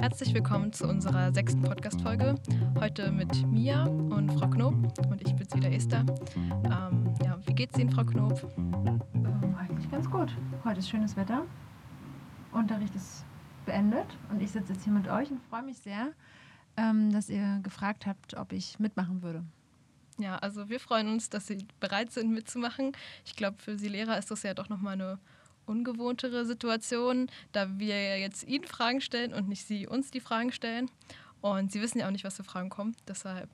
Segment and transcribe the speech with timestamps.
[0.00, 2.36] Herzlich willkommen zu unserer sechsten Podcast-Folge.
[2.78, 4.74] Heute mit Mia und Frau Knob
[5.10, 6.06] und ich bin's wieder Esther.
[6.36, 8.48] Ähm, ja, wie geht's Ihnen, Frau Knob?
[8.56, 10.30] Ähm, eigentlich ganz gut.
[10.64, 11.44] Heute ist schönes Wetter.
[12.52, 13.24] Unterricht ist
[13.66, 16.12] beendet und ich sitze jetzt hier mit euch und freue mich sehr,
[16.76, 19.42] ähm, dass ihr gefragt habt, ob ich mitmachen würde.
[20.16, 22.92] Ja, also wir freuen uns, dass Sie bereit sind mitzumachen.
[23.24, 25.18] Ich glaube, für Sie Lehrer ist das ja doch nochmal eine
[25.68, 30.90] ungewohntere Situation, da wir jetzt Ihnen Fragen stellen und nicht Sie uns die Fragen stellen.
[31.40, 32.96] Und Sie wissen ja auch nicht, was für Fragen kommen.
[33.06, 33.48] Deshalb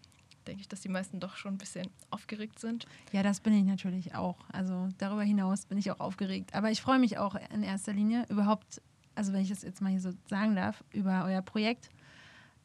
[0.47, 2.87] denke ich, dass die meisten doch schon ein bisschen aufgeregt sind.
[3.13, 4.37] Ja, das bin ich natürlich auch.
[4.53, 6.55] Also darüber hinaus bin ich auch aufgeregt.
[6.55, 8.81] Aber ich freue mich auch in erster Linie überhaupt,
[9.15, 11.89] also wenn ich das jetzt mal hier so sagen darf, über euer Projekt,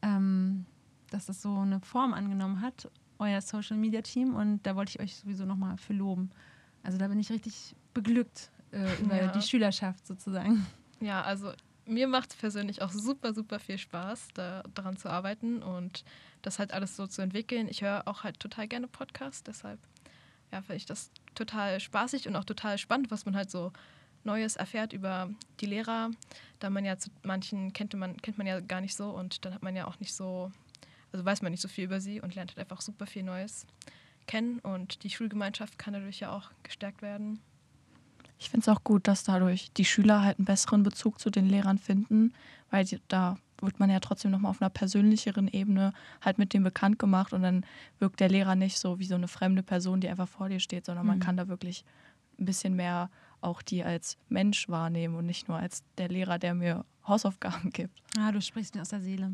[0.02, 0.66] ähm,
[1.10, 4.34] dass das so eine Form angenommen hat, euer Social Media Team.
[4.34, 6.30] Und da wollte ich euch sowieso nochmal für loben.
[6.82, 9.32] Also da bin ich richtig beglückt äh, über ja.
[9.32, 10.66] die Schülerschaft sozusagen.
[11.02, 11.54] Ja, also
[11.86, 16.04] mir macht es persönlich auch super, super viel Spaß, da, daran zu arbeiten und
[16.42, 17.68] das halt alles so zu entwickeln.
[17.68, 19.80] Ich höre auch halt total gerne Podcasts, deshalb
[20.52, 23.72] ja, finde ich das total spaßig und auch total spannend, was man halt so
[24.24, 26.10] Neues erfährt über die Lehrer,
[26.58, 29.54] da man ja zu manchen kennt man, kennt man ja gar nicht so und dann
[29.54, 30.52] hat man ja auch nicht so,
[31.12, 33.66] also weiß man nicht so viel über sie und lernt halt einfach super viel Neues
[34.26, 37.40] kennen und die Schulgemeinschaft kann dadurch ja auch gestärkt werden.
[38.40, 41.46] Ich finde es auch gut, dass dadurch die Schüler halt einen besseren Bezug zu den
[41.46, 42.32] Lehrern finden,
[42.70, 46.64] weil die, da wird man ja trotzdem nochmal auf einer persönlicheren Ebene halt mit dem
[46.64, 47.66] bekannt gemacht und dann
[47.98, 50.86] wirkt der Lehrer nicht so wie so eine fremde Person, die einfach vor dir steht,
[50.86, 51.22] sondern man mhm.
[51.22, 51.84] kann da wirklich
[52.38, 53.10] ein bisschen mehr
[53.42, 58.00] auch die als Mensch wahrnehmen und nicht nur als der Lehrer, der mir Hausaufgaben gibt.
[58.18, 59.32] Ah, du sprichst mir aus der Seele.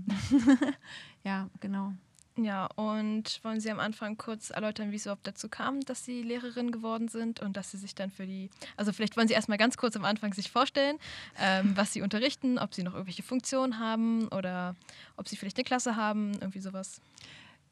[1.25, 1.93] ja, genau.
[2.39, 6.23] Ja, und wollen Sie am Anfang kurz erläutern, wie es überhaupt dazu kam, dass Sie
[6.23, 9.57] Lehrerin geworden sind und dass Sie sich dann für die, also vielleicht wollen Sie erstmal
[9.57, 10.99] ganz kurz am Anfang sich vorstellen,
[11.39, 14.77] ähm, was Sie unterrichten, ob Sie noch irgendwelche Funktionen haben oder
[15.17, 17.01] ob Sie vielleicht eine Klasse haben, irgendwie sowas.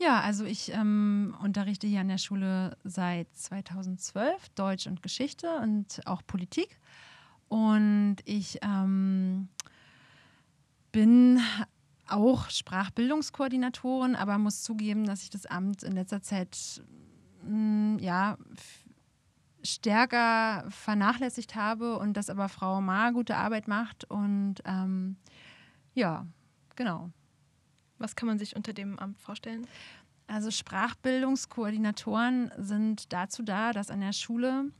[0.00, 6.00] Ja, also ich ähm, unterrichte hier an der Schule seit 2012 Deutsch und Geschichte und
[6.06, 6.78] auch Politik.
[7.48, 9.48] Und ich ähm,
[10.90, 11.40] bin
[12.08, 16.82] auch Sprachbildungskoordinatorin, aber muss zugeben, dass ich das Amt in letzter Zeit
[17.42, 18.38] mh, mm, ja,
[19.62, 24.04] stärker vernachlässigt habe und dass aber Frau Ma gute Arbeit macht.
[24.04, 25.16] Und ähm,
[25.94, 26.26] ja,
[26.76, 27.10] genau.
[27.98, 29.66] Was kann man sich unter dem Amt vorstellen?
[30.26, 34.70] Also Sprachbildungskoordinatoren sind dazu da, dass an der Schule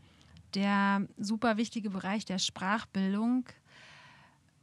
[0.54, 3.46] der super wichtige Bereich der Sprachbildung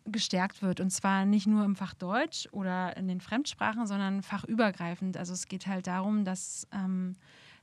[0.06, 0.80] gestärkt wird.
[0.80, 5.18] Und zwar nicht nur im Fach Deutsch oder in den Fremdsprachen, sondern fachübergreifend.
[5.18, 7.16] Also es geht halt darum, dass ähm,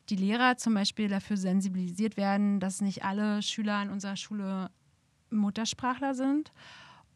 [0.09, 4.71] die Lehrer zum Beispiel dafür sensibilisiert werden, dass nicht alle Schüler an unserer Schule
[5.31, 6.53] Muttersprachler sind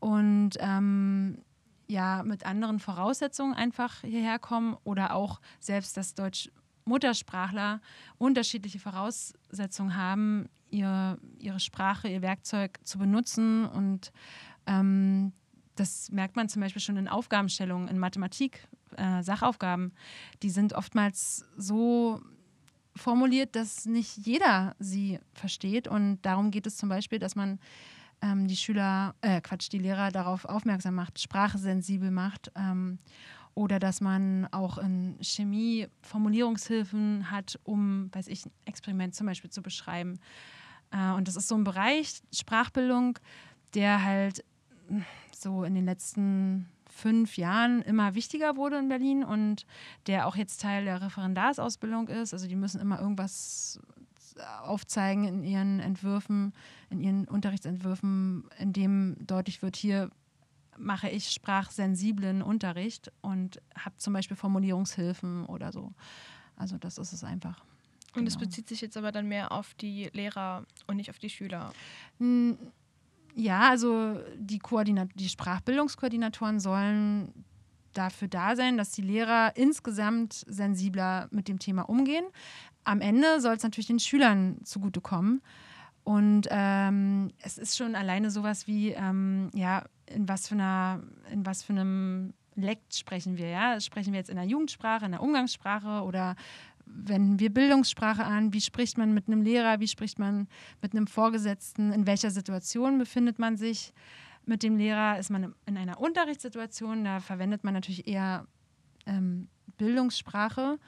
[0.01, 1.39] und ähm,
[1.87, 6.51] ja mit anderen Voraussetzungen einfach hierher kommen oder auch selbst das Deutsch
[6.85, 7.81] Muttersprachler
[8.19, 14.13] unterschiedliche Voraussetzungen haben, ihr, ihre Sprache, ihr Werkzeug zu benutzen und
[14.67, 15.33] ähm,
[15.77, 19.93] das merkt man zum Beispiel schon in Aufgabenstellungen, in Mathematik, äh, Sachaufgaben.
[20.43, 22.21] Die sind oftmals so
[22.95, 25.89] formuliert, dass nicht jeder sie versteht.
[25.89, 27.59] Und darum geht es zum Beispiel, dass man
[28.21, 32.53] ähm, die Schüler, äh, Quatsch, die Lehrer darauf aufmerksam macht, sprachsensibel macht.
[32.55, 32.99] Ähm,
[33.55, 39.51] oder dass man auch in Chemie Formulierungshilfen hat, um, weiß ich, ein Experiment zum Beispiel
[39.51, 40.19] zu beschreiben.
[40.91, 43.19] Äh, und das ist so ein Bereich, Sprachbildung,
[43.75, 44.45] der halt
[45.35, 49.67] so in den letzten fünf Jahren immer wichtiger wurde in Berlin und
[50.07, 52.33] der auch jetzt Teil der Referendarsausbildung ist.
[52.33, 53.81] Also die müssen immer irgendwas
[54.63, 56.53] aufzeigen in ihren Entwürfen,
[56.91, 60.11] in ihren Unterrichtsentwürfen, in dem deutlich wird, hier
[60.79, 65.93] mache ich sprachsensiblen Unterricht und habe zum Beispiel Formulierungshilfen oder so.
[66.57, 67.63] Also das ist es einfach.
[68.15, 68.47] Und es genau.
[68.47, 71.73] bezieht sich jetzt aber dann mehr auf die Lehrer und nicht auf die Schüler.
[73.35, 74.61] Ja, also die,
[75.15, 77.33] die Sprachbildungskoordinatoren sollen
[77.93, 82.25] dafür da sein, dass die Lehrer insgesamt sensibler mit dem Thema umgehen.
[82.85, 85.43] Am Ende soll es natürlich den Schülern zugutekommen.
[86.05, 91.01] Und ähm, es ist schon alleine sowas wie, ähm, ja, in was für einer,
[91.31, 93.81] in was für einem Lekt sprechen wir, ja?
[93.81, 96.35] Sprechen wir jetzt in der Jugendsprache, in der Umgangssprache oder
[96.87, 100.49] wenden wir Bildungssprache an, wie spricht man mit einem Lehrer, wie spricht man
[100.81, 103.93] mit einem Vorgesetzten, in welcher Situation befindet man sich
[104.45, 108.47] mit dem Lehrer, ist man in einer Unterrichtssituation, da verwendet man natürlich eher
[109.07, 109.49] ähm,
[109.79, 110.79] Bildungssprache.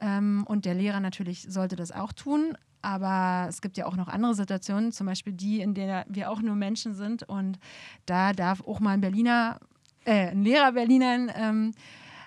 [0.00, 4.08] Ähm, und der Lehrer natürlich sollte das auch tun, aber es gibt ja auch noch
[4.08, 7.24] andere Situationen, zum Beispiel die, in der wir auch nur Menschen sind.
[7.24, 7.58] Und
[8.06, 9.60] da darf auch mal ein Berliner
[10.08, 11.30] äh, ein Lehrer-Berlinern.
[11.34, 11.72] Ähm,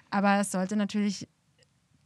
[0.10, 1.28] aber es sollte natürlich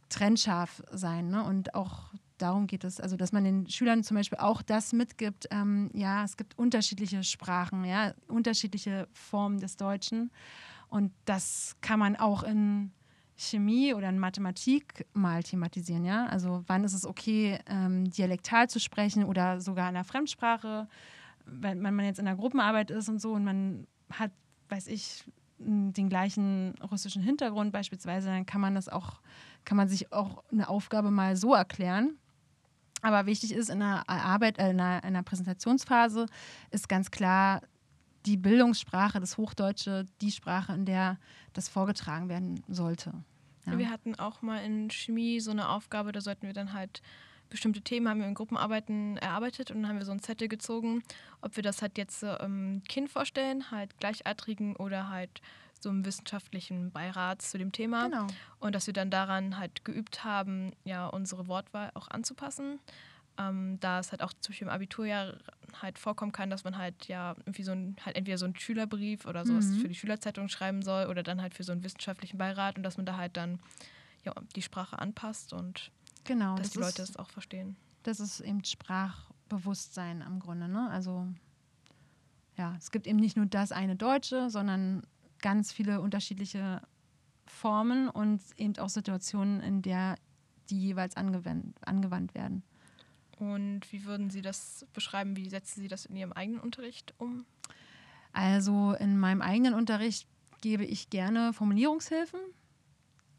[0.08, 1.44] trennscharf sein ne?
[1.44, 5.46] und auch darum geht es, also dass man den Schülern zum Beispiel auch das mitgibt,
[5.50, 10.30] ähm, ja, es gibt unterschiedliche Sprachen, ja, unterschiedliche Formen des Deutschen
[10.88, 12.92] und das kann man auch in
[13.36, 16.26] Chemie oder in Mathematik mal thematisieren, ja.
[16.26, 20.88] Also wann ist es okay, ähm, dialektal zu sprechen oder sogar in einer Fremdsprache,
[21.44, 24.32] wenn, wenn man jetzt in einer Gruppenarbeit ist und so und man hat,
[24.68, 25.24] weiß ich,
[25.58, 29.20] den gleichen russischen Hintergrund beispielsweise, dann kann man das auch,
[29.66, 32.16] kann man sich auch eine Aufgabe mal so erklären.
[33.02, 36.26] Aber wichtig ist in einer Arbeit, äh, in, einer, in einer Präsentationsphase
[36.70, 37.60] ist ganz klar
[38.24, 41.18] die Bildungssprache, das Hochdeutsche, die Sprache, in der
[41.52, 43.12] das vorgetragen werden sollte.
[43.66, 43.78] Ja.
[43.78, 47.02] Wir hatten auch mal in Chemie so eine Aufgabe, da sollten wir dann halt
[47.48, 51.04] bestimmte Themen haben wir in Gruppenarbeiten erarbeitet und dann haben wir so einen Zettel gezogen,
[51.42, 55.40] ob wir das halt jetzt ähm, Kind vorstellen, halt Gleichaltrigen oder halt
[55.80, 58.08] so einem wissenschaftlichen Beirat zu dem Thema.
[58.08, 58.26] Genau.
[58.58, 62.80] Und dass wir dann daran halt geübt haben, ja, unsere Wortwahl auch anzupassen.
[63.38, 65.36] Ähm, da es halt auch zum Beispiel im Abiturjahr
[65.82, 69.26] halt vorkommen kann, dass man halt ja irgendwie so ein, halt entweder so einen Schülerbrief
[69.26, 69.80] oder sowas mhm.
[69.80, 72.96] für die Schülerzeitung schreiben soll oder dann halt für so einen wissenschaftlichen Beirat und dass
[72.96, 73.58] man da halt dann
[74.24, 75.90] ja, die Sprache anpasst und
[76.24, 77.76] genau, dass das die Leute es auch verstehen.
[78.04, 80.88] Das ist eben Sprachbewusstsein im Grunde, ne?
[80.90, 81.28] Also
[82.56, 85.02] ja, es gibt eben nicht nur das eine Deutsche, sondern
[85.46, 86.82] ganz viele unterschiedliche
[87.46, 90.16] Formen und eben auch Situationen, in der
[90.70, 92.64] die jeweils angewandt, angewandt werden.
[93.38, 95.36] Und wie würden Sie das beschreiben?
[95.36, 97.44] Wie setzen Sie das in Ihrem eigenen Unterricht um?
[98.32, 100.26] Also in meinem eigenen Unterricht
[100.62, 102.40] gebe ich gerne Formulierungshilfen.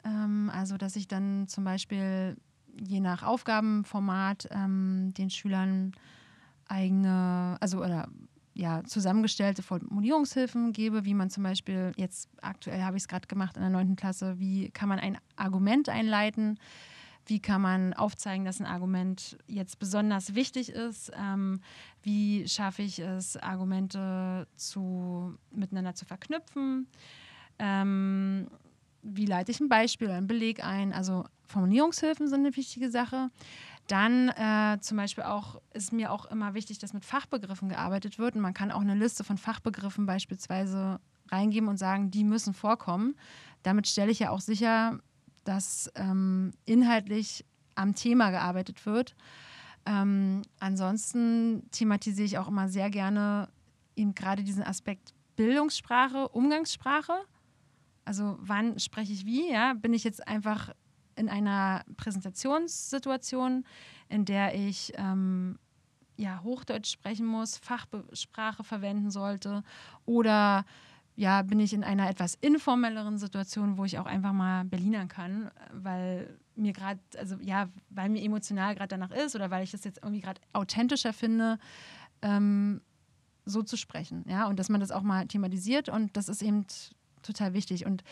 [0.05, 2.37] Ähm, also dass ich dann zum Beispiel
[2.79, 5.91] je nach Aufgabenformat ähm, den Schülern
[6.69, 8.07] eigene, also oder
[8.57, 13.55] ja, zusammengestellte Formulierungshilfen gebe, wie man zum Beispiel, jetzt aktuell habe ich es gerade gemacht
[13.55, 13.95] in der 9.
[13.95, 16.59] Klasse, wie kann man ein Argument einleiten,
[17.27, 21.59] wie kann man aufzeigen, dass ein Argument jetzt besonders wichtig ist, ähm,
[22.01, 26.87] wie schaffe ich es, Argumente zu, miteinander zu verknüpfen,
[27.59, 28.47] ähm,
[29.03, 33.29] wie leite ich ein Beispiel einen Beleg ein, also Formulierungshilfen sind eine wichtige Sache.
[33.87, 38.35] Dann äh, zum Beispiel auch ist mir auch immer wichtig, dass mit Fachbegriffen gearbeitet wird.
[38.35, 40.99] Und man kann auch eine Liste von Fachbegriffen beispielsweise
[41.31, 43.15] reingeben und sagen, die müssen vorkommen.
[43.63, 44.99] Damit stelle ich ja auch sicher,
[45.45, 47.45] dass ähm, inhaltlich
[47.75, 49.15] am Thema gearbeitet wird.
[49.85, 53.47] Ähm, ansonsten thematisiere ich auch immer sehr gerne
[53.95, 57.13] eben gerade diesen Aspekt Bildungssprache, Umgangssprache.
[58.03, 59.49] Also wann spreche ich wie?
[59.49, 59.73] Ja?
[59.73, 60.73] Bin ich jetzt einfach
[61.17, 63.65] in einer Präsentationssituation,
[64.09, 65.57] in der ich ähm,
[66.15, 69.63] ja, Hochdeutsch sprechen muss, Fachsprache verwenden sollte
[70.05, 70.65] oder
[71.15, 75.49] ja, bin ich in einer etwas informelleren Situation, wo ich auch einfach mal Berlinern kann,
[75.73, 79.83] weil mir gerade, also ja, weil mir emotional gerade danach ist oder weil ich das
[79.83, 81.57] jetzt irgendwie gerade authentischer finde,
[82.21, 82.81] ähm,
[83.45, 84.25] so zu sprechen.
[84.27, 86.67] Ja, und dass man das auch mal thematisiert und das ist eben
[87.23, 87.87] total wichtig.
[87.87, 88.03] Und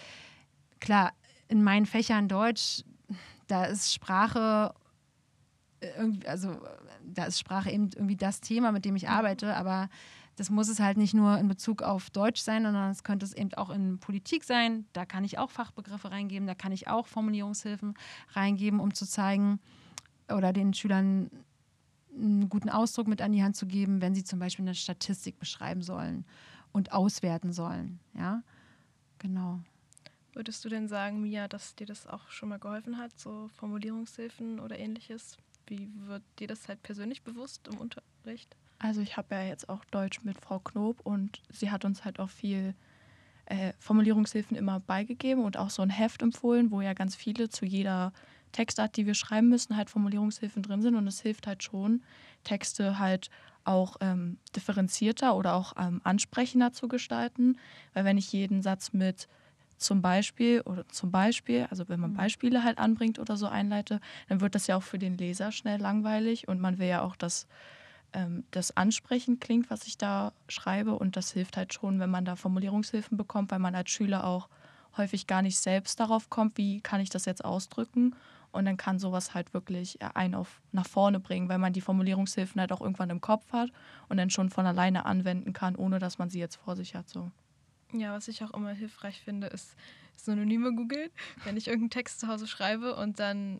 [0.79, 1.13] klar,
[1.47, 2.83] in meinen Fächern Deutsch,
[3.47, 4.73] da ist Sprache
[5.79, 6.57] äh, irgendwie, also
[7.03, 9.89] da ist Sprache eben irgendwie das Thema, mit dem ich arbeite, aber
[10.35, 13.33] das muss es halt nicht nur in Bezug auf Deutsch sein, sondern es könnte es
[13.33, 14.85] eben auch in Politik sein.
[14.91, 17.93] Da kann ich auch Fachbegriffe reingeben, da kann ich auch Formulierungshilfen
[18.33, 19.59] reingeben, um zu zeigen
[20.29, 21.29] oder den Schülern
[22.13, 25.39] einen guten Ausdruck mit an die Hand zu geben, wenn sie zum Beispiel eine Statistik
[25.39, 26.25] beschreiben sollen
[26.71, 27.99] und auswerten sollen.
[28.17, 28.41] Ja,
[29.19, 29.59] genau.
[30.35, 34.59] Würdest du denn sagen, Mia, dass dir das auch schon mal geholfen hat, so Formulierungshilfen
[34.59, 35.37] oder ähnliches?
[35.65, 38.53] Wie wird dir das halt persönlich bewusst im Unterricht?
[38.77, 42.19] Also ich habe ja jetzt auch Deutsch mit Frau Knob und sie hat uns halt
[42.19, 42.75] auch viel
[43.45, 47.65] äh, Formulierungshilfen immer beigegeben und auch so ein Heft empfohlen, wo ja ganz viele zu
[47.65, 48.11] jeder
[48.51, 52.03] Textart, die wir schreiben müssen, halt Formulierungshilfen drin sind und es hilft halt schon,
[52.43, 53.29] Texte halt
[53.63, 57.57] auch ähm, differenzierter oder auch ähm, ansprechender zu gestalten,
[57.93, 59.29] weil wenn ich jeden Satz mit
[59.77, 62.17] zum Beispiel oder zum Beispiel, also wenn man mhm.
[62.17, 65.79] Beispiele halt anbringt oder so einleite, dann wird das ja auch für den Leser schnell
[65.79, 67.47] langweilig und man will ja auch, dass
[68.13, 72.25] ähm, das ansprechend klingt, was ich da schreibe und das hilft halt schon, wenn man
[72.25, 74.49] da Formulierungshilfen bekommt, weil man als Schüler auch
[74.97, 78.15] häufig gar nicht selbst darauf kommt, wie kann ich das jetzt ausdrücken
[78.53, 82.61] und dann kann sowas halt wirklich einen auf nach vorne bringen, weil man die Formulierungshilfen
[82.61, 83.69] halt auch irgendwann im Kopf hat
[84.07, 87.09] und dann schon von alleine anwenden kann, ohne dass man sie jetzt vor sich hat
[87.09, 87.31] so.
[87.99, 89.75] Ja, was ich auch immer hilfreich finde, ist
[90.15, 91.09] Synonyme googeln.
[91.43, 93.59] Wenn ich irgendeinen Text zu Hause schreibe und dann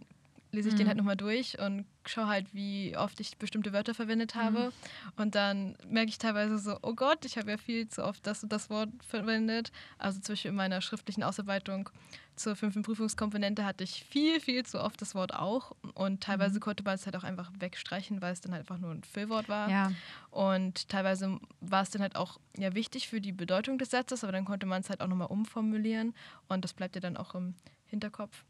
[0.56, 4.36] lese ich den halt nochmal durch und schaue halt, wie oft ich bestimmte Wörter verwendet
[4.36, 4.60] habe.
[4.60, 5.22] Mhm.
[5.22, 8.44] Und dann merke ich teilweise so, oh Gott, ich habe ja viel zu oft das
[8.44, 9.72] und das Wort verwendet.
[9.98, 11.90] Also zum Beispiel in meiner schriftlichen Ausarbeitung
[12.36, 15.72] zur fünften Prüfungskomponente hatte ich viel, viel zu oft das Wort auch.
[15.94, 16.62] Und teilweise mhm.
[16.62, 19.48] konnte man es halt auch einfach wegstreichen, weil es dann halt einfach nur ein Füllwort
[19.48, 19.70] war.
[19.70, 19.92] Ja.
[20.32, 24.34] Und teilweise war es dann halt auch ja, wichtig für die Bedeutung des Satzes, aber
[24.34, 26.14] dann konnte man es halt auch nochmal umformulieren.
[26.48, 27.56] Und das bleibt ja dann auch im
[27.88, 28.44] Hinterkopf.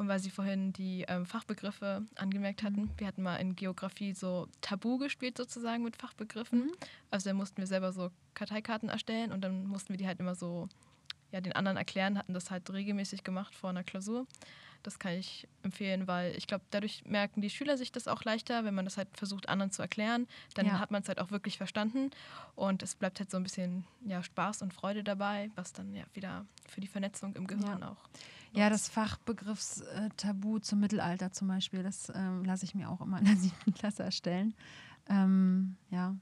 [0.00, 2.90] Und weil Sie vorhin die ähm, Fachbegriffe angemerkt hatten, mhm.
[2.96, 6.68] wir hatten mal in Geografie so Tabu gespielt sozusagen mit Fachbegriffen.
[6.68, 6.72] Mhm.
[7.10, 10.34] Also da mussten wir selber so Karteikarten erstellen und dann mussten wir die halt immer
[10.34, 10.70] so
[11.32, 14.26] ja, den anderen erklären, hatten das halt regelmäßig gemacht vor einer Klausur.
[14.82, 18.64] Das kann ich empfehlen, weil ich glaube, dadurch merken die Schüler sich das auch leichter,
[18.64, 20.26] wenn man das halt versucht, anderen zu erklären.
[20.54, 20.78] Dann ja.
[20.78, 22.10] hat man es halt auch wirklich verstanden
[22.54, 26.04] und es bleibt halt so ein bisschen ja, Spaß und Freude dabei, was dann ja
[26.14, 27.90] wieder für die Vernetzung im Gehirn ja.
[27.90, 28.08] auch
[28.52, 33.24] ja, das Fachbegriffstabu zum Mittelalter zum Beispiel, das ähm, lasse ich mir auch immer in
[33.24, 34.54] der siebten Klasse erstellen.
[35.08, 36.16] Ähm, ja.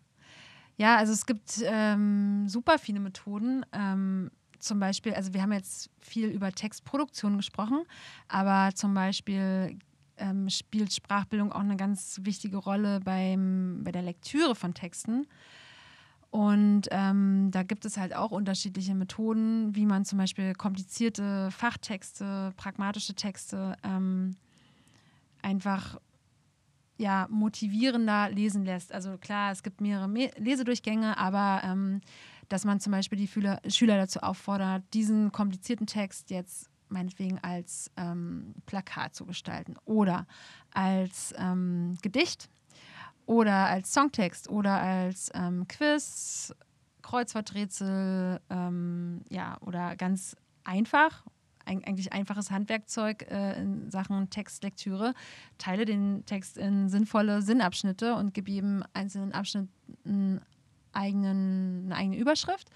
[0.77, 3.65] ja, also es gibt ähm, super viele Methoden.
[3.73, 7.85] Ähm, zum Beispiel, also wir haben jetzt viel über Textproduktion gesprochen,
[8.27, 9.79] aber zum Beispiel
[10.17, 15.27] ähm, spielt Sprachbildung auch eine ganz wichtige Rolle beim, bei der Lektüre von Texten.
[16.31, 22.53] Und ähm, da gibt es halt auch unterschiedliche Methoden, wie man zum Beispiel komplizierte Fachtexte,
[22.57, 24.37] pragmatische Texte ähm,
[25.41, 25.99] einfach
[26.99, 28.93] ja, motivierender lesen lässt.
[28.93, 32.01] Also klar, es gibt mehrere Me Lesedurchgänge, aber ähm,
[32.49, 37.91] dass man zum Beispiel die Fühler, Schüler dazu auffordert, diesen komplizierten Text jetzt meinetwegen als
[37.97, 40.27] ähm, Plakat zu gestalten oder
[40.73, 42.49] als ähm, Gedicht
[43.29, 46.55] oder als Songtext oder als ähm, Quiz,
[47.03, 51.25] Kreuzworträtsel, ähm, ja, oder ganz einfach,
[51.67, 55.13] eigentlich einfaches Handwerkzeug äh, in Sachen Textlektüre.
[55.59, 59.69] Teile den Text in sinnvolle Sinnabschnitte und gebe jedem einzelnen Abschnitt
[60.07, 60.41] einen
[60.95, 62.71] eigenen, eine eigene Überschrift.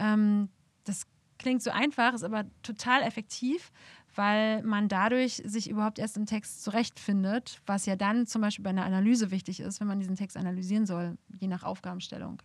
[0.00, 0.48] Ähm,
[0.82, 1.06] das
[1.38, 3.70] klingt so einfach, ist aber total effektiv,
[4.16, 8.70] weil man dadurch sich überhaupt erst im Text zurechtfindet, was ja dann zum Beispiel bei
[8.70, 12.42] einer Analyse wichtig ist, wenn man diesen Text analysieren soll, je nach Aufgabenstellung.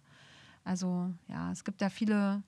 [0.64, 2.44] Also ja, es gibt da viele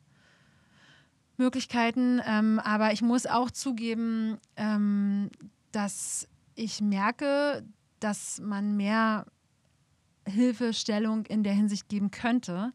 [1.38, 5.30] Möglichkeiten, ähm, aber ich muss auch zugeben, ähm,
[5.72, 7.64] dass ich merke,
[8.00, 9.26] dass man mehr
[10.28, 12.74] Hilfestellung in der Hinsicht geben könnte.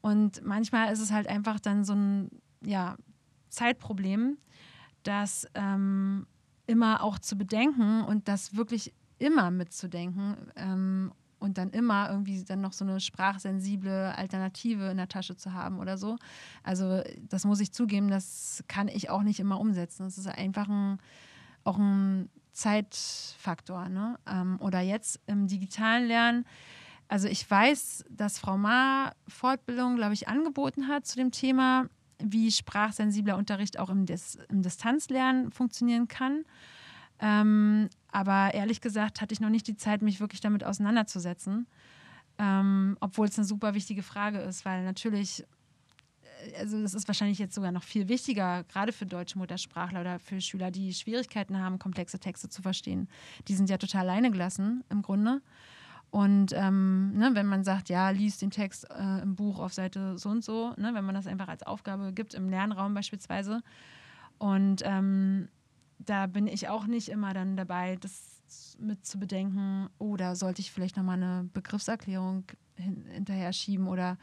[0.00, 2.28] Und manchmal ist es halt einfach dann so ein
[2.64, 2.96] ja,
[3.48, 4.38] Zeitproblem,
[5.02, 6.26] das ähm,
[6.66, 12.60] immer auch zu bedenken und das wirklich immer mitzudenken ähm, und dann immer irgendwie dann
[12.60, 16.16] noch so eine sprachsensible Alternative in der Tasche zu haben oder so.
[16.62, 20.04] Also das muss ich zugeben, das kann ich auch nicht immer umsetzen.
[20.04, 20.98] Das ist einfach ein,
[21.64, 23.88] auch ein Zeitfaktor.
[23.88, 24.18] Ne?
[24.26, 26.44] Ähm, oder jetzt im digitalen Lernen.
[27.08, 31.86] Also ich weiß, dass Frau Ma Fortbildung, glaube ich, angeboten hat zu dem Thema
[32.18, 36.44] wie sprachsensibler Unterricht auch im, Dis im Distanzlernen funktionieren kann.
[37.18, 41.66] Ähm, aber ehrlich gesagt hatte ich noch nicht die Zeit, mich wirklich damit auseinanderzusetzen.
[42.38, 45.44] Ähm, obwohl es eine super wichtige Frage ist, weil natürlich,
[46.46, 50.18] äh, also das ist wahrscheinlich jetzt sogar noch viel wichtiger, gerade für deutsche Muttersprachler oder
[50.18, 53.08] für Schüler, die Schwierigkeiten haben, komplexe Texte zu verstehen.
[53.46, 55.42] Die sind ja total alleine gelassen im Grunde.
[56.12, 60.18] Und ähm, ne, wenn man sagt, ja, lies den Text äh, im Buch auf Seite
[60.18, 63.62] so und so, ne, wenn man das einfach als Aufgabe gibt, im Lernraum beispielsweise.
[64.36, 65.48] Und ähm,
[65.98, 70.60] da bin ich auch nicht immer dann dabei, das mit zu bedenken, oder oh, sollte
[70.60, 72.44] ich vielleicht nochmal eine Begriffserklärung
[72.76, 74.18] hin hinterher schieben oder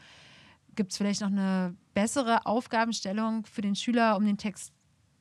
[0.76, 4.72] gibt es vielleicht noch eine bessere Aufgabenstellung für den Schüler, um den Text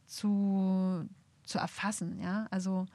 [0.05, 1.03] zu,
[1.45, 2.85] zu erfassen, ja, also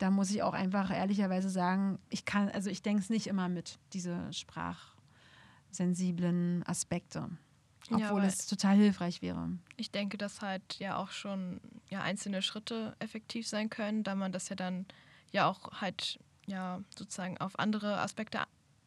[0.00, 3.50] da muss ich auch einfach ehrlicherweise sagen, ich kann, also ich denke es nicht immer
[3.50, 7.28] mit, diese sprachsensiblen Aspekte.
[7.90, 9.50] Obwohl ja, es total hilfreich wäre.
[9.76, 14.32] Ich denke, dass halt ja auch schon ja, einzelne Schritte effektiv sein können, da man
[14.32, 14.86] das ja dann
[15.32, 18.40] ja auch halt ja sozusagen auf andere Aspekte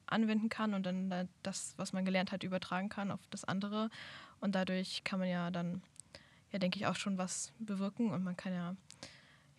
[0.05, 3.91] anwenden kann und dann das, was man gelernt hat, übertragen kann auf das andere.
[4.39, 5.83] Und dadurch kann man ja dann,
[6.51, 8.77] ja, denke ich, auch schon was bewirken und man kann ja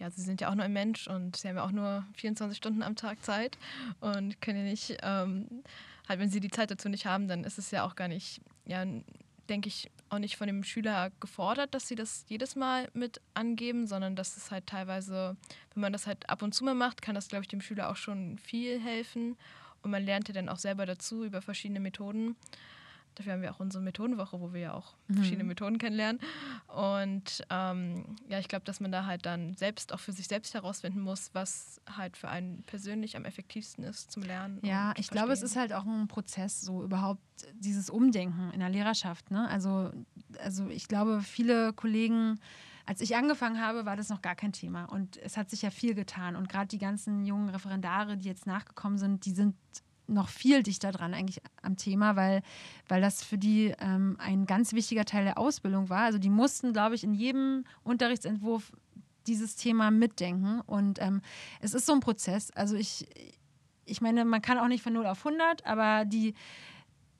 [0.05, 2.59] ja, sie sind ja auch nur ein Mensch und sie haben ja auch nur 24
[2.59, 3.57] Stunden am Tag Zeit
[4.01, 5.65] und können ja nicht, ähm,
[6.07, 8.43] halt wenn sie die Zeit dazu nicht haben, dann ist es ja auch gar nicht,
[8.67, 8.85] ja,
[9.49, 13.87] denke ich, auch nicht von dem Schüler gefordert, dass sie das jedes Mal mit angeben,
[13.87, 15.37] sondern dass es halt teilweise,
[15.73, 17.89] wenn man das halt ab und zu mal macht, kann das, glaube ich, dem Schüler
[17.91, 19.39] auch schon viel helfen
[19.83, 22.37] und man lernt ja dann auch selber dazu über verschiedene Methoden.
[23.17, 25.15] Dafür haben wir auch unsere Methodenwoche, wo wir ja auch Mhm.
[25.17, 26.21] verschiedene Methoden kennenlernen.
[26.69, 30.55] Und ähm, ja, ich glaube, dass man da halt dann selbst auch für sich selbst
[30.55, 34.59] herausfinden muss, was halt für einen persönlich am effektivsten ist zum Lernen.
[34.63, 37.23] Ja, ich glaube, es ist halt auch ein Prozess, so überhaupt
[37.55, 39.31] dieses Umdenken in der Lehrerschaft.
[39.31, 39.49] Ne?
[39.49, 39.93] Also,
[40.43, 42.41] also ich glaube, viele Kollegen,
[42.87, 44.85] als ich angefangen habe, war das noch gar kein Thema.
[44.87, 46.37] Und es hat sich ja viel getan.
[46.37, 49.55] Und gerade die ganzen jungen Referendare, die jetzt nachgekommen sind, die sind
[50.07, 52.43] noch viel dichter dran eigentlich am Thema, weil,
[52.89, 56.03] weil das für die ähm, ein ganz wichtiger Teil der Ausbildung war.
[56.05, 58.73] Also die mussten, glaube ich, in jedem Unterrichtsentwurf
[59.27, 60.61] dieses Thema mitdenken.
[60.61, 61.23] Und ähm,
[61.61, 62.51] es ist so ein Prozess.
[62.51, 63.07] Also ich,
[63.87, 66.35] ich meine, man kann auch nicht von 0 auf 100, aber die,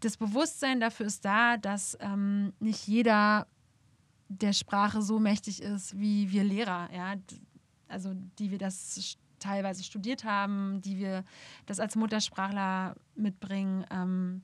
[0.01, 3.47] das Bewusstsein dafür ist da, dass ähm, nicht jeder
[4.29, 7.15] der Sprache so mächtig ist wie wir Lehrer, ja,
[7.89, 11.25] also die wir das teilweise studiert haben, die wir
[11.67, 13.85] das als Muttersprachler mitbringen.
[13.91, 14.43] Ähm,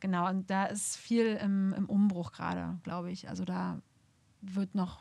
[0.00, 3.28] genau, und da ist viel im, im Umbruch gerade, glaube ich.
[3.28, 3.80] Also da
[4.42, 5.00] wird noch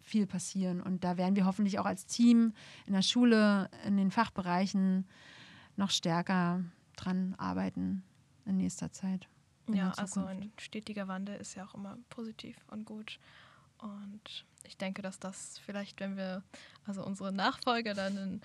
[0.00, 2.52] viel passieren und da werden wir hoffentlich auch als Team
[2.86, 5.06] in der Schule, in den Fachbereichen
[5.76, 6.64] noch stärker
[6.96, 8.02] dran arbeiten
[8.44, 9.28] in nächster Zeit.
[9.68, 13.18] in Ja, also ein stetiger Wandel ist ja auch immer positiv und gut.
[13.82, 16.42] Und ich denke, dass das vielleicht, wenn wir,
[16.86, 18.40] also unsere Nachfolger dann in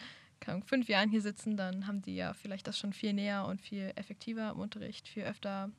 [0.45, 3.61] Ahnung, fünf Jahren hier sitzen, dann haben die ja vielleicht das schon viel näher und
[3.61, 5.71] viel effektiver im Unterricht, viel öfter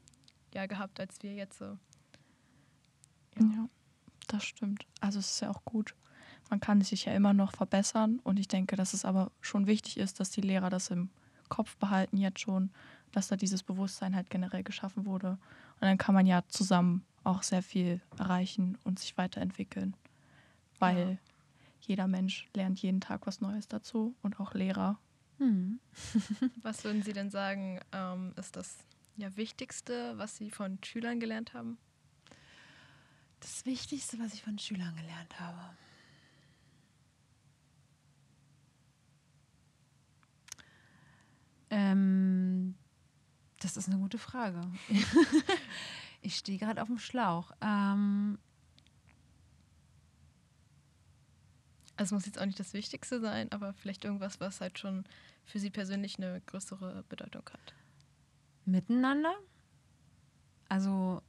[0.54, 1.78] ja, gehabt, als wir jetzt so.
[3.38, 3.68] Ja.
[4.26, 4.84] das stimmt.
[5.00, 5.94] Also es ist ja auch gut.
[6.50, 9.96] Man kann sich ja immer noch verbessern und ich denke, dass es aber schon wichtig
[9.96, 11.10] ist, dass die Lehrer das im
[11.48, 12.70] Kopf behalten jetzt schon,
[13.12, 15.30] dass da dieses Bewusstsein halt generell geschaffen wurde.
[15.30, 19.94] Und dann kann man ja zusammen auch sehr viel erreichen und sich weiterentwickeln.
[20.78, 21.18] Weil Ja.
[21.82, 24.98] jeder Mensch lernt jeden Tag was Neues dazu und auch Lehrer.
[25.38, 25.78] Hm.
[26.62, 28.78] Was würden Sie denn sagen, ähm, ist das
[29.16, 31.76] ja, Wichtigste, was Sie von Schülern gelernt haben?
[33.40, 35.58] Das Wichtigste, was ich von Schülern gelernt habe.
[41.70, 42.74] Ähm,
[43.60, 44.60] das ist eine gute Frage.
[46.20, 47.52] ich stehe gerade auf dem Schlauch.
[47.60, 48.38] Ähm,
[51.98, 55.04] Also muss jetzt auch nicht das Wichtigste sein, aber vielleicht irgendwas, was halt schon
[55.44, 57.74] für Sie persönlich eine größere Bedeutung hat.
[58.64, 59.34] miteinander.
[60.68, 61.22] Also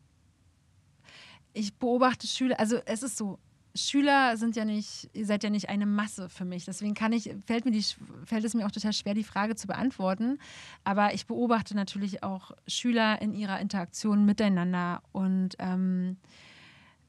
[1.54, 3.40] ich beobachte Schüler, also es ist so,
[3.80, 6.66] Schüler sind ja nicht, ihr seid ja nicht eine Masse für mich.
[6.66, 7.86] Deswegen kann ich, fällt, mir die,
[8.26, 10.40] fällt es mir auch total schwer, die Frage zu beantworten.
[10.84, 15.02] Aber ich beobachte natürlich auch Schüler in ihrer Interaktion miteinander.
[15.12, 16.18] Und ähm,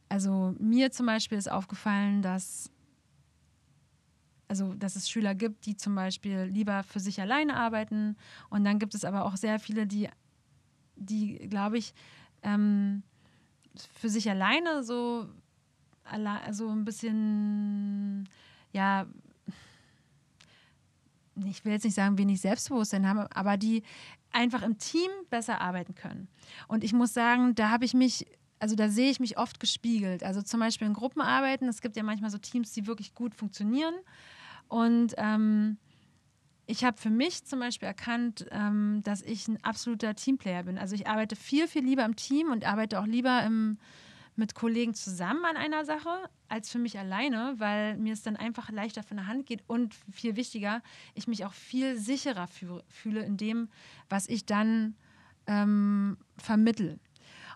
[0.08, 2.70] also mir zum Beispiel ist aufgefallen, dass
[4.48, 8.16] also dass es Schüler gibt, die zum Beispiel lieber für sich alleine arbeiten.
[8.48, 10.08] Und dann gibt es aber auch sehr viele, die,
[10.96, 11.94] die glaube ich,
[12.42, 13.04] ähm,
[13.94, 15.28] für sich alleine so
[16.10, 18.28] also ein bisschen,
[18.72, 19.06] ja,
[21.46, 23.82] ich will jetzt nicht sagen, wenig Selbstbewusstsein haben, aber die
[24.32, 26.28] einfach im Team besser arbeiten können.
[26.68, 28.26] Und ich muss sagen, da habe ich mich,
[28.58, 30.22] also da sehe ich mich oft gespiegelt.
[30.22, 33.94] Also zum Beispiel in Gruppenarbeiten, es gibt ja manchmal so Teams, die wirklich gut funktionieren.
[34.68, 35.78] Und ähm,
[36.66, 40.78] ich habe für mich zum Beispiel erkannt, ähm, dass ich ein absoluter Teamplayer bin.
[40.78, 43.78] Also ich arbeite viel, viel lieber im Team und arbeite auch lieber im,
[44.40, 48.70] mit Kollegen zusammen an einer Sache als für mich alleine, weil mir es dann einfach
[48.70, 50.82] leichter von der Hand geht und viel wichtiger,
[51.14, 53.68] ich mich auch viel sicherer fühle, in dem,
[54.08, 54.96] was ich dann
[55.46, 56.98] ähm, vermittel.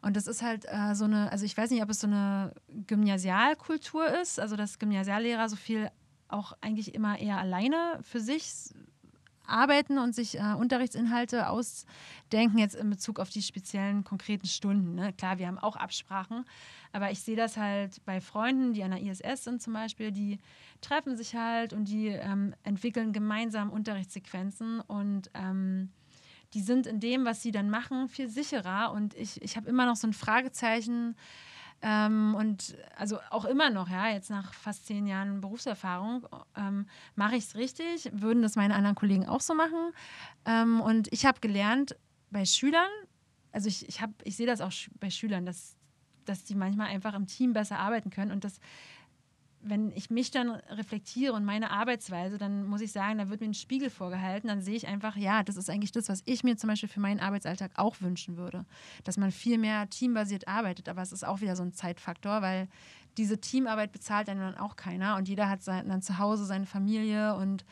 [0.03, 2.53] Und das ist halt äh, so eine, also ich weiß nicht, ob es so eine
[2.87, 5.91] Gymnasialkultur ist, also dass Gymnasiallehrer so viel
[6.29, 8.53] auch eigentlich immer eher alleine für sich
[9.47, 14.95] arbeiten und sich äh, Unterrichtsinhalte ausdenken, jetzt in Bezug auf die speziellen konkreten Stunden.
[14.95, 15.13] Ne?
[15.13, 16.45] Klar, wir haben auch Absprachen,
[16.93, 20.39] aber ich sehe das halt bei Freunden, die an der ISS sind zum Beispiel, die
[20.81, 25.91] treffen sich halt und die ähm, entwickeln gemeinsam Unterrichtssequenzen und ähm,
[26.55, 28.93] die sind in dem, was sie dann machen, viel sicherer.
[28.93, 31.17] Und ich, ich habe immer noch so ein Fragezeichen,
[31.87, 37.37] ähm, und also auch immer noch, ja, jetzt nach fast zehn Jahren Berufserfahrung, ähm, mache
[37.37, 38.11] ich es richtig?
[38.11, 39.93] Würden das meine anderen Kollegen auch so machen?
[40.47, 41.95] Ähm, und ich habe gelernt,
[42.31, 42.89] bei Schülern,
[43.53, 45.77] also ich, ich, ich sehe das auch bei Schülern, dass,
[46.25, 48.61] dass die manchmal einfach im Team besser arbeiten können und das
[49.67, 53.49] wenn ich mich dann reflektiere und meine Arbeitsweise, dann muss ich sagen, da wird mir
[53.49, 56.57] ein Spiegel vorgehalten, dann sehe ich einfach, ja, das ist eigentlich das, was ich mir
[56.57, 58.67] zum Beispiel für meinen Arbeitsalltag auch wünschen würde.
[59.05, 62.69] Dass man viel mehr teambasiert arbeitet, aber es ist auch wieder so ein Zeitfaktor, weil
[63.17, 67.35] diese Teamarbeit bezahlt dann auch keiner und jeder hat sein, dann zu Hause seine Familie
[67.35, 67.65] und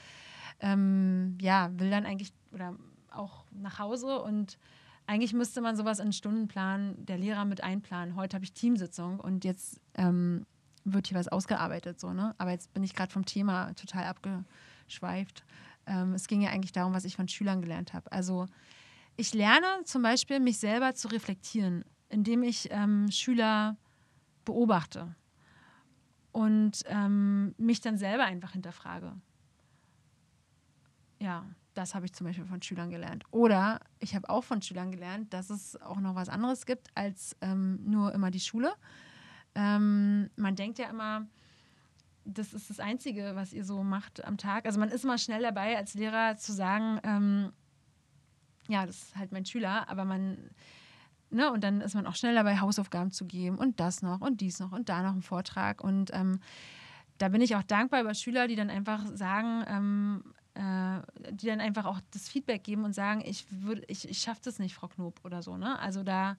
[0.61, 2.75] ähm, ja, will dann eigentlich oder
[3.11, 4.59] auch nach Hause und
[5.07, 8.17] eigentlich müsste man sowas in den Stundenplan der Lehrer mit einplanen.
[8.17, 10.47] Heute habe ich Teamsitzung und jetzt ähm,
[10.85, 12.01] wird hier was ausgearbeitet.
[12.01, 12.35] So, ne?
[12.39, 15.45] Aber jetzt bin ich gerade vom Thema total abgeschweift.
[15.87, 18.11] Ähm, es ging ja eigentlich darum, was ich von Schülern gelernt habe.
[18.13, 18.47] Also
[19.17, 23.77] ich lerne zum Beispiel, mich selber zu reflektieren, indem ich ähm, Schüler
[24.45, 25.15] beobachte
[26.33, 29.13] und ähm, mich dann selber einfach hinterfrage.
[31.19, 33.25] Ja, das habe ich zum Beispiel von Schülern gelernt.
[33.31, 37.37] Oder ich habe auch von Schülern gelernt, dass es auch noch was anderes gibt als
[37.41, 38.75] ähm, nur immer die Schule.
[39.55, 41.27] Ähm, man denkt ja immer,
[42.25, 44.67] das ist das Einzige, was ihr so macht am Tag.
[44.67, 47.53] Also man ist immer schnell dabei, als Lehrer zu sagen, ähm,
[48.69, 50.39] ja, das ist halt mein Schüler, aber man,
[51.31, 54.41] ne, und dann ist man auch schnell dabei, Hausaufgaben zu geben und das noch und
[54.41, 55.83] dies noch und da noch einen Vortrag.
[55.83, 56.39] Und ähm,
[57.19, 61.61] da bin ich auch dankbar über Schüler, die dann einfach sagen, ähm, äh, die dann
[61.61, 64.89] einfach auch das Feedback geben und sagen, ich würde, ich, ich schaffe das nicht, Frau
[64.89, 65.57] Knob oder so.
[65.57, 65.79] Ne?
[65.79, 66.37] Also da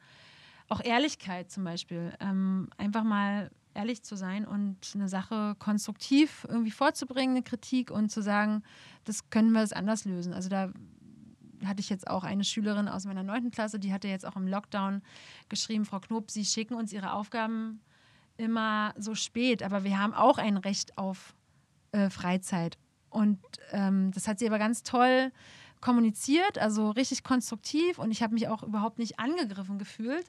[0.74, 2.14] auch Ehrlichkeit zum Beispiel.
[2.20, 8.10] Ähm, einfach mal ehrlich zu sein und eine Sache konstruktiv irgendwie vorzubringen, eine Kritik und
[8.10, 8.64] zu sagen,
[9.04, 10.34] das können wir das anders lösen.
[10.34, 10.72] Also da
[11.66, 14.48] hatte ich jetzt auch eine Schülerin aus meiner neunten Klasse, die hatte jetzt auch im
[14.48, 15.02] Lockdown
[15.50, 17.82] geschrieben, Frau Knob, Sie schicken uns Ihre Aufgaben
[18.38, 21.36] immer so spät, aber wir haben auch ein Recht auf
[21.92, 22.78] äh, Freizeit.
[23.10, 23.40] Und
[23.72, 25.32] ähm, das hat sie aber ganz toll
[25.82, 30.26] kommuniziert, also richtig konstruktiv und ich habe mich auch überhaupt nicht angegriffen gefühlt.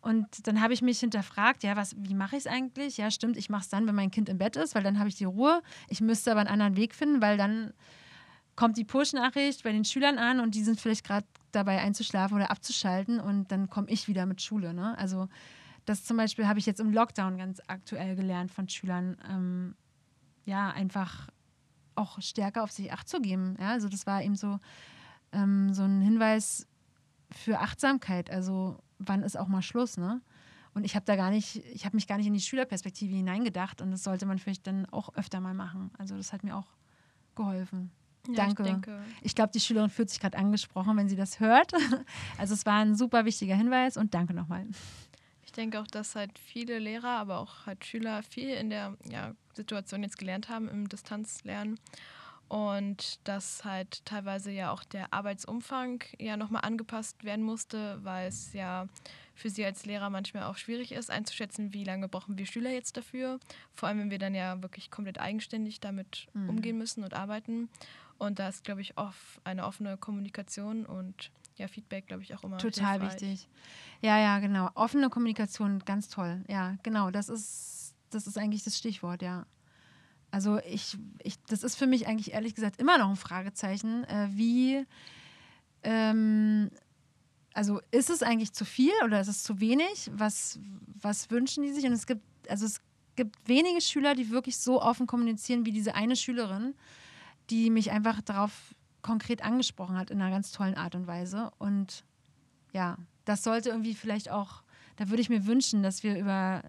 [0.00, 2.96] Und dann habe ich mich hinterfragt, ja, was, wie mache ich es eigentlich?
[2.96, 5.08] Ja, stimmt, ich mache es dann, wenn mein Kind im Bett ist, weil dann habe
[5.08, 5.60] ich die Ruhe.
[5.88, 7.72] Ich müsste aber einen anderen Weg finden, weil dann
[8.54, 12.50] kommt die Push-Nachricht bei den Schülern an und die sind vielleicht gerade dabei einzuschlafen oder
[12.50, 14.74] abzuschalten und dann komme ich wieder mit Schule.
[14.74, 14.96] Ne?
[14.98, 15.28] Also
[15.84, 19.16] das zum Beispiel habe ich jetzt im Lockdown ganz aktuell gelernt von Schülern.
[19.28, 19.74] Ähm,
[20.44, 21.28] ja, einfach
[21.94, 23.56] auch stärker auf sich Acht zu geben.
[23.60, 23.70] Ja?
[23.70, 24.58] Also das war eben so,
[25.32, 26.66] ähm, so ein Hinweis
[27.30, 28.30] für Achtsamkeit.
[28.30, 30.20] Also wann ist auch mal Schluss, ne?
[30.74, 33.80] Und ich habe da gar nicht, ich habe mich gar nicht in die Schülerperspektive hineingedacht
[33.80, 35.90] und das sollte man vielleicht dann auch öfter mal machen.
[35.98, 36.66] Also das hat mir auch
[37.34, 37.90] geholfen.
[38.28, 39.02] Ja, Danke.
[39.20, 41.72] Ich, ich glaube, die Schülerin fühlt sich gerade angesprochen, wenn sie das hört.
[42.38, 44.66] Also es war ein super wichtiger Hinweis und danke nochmal.
[45.44, 49.32] Ich denke auch, dass halt viele Lehrer, aber auch halt Schüler viel in der ja,
[49.54, 51.80] Situation jetzt gelernt haben im Distanzlernen
[52.48, 58.52] und dass halt teilweise ja auch der Arbeitsumfang ja nochmal angepasst werden musste, weil es
[58.54, 58.88] ja
[59.34, 62.96] für sie als Lehrer manchmal auch schwierig ist einzuschätzen, wie lange brauchen wir Schüler jetzt
[62.96, 63.38] dafür.
[63.74, 66.48] Vor allem, wenn wir dann ja wirklich komplett eigenständig damit mhm.
[66.48, 67.68] umgehen müssen und arbeiten.
[68.18, 72.42] Und da ist, glaube ich, oft eine offene Kommunikation und ja, Feedback, glaube ich, auch
[72.42, 72.58] immer.
[72.58, 73.20] Total hilfreich.
[73.20, 73.48] wichtig.
[74.00, 74.70] Ja, ja, genau.
[74.74, 76.44] Offene Kommunikation, ganz toll.
[76.48, 77.10] Ja, genau.
[77.10, 79.46] Das ist, das ist eigentlich das Stichwort, ja.
[80.30, 84.28] Also ich, ich, das ist für mich eigentlich ehrlich gesagt immer noch ein Fragezeichen, äh,
[84.30, 84.84] wie,
[85.82, 86.70] ähm,
[87.54, 90.10] also ist es eigentlich zu viel oder ist es zu wenig?
[90.12, 90.58] Was,
[91.00, 91.84] was wünschen die sich?
[91.84, 92.80] Und es gibt, also es
[93.16, 96.74] gibt wenige Schüler, die wirklich so offen kommunizieren wie diese eine Schülerin,
[97.50, 101.50] die mich einfach darauf konkret angesprochen hat in einer ganz tollen Art und Weise.
[101.58, 102.04] Und
[102.72, 104.62] ja, das sollte irgendwie vielleicht auch,
[104.96, 106.62] da würde ich mir wünschen, dass wir über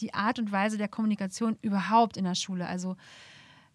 [0.00, 2.66] die Art und Weise der Kommunikation überhaupt in der Schule.
[2.66, 2.96] Also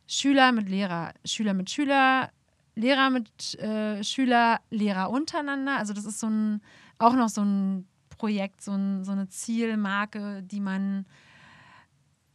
[0.07, 2.31] Schüler mit Lehrer, Schüler mit Schüler,
[2.75, 5.77] Lehrer mit äh, Schüler, Lehrer untereinander.
[5.77, 6.61] Also das ist so ein,
[6.97, 11.05] auch noch so ein Projekt, so, ein, so eine Zielmarke, die man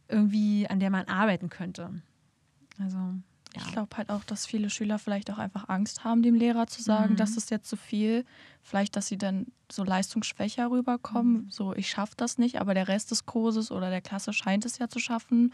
[0.09, 2.03] irgendwie, an der man arbeiten könnte.
[2.79, 2.99] Also
[3.57, 3.63] ja.
[3.65, 6.83] Ich glaube halt auch, dass viele Schüler vielleicht auch einfach Angst haben, dem Lehrer zu
[6.83, 7.17] sagen, mhm.
[7.17, 8.25] das ist jetzt zu viel.
[8.63, 11.45] Vielleicht, dass sie dann so leistungsschwächer rüberkommen.
[11.45, 11.51] Mhm.
[11.51, 14.79] So, ich schaffe das nicht, aber der Rest des Kurses oder der Klasse scheint es
[14.79, 15.53] ja zu schaffen.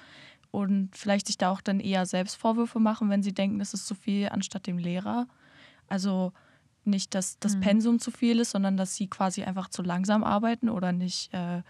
[0.50, 3.86] Und vielleicht sich da auch dann eher selbst Vorwürfe machen, wenn sie denken, es ist
[3.86, 5.28] zu viel, anstatt dem Lehrer.
[5.88, 6.32] Also
[6.84, 7.60] nicht, dass das mhm.
[7.60, 11.62] Pensum zu viel ist, sondern dass sie quasi einfach zu langsam arbeiten oder nicht äh,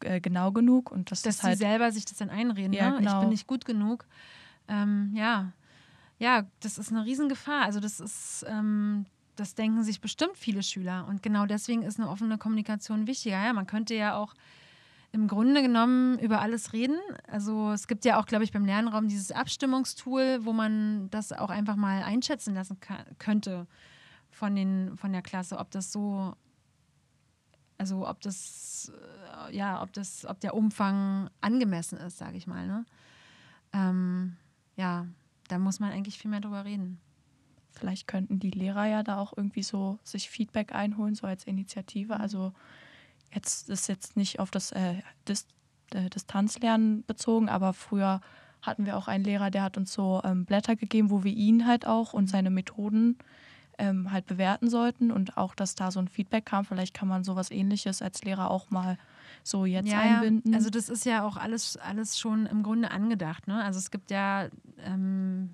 [0.00, 0.90] äh genau genug.
[0.90, 2.72] Und dass, dass das halt, sie selber sich das dann einreden.
[2.72, 2.98] Ja, ne?
[2.98, 3.14] genau.
[3.16, 4.06] Ich bin nicht gut genug.
[4.68, 5.52] Ähm, ja,
[6.18, 7.62] ja, das ist eine Riesengefahr.
[7.62, 11.06] Also das ist, ähm, das denken sich bestimmt viele Schüler.
[11.08, 13.42] Und genau deswegen ist eine offene Kommunikation wichtiger.
[13.42, 14.34] Ja, man könnte ja auch
[15.12, 16.98] im Grunde genommen über alles reden.
[17.28, 21.50] Also es gibt ja auch, glaube ich, beim Lernraum dieses Abstimmungstool, wo man das auch
[21.50, 22.78] einfach mal einschätzen lassen
[23.18, 23.66] könnte
[24.30, 26.34] von, den, von der Klasse, ob das so,
[27.78, 28.92] also ob das,
[29.48, 32.66] äh, ja, ob das, ob der Umfang angemessen ist, sage ich mal.
[32.66, 32.84] Ne?
[33.72, 34.36] Ähm,
[34.76, 35.06] ja,
[35.48, 37.00] da muss man eigentlich viel mehr drüber reden.
[37.72, 42.14] Vielleicht könnten die Lehrer ja da auch irgendwie so sich Feedback einholen, so als Initiative.
[42.14, 42.20] Mhm.
[42.20, 42.52] Also
[43.32, 45.46] jetzt ist jetzt nicht auf das äh, Dis
[45.94, 48.20] äh, Distanzlernen bezogen, aber früher
[48.62, 51.66] hatten wir auch einen Lehrer, der hat uns so ähm, Blätter gegeben, wo wir ihn
[51.66, 53.16] halt auch und seine Methoden
[53.78, 56.64] ähm, halt bewerten sollten und auch, dass da so ein Feedback kam.
[56.64, 58.98] Vielleicht kann man sowas ähnliches als Lehrer auch mal
[59.42, 60.54] so jetzt ja, einbinden.
[60.54, 63.46] Also das ist ja auch alles, alles schon im Grunde angedacht.
[63.46, 63.62] Ne?
[63.62, 64.48] Also es gibt ja
[64.78, 65.50] ähm,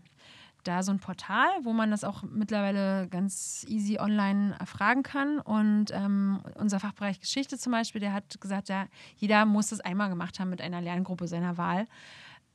[0.64, 5.38] da so ein Portal, wo man das auch mittlerweile ganz easy online erfragen kann.
[5.38, 10.08] Und ähm, unser Fachbereich Geschichte zum Beispiel, der hat gesagt, ja, jeder muss das einmal
[10.08, 11.86] gemacht haben mit einer Lerngruppe seiner Wahl,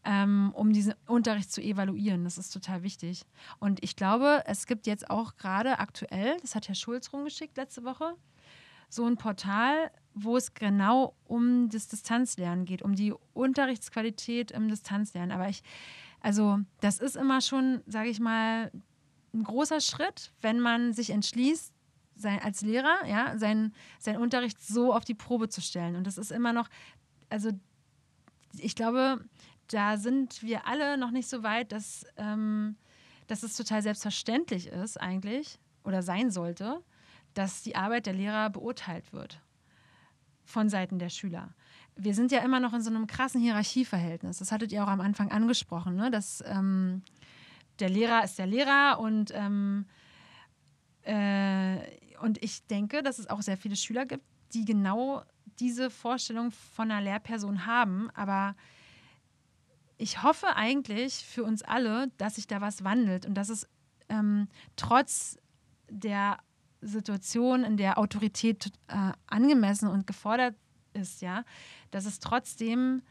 [0.04, 2.24] ähm, um diesen Unterricht zu evaluieren.
[2.24, 3.26] Das ist total wichtig.
[3.60, 7.84] Und ich glaube, es gibt jetzt auch gerade aktuell, das hat Herr Schulz rumgeschickt letzte
[7.84, 8.16] Woche,
[8.90, 15.32] so ein Portal, wo es genau um das Distanzlernen geht, um die Unterrichtsqualität im Distanzlernen.
[15.32, 15.64] Aber ich,
[16.20, 18.72] also das ist immer schon, sage ich mal,
[19.34, 21.74] ein großer Schritt, wenn man sich entschließt,
[22.16, 25.96] sein, als Lehrer, ja, seinen, seinen Unterricht so auf die Probe zu stellen.
[25.96, 26.68] Und das ist immer noch,
[27.30, 27.52] also
[28.58, 29.24] ich glaube,
[29.68, 32.76] da sind wir alle noch nicht so weit, dass, ähm,
[33.28, 36.84] dass es total selbstverständlich ist eigentlich oder sein sollte,
[37.34, 39.42] dass die Arbeit der Lehrer beurteilt wird
[40.46, 41.54] von Seiten der Schüler
[42.02, 44.40] wir sind ja immer noch in so einem krassen Hierarchieverhältnis.
[44.40, 46.10] Das hattet ihr auch am Anfang angesprochen, ne?
[46.10, 47.04] dass ähm,
[47.80, 49.86] der Lehrer ist der Lehrer und, ähm,
[51.04, 51.78] äh,
[52.22, 55.24] und ich denke, dass es auch sehr viele Schüler gibt, die genau
[55.60, 58.10] diese Vorstellung von einer Lehrperson haben.
[58.14, 58.56] Aber
[59.98, 63.68] ich hoffe eigentlich für uns alle, dass sich da was wandelt und dass es
[64.08, 65.38] ähm, trotz
[65.90, 66.38] der
[66.82, 70.56] Situation, in der Autorität äh, angemessen und gefordert
[70.94, 71.44] ist, ja,
[71.92, 73.02] dass es trotzdem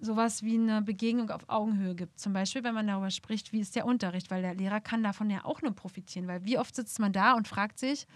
[0.00, 2.20] sowas wie eine Begegnung auf Augenhöhe gibt.
[2.20, 5.28] Zum Beispiel, wenn man darüber spricht, wie ist der Unterricht, weil der Lehrer kann davon
[5.28, 8.06] ja auch nur profitieren, weil wie oft sitzt man da und fragt sich,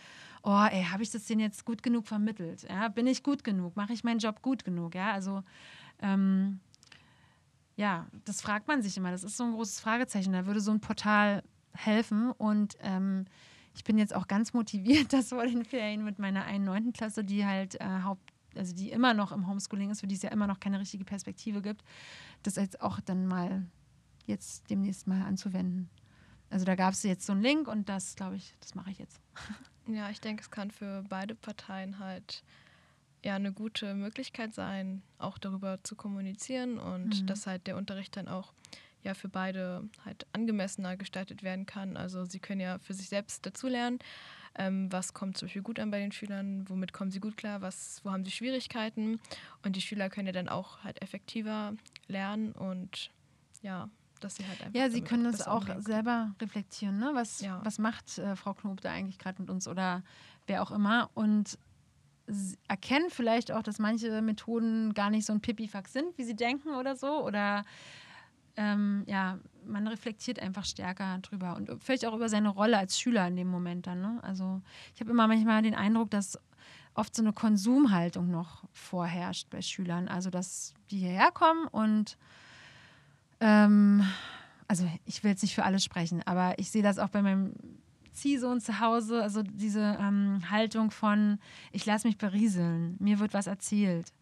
[0.44, 2.66] oh, ey, habe ich das denn jetzt gut genug vermittelt?
[2.68, 3.76] Ja, bin ich gut genug?
[3.76, 4.94] Mache ich meinen Job gut genug?
[4.94, 5.42] Ja, also
[6.00, 6.60] ähm,
[7.76, 9.10] ja, das fragt man sich immer.
[9.10, 10.32] Das ist so ein großes Fragezeichen.
[10.32, 11.42] Da würde so ein Portal
[11.74, 13.24] helfen und ähm,
[13.74, 16.92] ich bin jetzt auch ganz motiviert, das vor den Ferien mit meiner einen 9.
[16.92, 20.22] Klasse, die halt äh, Haupt also die immer noch im Homeschooling ist, für die es
[20.22, 21.82] ja immer noch keine richtige Perspektive gibt,
[22.42, 23.66] das jetzt auch dann mal
[24.26, 25.88] jetzt demnächst mal anzuwenden.
[26.50, 28.98] Also da gab es jetzt so einen Link und das, glaube ich, das mache ich
[28.98, 29.20] jetzt.
[29.88, 32.44] Ja, ich denke, es kann für beide Parteien halt
[33.24, 37.26] ja eine gute Möglichkeit sein, auch darüber zu kommunizieren und mhm.
[37.26, 38.52] dass halt der Unterricht dann auch
[39.02, 41.96] ja für beide halt angemessener gestaltet werden kann.
[41.96, 43.98] Also sie können ja für sich selbst dazulernen,
[44.54, 47.62] ähm, was kommt zum Beispiel gut an bei den Schülern, womit kommen sie gut klar,
[47.62, 49.18] was, wo haben sie Schwierigkeiten
[49.64, 51.74] und die Schüler können ja dann auch halt effektiver
[52.06, 53.10] lernen und
[53.62, 53.88] ja,
[54.20, 54.78] dass sie halt einfach.
[54.78, 57.10] Ja, sie können das auch selber reflektieren, ne?
[57.14, 57.60] Was, ja.
[57.64, 60.02] was macht äh, Frau Knob da eigentlich gerade mit uns oder
[60.46, 61.58] wer auch immer und
[62.68, 66.70] erkennen vielleicht auch, dass manche Methoden gar nicht so ein Pipifax sind, wie sie denken
[66.74, 67.64] oder so oder
[68.56, 73.26] ähm, ja, man reflektiert einfach stärker drüber und vielleicht auch über seine Rolle als Schüler
[73.28, 74.00] in dem Moment dann.
[74.00, 74.18] Ne?
[74.22, 74.60] Also
[74.94, 76.38] ich habe immer manchmal den Eindruck, dass
[76.94, 80.08] oft so eine Konsumhaltung noch vorherrscht bei Schülern.
[80.08, 82.18] Also dass die hierher kommen und
[83.40, 84.04] ähm,
[84.68, 87.54] also ich will jetzt nicht für alle sprechen, aber ich sehe das auch bei meinem
[88.12, 91.38] Ziehsohn zu Hause, also diese ähm, Haltung von,
[91.72, 94.12] ich lasse mich berieseln, mir wird was erzählt.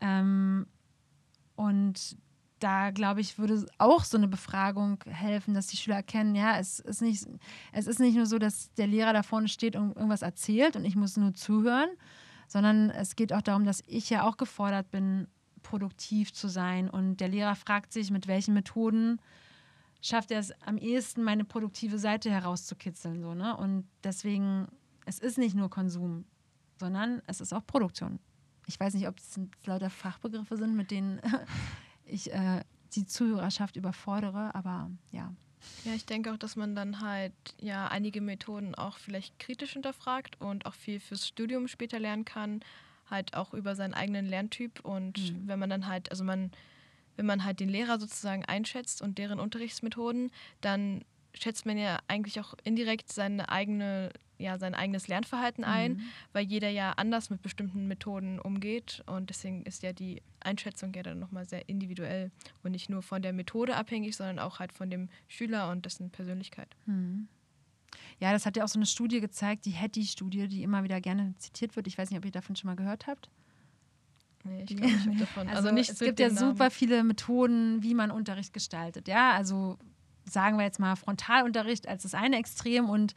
[0.00, 0.66] Ähm,
[1.56, 2.16] und
[2.62, 6.78] da glaube ich, würde auch so eine Befragung helfen, dass die Schüler erkennen, ja, es
[6.80, 7.26] ist nicht,
[7.72, 10.84] es ist nicht nur so, dass der Lehrer da vorne steht und irgendwas erzählt und
[10.84, 11.90] ich muss nur zuhören,
[12.46, 15.26] sondern es geht auch darum, dass ich ja auch gefordert bin,
[15.62, 16.90] produktiv zu sein.
[16.90, 19.20] Und der Lehrer fragt sich, mit welchen Methoden
[20.02, 23.22] schafft er es am ehesten, meine produktive Seite herauszukitzeln.
[23.22, 23.56] So, ne?
[23.56, 24.66] Und deswegen,
[25.06, 26.24] es ist nicht nur Konsum,
[26.78, 28.18] sondern es ist auch Produktion.
[28.66, 31.20] Ich weiß nicht, ob es lauter Fachbegriffe sind, mit denen
[32.12, 32.62] ich äh,
[32.94, 35.32] die Zuhörerschaft überfordere, aber ja.
[35.84, 40.40] Ja, ich denke auch, dass man dann halt ja einige Methoden auch vielleicht kritisch hinterfragt
[40.40, 42.60] und auch viel fürs Studium später lernen kann,
[43.08, 45.46] halt auch über seinen eigenen Lerntyp und mhm.
[45.46, 46.50] wenn man dann halt, also man,
[47.16, 52.40] wenn man halt den Lehrer sozusagen einschätzt und deren Unterrichtsmethoden, dann schätzt man ja eigentlich
[52.40, 54.10] auch indirekt seine eigene
[54.42, 56.02] ja sein eigenes Lernverhalten ein, mhm.
[56.32, 61.02] weil jeder ja anders mit bestimmten Methoden umgeht und deswegen ist ja die Einschätzung ja
[61.02, 62.30] dann nochmal sehr individuell
[62.62, 66.10] und nicht nur von der Methode abhängig, sondern auch halt von dem Schüler und dessen
[66.10, 66.76] Persönlichkeit.
[66.86, 67.28] Mhm.
[68.18, 71.34] Ja, das hat ja auch so eine Studie gezeigt, die Hattie-Studie, die immer wieder gerne
[71.38, 71.86] zitiert wird.
[71.86, 73.30] Ich weiß nicht, ob ihr davon schon mal gehört habt.
[74.44, 75.48] Nee, ich glaube nicht davon.
[75.48, 76.38] Also, also nicht es gibt ja Namen.
[76.38, 79.08] super viele Methoden, wie man Unterricht gestaltet.
[79.08, 79.78] Ja, also
[80.24, 83.14] sagen wir jetzt mal Frontalunterricht als das eine Extrem und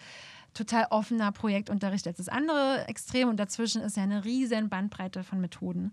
[0.56, 5.40] total offener Projektunterricht als das andere Extrem und dazwischen ist ja eine riesen Bandbreite von
[5.40, 5.92] Methoden.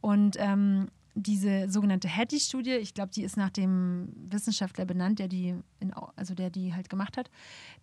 [0.00, 5.54] Und ähm, diese sogenannte Hattie-Studie, ich glaube, die ist nach dem Wissenschaftler benannt, der die,
[5.78, 7.30] in, also der die halt gemacht hat,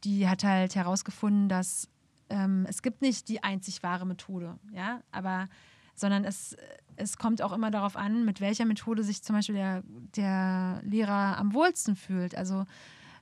[0.03, 1.89] die hat halt herausgefunden, dass
[2.29, 5.47] ähm, es gibt nicht die einzig wahre Methode, ja, aber
[5.95, 6.55] sondern es,
[6.95, 9.83] es kommt auch immer darauf an, mit welcher Methode sich zum Beispiel der,
[10.15, 12.35] der Lehrer am wohlsten fühlt.
[12.35, 12.65] Also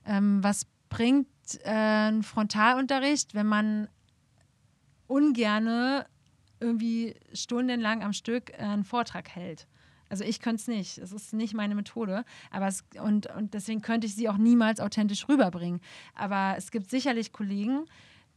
[0.04, 3.88] ähm, was bringt äh, ein Frontalunterricht, wenn man
[5.06, 6.06] ungerne
[6.60, 9.66] irgendwie stundenlang am Stück äh, einen Vortrag hält?
[10.08, 10.98] Also ich könnte es nicht.
[10.98, 12.24] Es ist nicht meine Methode.
[12.50, 15.80] Aber es, und, und deswegen könnte ich sie auch niemals authentisch rüberbringen.
[16.14, 17.86] Aber es gibt sicherlich Kollegen,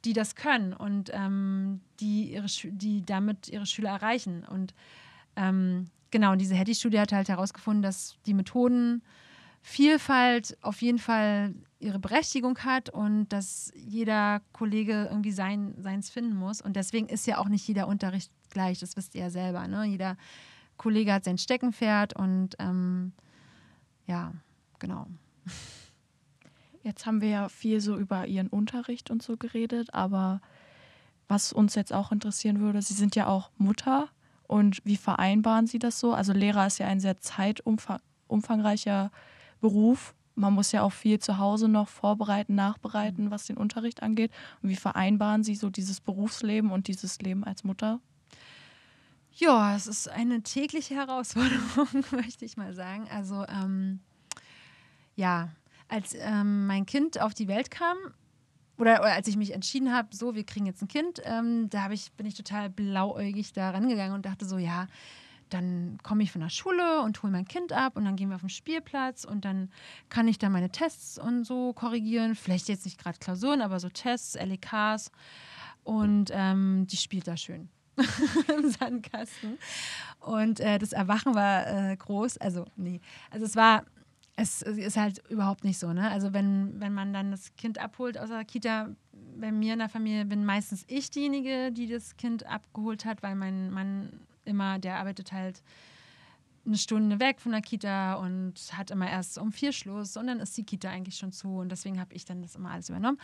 [0.06, 4.46] die das können und ähm, die, ihre, die damit ihre Schüler erreichen.
[4.46, 4.74] Und
[5.36, 8.34] ähm, genau, und diese Hattie-Studie hat halt herausgefunden, dass die
[9.70, 16.36] Methodenvielfalt auf jeden Fall ihre Berechtigung hat und dass jeder Kollege irgendwie sein, seins finden
[16.36, 16.62] muss.
[16.62, 19.68] Und deswegen ist ja auch nicht jeder Unterricht gleich, das wisst ihr ja selber.
[19.68, 19.86] Ne?
[19.86, 20.18] Jeder
[20.78, 23.14] Kollege hat sein Steckenpferd und ähm,
[24.08, 24.34] ja,
[24.80, 25.08] genau.
[26.84, 30.42] Jetzt haben wir ja viel so über Ihren Unterricht und so geredet, aber
[31.28, 34.08] was uns jetzt auch interessieren würde, Sie sind ja auch Mutter
[34.48, 36.14] und wie vereinbaren Sie das so?
[36.14, 39.12] Also Lehrer ist ja ein sehr zeitumfangreicher
[39.60, 40.16] Beruf.
[40.36, 44.32] Man muss ja auch viel zu Hause noch vorbereiten, nachbereiten, was den Unterricht angeht.
[44.62, 48.00] Und wie vereinbaren Sie so dieses Berufsleben und dieses Leben als Mutter?
[49.34, 53.08] Ja, es ist eine tägliche Herausforderung, möchte ich mal sagen.
[53.12, 54.00] Also ähm,
[55.16, 55.50] ja,
[55.88, 57.98] als ähm, mein Kind auf die Welt kam,
[58.78, 61.92] oder, oder als ich mich entschieden habe, so, wir kriegen jetzt ein Kind, ähm, da
[61.92, 64.88] ich, bin ich total blauäugig da rangegangen und dachte so, ja,
[65.50, 68.36] dann komme ich von der Schule und hole mein Kind ab und dann gehen wir
[68.36, 69.70] auf den Spielplatz und dann
[70.10, 72.36] kann ich da meine Tests und so korrigieren.
[72.36, 75.12] Vielleicht jetzt nicht gerade Klausuren, aber so Tests, LEKs.
[75.84, 77.70] Und ähm, die spielt da schön.
[78.58, 79.58] im Sandkasten.
[80.20, 82.38] Und äh, das Erwachen war äh, groß.
[82.38, 83.02] Also, nee.
[83.30, 83.84] Also, es war,
[84.36, 85.92] es, ist halt überhaupt nicht so.
[85.94, 86.10] Ne?
[86.10, 88.90] Also, wenn, wenn man dann das Kind abholt aus der Kita,
[89.40, 93.36] bei mir in der Familie bin meistens ich diejenige, die das Kind abgeholt hat, weil
[93.36, 94.12] mein Mann
[94.46, 95.64] immer, der arbeitet halt
[96.66, 100.40] eine Stunde weg von der Kita und hat immer erst um vier Schluss und dann
[100.40, 103.20] ist die Kita eigentlich schon zu und deswegen habe ich dann das immer alles übernommen.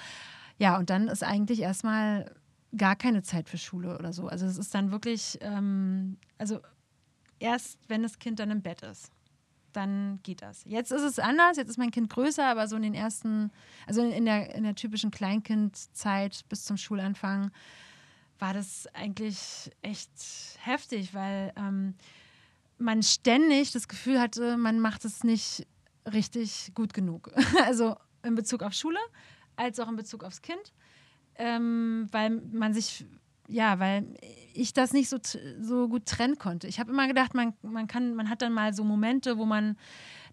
[0.58, 2.32] Ja, und dann ist eigentlich erstmal
[2.76, 4.28] gar keine Zeit für Schule oder so.
[4.28, 6.60] Also es ist dann wirklich, ähm, also
[7.40, 9.12] erst wenn das Kind dann im Bett ist,
[9.74, 10.64] dann geht das.
[10.66, 13.52] Jetzt ist es anders, jetzt ist mein Kind größer, aber so in den ersten,
[13.86, 17.52] also in der, in der typischen Kleinkindzeit bis zum Schulanfang
[18.46, 20.10] war das eigentlich echt
[20.62, 21.96] heftig, weil ähm,
[22.78, 25.68] man ständig das Gefühl hatte, man macht es nicht
[26.12, 27.32] richtig gut genug.
[27.66, 29.00] also in Bezug auf Schule,
[29.56, 30.74] als auch in Bezug aufs Kind
[31.38, 33.06] ähm, weil man sich,
[33.48, 34.06] ja, weil
[34.54, 35.18] ich das nicht so,
[35.60, 36.68] so gut trennen konnte.
[36.68, 39.78] Ich habe immer gedacht, man, man kann, man hat dann mal so Momente, wo man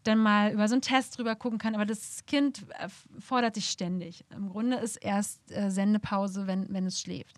[0.05, 2.89] dann mal über so einen Test drüber gucken kann, aber das Kind äh,
[3.21, 4.25] fordert dich ständig.
[4.35, 7.37] Im Grunde ist erst äh, Sendepause, wenn, wenn es schläft.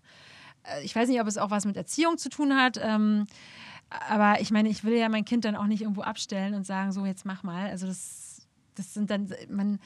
[0.64, 2.78] Äh, ich weiß nicht, ob es auch was mit Erziehung zu tun hat.
[2.82, 3.26] Ähm,
[4.08, 6.92] aber ich meine, ich will ja mein Kind dann auch nicht irgendwo abstellen und sagen,
[6.92, 7.70] so jetzt mach mal.
[7.70, 9.78] Also das, das sind dann, man,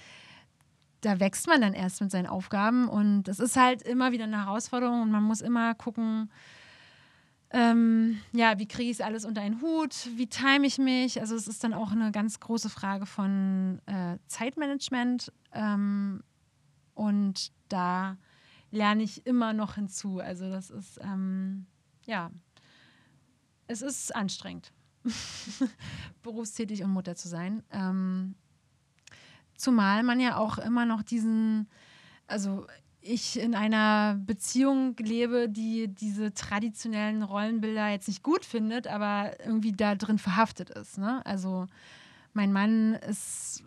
[1.02, 4.44] da wächst man dann erst mit seinen Aufgaben und es ist halt immer wieder eine
[4.44, 6.30] Herausforderung und man muss immer gucken,
[7.50, 11.20] ähm, ja, wie kriege ich es alles unter einen Hut, wie time ich mich.
[11.20, 16.22] Also es ist dann auch eine ganz große Frage von äh, Zeitmanagement ähm,
[16.94, 18.16] und da
[18.70, 20.20] lerne ich immer noch hinzu.
[20.20, 21.66] Also das ist, ähm,
[22.04, 22.30] ja,
[23.66, 24.72] es ist anstrengend,
[26.22, 27.62] berufstätig und Mutter zu sein.
[27.70, 28.34] Ähm,
[29.58, 31.68] Zumal man ja auch immer noch diesen,
[32.28, 32.68] also
[33.00, 39.72] ich in einer Beziehung lebe, die diese traditionellen Rollenbilder jetzt nicht gut findet, aber irgendwie
[39.72, 40.96] da drin verhaftet ist.
[40.98, 41.26] Ne?
[41.26, 41.66] Also
[42.34, 43.64] mein Mann ist,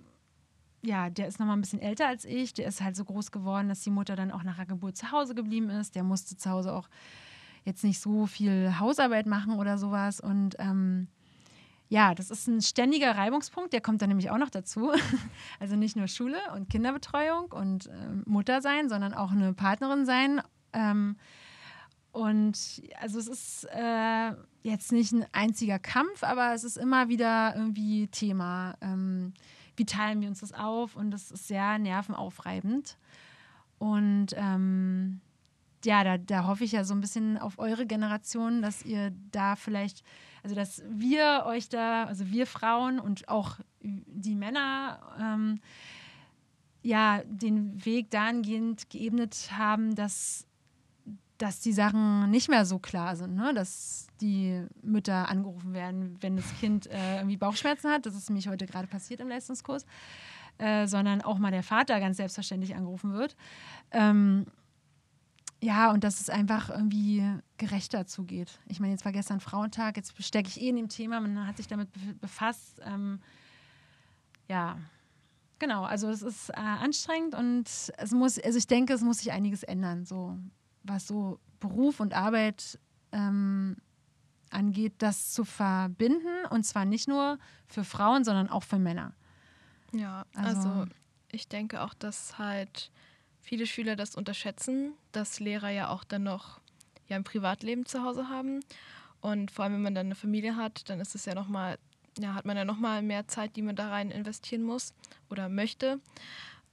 [0.81, 2.53] ja, der ist nochmal ein bisschen älter als ich.
[2.53, 5.11] Der ist halt so groß geworden, dass die Mutter dann auch nach der Geburt zu
[5.11, 5.95] Hause geblieben ist.
[5.95, 6.89] Der musste zu Hause auch
[7.63, 10.19] jetzt nicht so viel Hausarbeit machen oder sowas.
[10.19, 11.07] Und ähm,
[11.89, 14.91] ja, das ist ein ständiger Reibungspunkt, der kommt dann nämlich auch noch dazu.
[15.59, 17.91] Also nicht nur Schule und Kinderbetreuung und äh,
[18.25, 20.41] Mutter sein, sondern auch eine Partnerin sein.
[20.73, 21.17] Ähm,
[22.11, 22.57] und
[22.99, 24.31] also es ist äh,
[24.63, 28.75] jetzt nicht ein einziger Kampf, aber es ist immer wieder irgendwie Thema.
[28.81, 29.33] Ähm,
[29.81, 30.95] wie teilen wir uns das auf?
[30.95, 32.99] Und das ist sehr nervenaufreibend.
[33.79, 35.21] Und ähm,
[35.83, 39.55] ja, da, da hoffe ich ja so ein bisschen auf eure Generation, dass ihr da
[39.55, 40.03] vielleicht
[40.43, 45.59] also, dass wir euch da, also wir Frauen und auch die Männer, ähm,
[46.83, 50.47] ja, den Weg dahingehend geebnet haben, dass
[51.41, 53.53] dass die Sachen nicht mehr so klar sind, ne?
[53.53, 58.05] dass die Mütter angerufen werden, wenn das Kind äh, irgendwie Bauchschmerzen hat.
[58.05, 59.85] Das ist nämlich heute gerade passiert im Leistungskurs.
[60.57, 63.35] Äh, sondern auch mal der Vater ganz selbstverständlich angerufen wird.
[63.89, 64.45] Ähm,
[65.59, 67.23] ja, und dass es einfach irgendwie
[67.57, 68.59] gerechter zugeht.
[68.67, 71.57] Ich meine, jetzt war gestern Frauentag, jetzt stecke ich eh in dem Thema, man hat
[71.57, 71.89] sich damit
[72.19, 72.79] befasst.
[72.85, 73.21] Ähm,
[74.47, 74.77] ja,
[75.57, 79.31] genau, also es ist äh, anstrengend und es muss, also ich denke, es muss sich
[79.31, 80.37] einiges ändern, so
[80.83, 82.79] was so Beruf und Arbeit
[83.11, 83.77] ähm,
[84.49, 89.13] angeht, das zu verbinden und zwar nicht nur für Frauen, sondern auch für Männer.
[89.93, 90.85] Ja, also, also
[91.31, 92.91] ich denke auch, dass halt
[93.41, 96.59] viele Schüler das unterschätzen, dass Lehrer ja auch dann noch
[97.07, 98.61] ja, ein Privatleben zu Hause haben.
[99.19, 101.77] Und vor allem, wenn man dann eine Familie hat, dann ist es ja nochmal,
[102.17, 104.93] ja, hat man ja nochmal mehr Zeit, die man da rein investieren muss
[105.29, 105.99] oder möchte.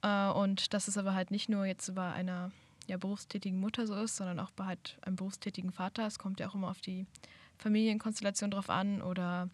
[0.02, 2.50] Äh, und dass es aber halt nicht nur jetzt bei einer
[2.88, 6.06] ja, berufstätigen Mutter so ist, sondern auch bei halt einem berufstätigen Vater.
[6.06, 7.06] Es kommt ja auch immer auf die
[7.58, 9.50] Familienkonstellation drauf an oder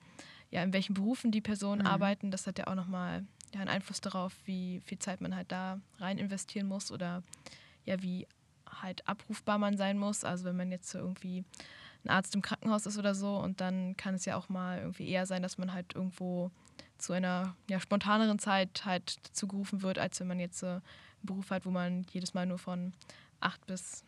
[0.50, 1.88] ja, in welchen Berufen die Personen mhm.
[1.88, 2.30] arbeiten.
[2.30, 5.80] Das hat ja auch nochmal ja, einen Einfluss darauf, wie viel Zeit man halt da
[5.98, 7.22] rein investieren muss oder
[7.84, 8.26] ja, wie
[8.82, 10.24] halt abrufbar man sein muss.
[10.24, 11.44] Also wenn man jetzt so irgendwie
[12.04, 15.08] ein Arzt im Krankenhaus ist oder so und dann kann es ja auch mal irgendwie
[15.08, 16.50] eher sein, dass man halt irgendwo
[16.98, 20.82] zu einer ja, spontaneren Zeit halt zugerufen wird, als wenn man jetzt so einen
[21.22, 22.92] Beruf hat, wo man jedes Mal nur von
[23.40, 24.04] 8 bis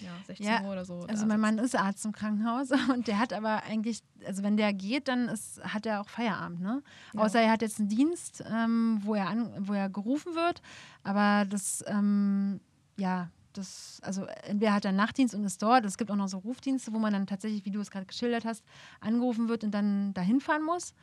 [0.00, 1.04] ja, 16 ja, Uhr oder so.
[1.08, 4.72] Also mein Mann ist Arzt im Krankenhaus und der hat aber eigentlich, also wenn der
[4.72, 6.82] geht, dann ist, hat er auch Feierabend, ne?
[7.14, 7.20] Ja.
[7.20, 10.62] Außer er hat jetzt einen Dienst, ähm, wo, er an, wo er gerufen wird,
[11.02, 12.60] aber das, ähm,
[12.96, 16.28] ja, das, also entweder hat er einen Nachtdienst und ist dort, es gibt auch noch
[16.28, 18.64] so Rufdienste, wo man dann tatsächlich, wie du es gerade geschildert hast,
[19.00, 20.94] angerufen wird und dann dahin fahren muss.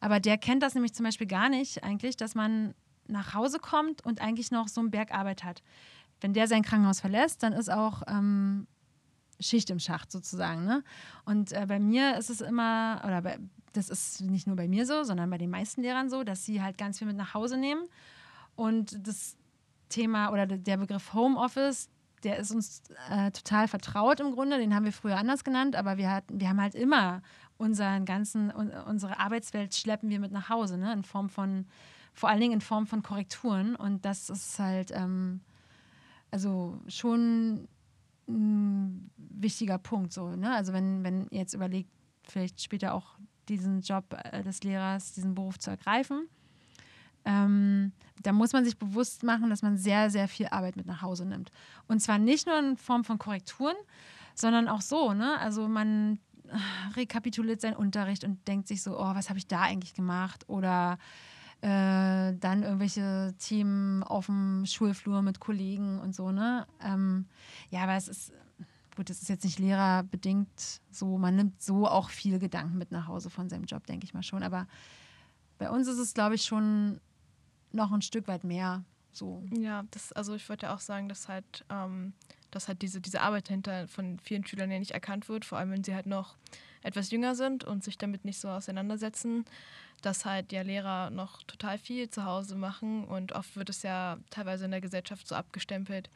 [0.00, 2.74] Aber der kennt das nämlich zum Beispiel gar nicht eigentlich, dass man
[3.06, 5.62] nach Hause kommt und eigentlich noch so einen Berg Arbeit hat
[6.24, 8.66] wenn der sein Krankenhaus verlässt, dann ist auch ähm,
[9.38, 10.64] Schicht im Schacht sozusagen.
[10.64, 10.82] Ne?
[11.26, 13.38] Und äh, bei mir ist es immer, oder bei,
[13.74, 16.62] das ist nicht nur bei mir so, sondern bei den meisten Lehrern so, dass sie
[16.62, 17.82] halt ganz viel mit nach Hause nehmen.
[18.56, 19.36] Und das
[19.90, 21.90] Thema oder der Begriff Homeoffice,
[22.22, 24.56] der ist uns äh, total vertraut im Grunde.
[24.56, 27.20] Den haben wir früher anders genannt, aber wir, hatten, wir haben halt immer
[27.58, 30.90] unseren ganzen, unsere Arbeitswelt schleppen wir mit nach Hause, ne?
[30.94, 31.66] in Form von,
[32.14, 33.76] vor allen Dingen in Form von Korrekturen.
[33.76, 34.90] Und das ist halt.
[34.90, 35.42] Ähm,
[36.34, 37.68] also schon
[38.28, 40.12] ein wichtiger Punkt.
[40.12, 40.52] So, ne?
[40.52, 41.90] Also wenn, wenn ihr jetzt überlegt,
[42.24, 43.14] vielleicht später auch
[43.48, 46.28] diesen Job äh, des Lehrers, diesen Beruf zu ergreifen,
[47.24, 51.02] ähm, da muss man sich bewusst machen, dass man sehr, sehr viel Arbeit mit nach
[51.02, 51.52] Hause nimmt.
[51.86, 53.76] Und zwar nicht nur in Form von Korrekturen,
[54.34, 55.14] sondern auch so.
[55.14, 55.38] Ne?
[55.38, 56.18] Also man
[56.48, 56.56] äh,
[56.96, 60.48] rekapituliert seinen Unterricht und denkt sich so, oh, was habe ich da eigentlich gemacht?
[60.48, 60.98] Oder
[61.64, 66.66] äh, dann irgendwelche Themen auf dem Schulflur mit Kollegen und so, ne?
[66.82, 67.24] Ähm,
[67.70, 68.34] ja, aber es ist,
[68.96, 73.08] gut, es ist jetzt nicht lehrerbedingt so, man nimmt so auch viel Gedanken mit nach
[73.08, 74.42] Hause von seinem Job, denke ich mal schon.
[74.42, 74.66] Aber
[75.56, 77.00] bei uns ist es, glaube ich, schon
[77.72, 79.42] noch ein Stück weit mehr so.
[79.50, 82.12] Ja, das, also ich wollte ja auch sagen, dass halt, ähm,
[82.50, 85.70] dass halt diese, diese Arbeit dahinter von vielen Schülern ja nicht erkannt wird, vor allem
[85.70, 86.36] wenn sie halt noch
[86.82, 89.46] etwas jünger sind und sich damit nicht so auseinandersetzen
[90.04, 94.18] dass halt ja Lehrer noch total viel zu Hause machen und oft wird es ja
[94.30, 96.10] teilweise in der Gesellschaft so abgestempelt.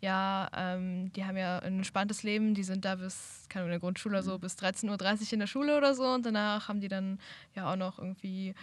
[0.00, 3.80] Ja, ähm, die haben ja ein entspanntes Leben, die sind da bis, keine Ahnung, in
[3.80, 4.40] der Grundschule so mhm.
[4.40, 7.18] bis 13.30 Uhr in der Schule oder so und danach haben die dann
[7.54, 8.54] ja auch noch irgendwie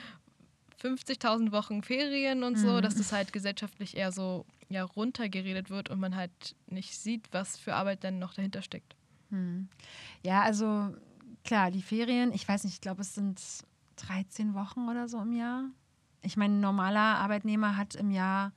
[0.82, 2.82] 50.000 Wochen Ferien und so, mhm.
[2.82, 7.58] dass das halt gesellschaftlich eher so ja, runtergeredet wird und man halt nicht sieht, was
[7.58, 8.96] für Arbeit denn noch dahinter steckt.
[9.30, 9.70] Mhm.
[10.24, 10.94] Ja, also
[11.44, 13.40] klar, die Ferien, ich weiß nicht, ich glaube, es sind
[13.98, 15.66] 13 Wochen oder so im Jahr.
[16.22, 18.54] Ich meine, ein normaler Arbeitnehmer hat im Jahr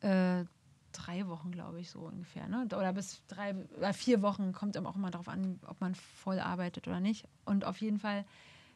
[0.00, 0.44] äh,
[0.92, 2.48] drei Wochen, glaube ich, so ungefähr.
[2.48, 2.64] Ne?
[2.66, 6.86] Oder bis drei oder vier Wochen kommt auch immer darauf an, ob man voll arbeitet
[6.86, 7.26] oder nicht.
[7.44, 8.24] Und auf jeden Fall,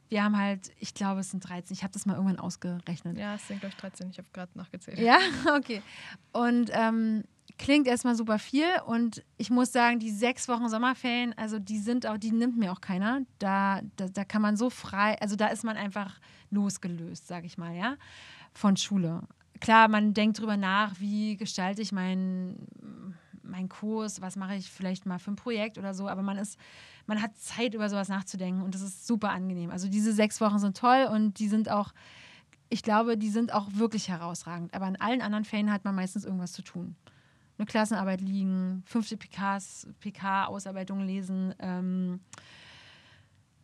[0.08, 1.74] wir haben halt, ich glaube, es sind 13.
[1.74, 3.16] Ich habe das mal irgendwann ausgerechnet.
[3.18, 4.10] Ja, es sind, glaube ich, 13.
[4.10, 4.98] Ich habe gerade nachgezählt.
[4.98, 5.18] Ja,
[5.56, 5.82] okay.
[6.32, 7.24] Und ähm,
[7.58, 12.06] klingt erstmal super viel und ich muss sagen, die sechs Wochen Sommerferien, also die sind
[12.06, 13.22] auch, die nimmt mir auch keiner.
[13.38, 17.58] Da, da, da kann man so frei, also da ist man einfach losgelöst, sage ich
[17.58, 17.96] mal, ja,
[18.54, 19.22] von Schule.
[19.60, 25.06] Klar, man denkt drüber nach, wie gestalte ich meinen mein Kurs, was mache ich vielleicht
[25.06, 26.58] mal für ein Projekt oder so, aber man ist,
[27.06, 29.70] man hat Zeit, über sowas nachzudenken und das ist super angenehm.
[29.70, 31.92] Also diese sechs Wochen sind toll und die sind auch,
[32.68, 34.74] ich glaube, die sind auch wirklich herausragend.
[34.74, 36.94] Aber in allen anderen Fällen hat man meistens irgendwas zu tun
[37.58, 41.54] eine Klassenarbeit liegen, fünfte PKs, PK-Ausarbeitungen lesen.
[41.58, 42.20] Ähm,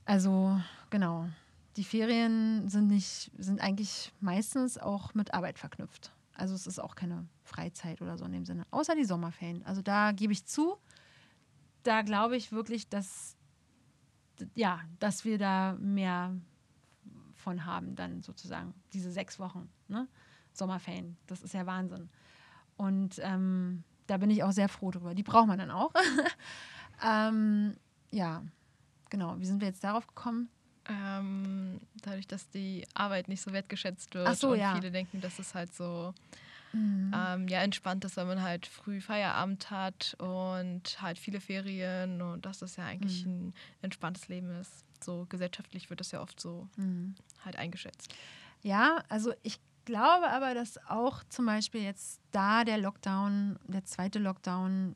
[0.05, 1.28] also genau.
[1.76, 6.12] Die Ferien sind nicht, sind eigentlich meistens auch mit Arbeit verknüpft.
[6.34, 8.64] Also es ist auch keine Freizeit oder so in dem Sinne.
[8.70, 9.64] Außer die Sommerferien.
[9.64, 10.76] Also da gebe ich zu,
[11.82, 13.36] da glaube ich wirklich, dass,
[14.55, 16.34] ja, dass wir da mehr
[17.34, 20.09] von haben, dann sozusagen, diese sechs Wochen, ne?
[20.53, 21.16] Sommerferien.
[21.26, 22.09] Das ist ja Wahnsinn.
[22.77, 25.14] Und ähm, da bin ich auch sehr froh drüber.
[25.14, 25.93] Die braucht man dann auch.
[27.05, 27.77] ähm,
[28.11, 28.43] ja,
[29.11, 29.39] genau.
[29.39, 30.49] Wie sind wir jetzt darauf gekommen?
[30.87, 34.72] Ähm, dadurch, dass die Arbeit nicht so wertgeschätzt wird Ach so, und ja.
[34.75, 36.12] viele denken, dass es halt so
[36.72, 37.12] Mhm.
[37.14, 42.45] ähm, ja, entspannt ist, wenn man halt früh Feierabend hat und halt viele Ferien und
[42.45, 43.31] dass das ja eigentlich Mhm.
[43.49, 44.85] ein entspanntes Leben ist.
[45.03, 47.14] So gesellschaftlich wird das ja oft so Mhm.
[47.45, 48.12] halt eingeschätzt.
[48.62, 54.18] Ja, also ich glaube aber, dass auch zum Beispiel jetzt da der Lockdown, der zweite
[54.18, 54.95] Lockdown,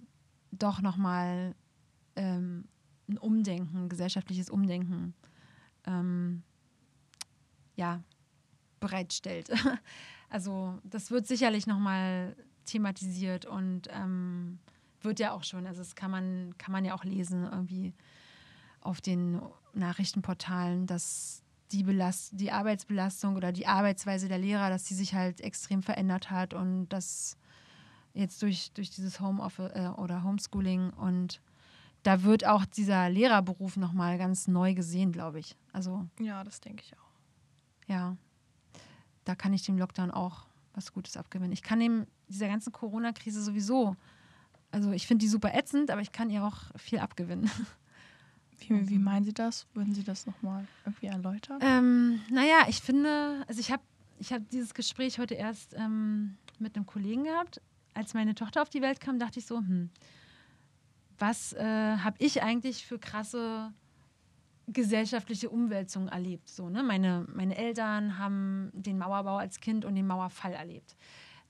[0.51, 1.55] doch nochmal
[2.17, 2.65] ähm,
[3.09, 5.15] ein Umdenken, gesellschaftliches Umdenken
[5.87, 6.43] ähm,
[7.77, 8.03] ja,
[8.81, 9.51] bereitstellt.
[10.31, 12.37] Also das wird sicherlich nochmal
[12.67, 14.59] thematisiert und ähm,
[15.01, 17.95] wird ja auch schon, also das kann man, kann man ja auch lesen irgendwie
[18.83, 19.41] auf den
[19.73, 21.43] Nachrichtenportalen, dass
[21.73, 26.31] die, Belast die Arbeitsbelastung oder die Arbeitsweise der Lehrer, dass die sich halt extrem verändert
[26.31, 27.37] hat und das
[28.15, 31.41] jetzt durch, durch dieses Homeoffice äh, oder Homeschooling und
[32.03, 35.57] da wird auch dieser Lehrerberuf nochmal ganz neu gesehen, glaube ich.
[35.73, 37.91] Also Ja, das denke ich auch.
[37.93, 38.17] ja,
[39.25, 41.53] da kann ich dem Lockdown auch was Gutes abgewinnen.
[41.53, 43.97] Ich kann dem dieser ganzen Corona-Krise sowieso,
[44.71, 47.51] also ich finde die super ätzend, aber ich kann ihr auch viel abgewinnen.
[48.61, 49.67] Wie, wie meinen Sie das?
[49.75, 51.59] Würden Sie das nochmal irgendwie erläutern?
[51.63, 53.83] Ähm, naja, ich finde, also ich habe
[54.19, 57.61] ich hab dieses Gespräch heute erst ähm, mit einem Kollegen gehabt.
[57.95, 59.91] Als meine Tochter auf die Welt kam, dachte ich so, hm,
[61.19, 61.65] was äh,
[61.99, 63.73] habe ich eigentlich für krasse
[64.67, 66.49] gesellschaftliche Umwälzungen erlebt?
[66.49, 66.83] So, ne?
[66.83, 70.97] meine, meine Eltern haben den Mauerbau als Kind und den Mauerfall erlebt.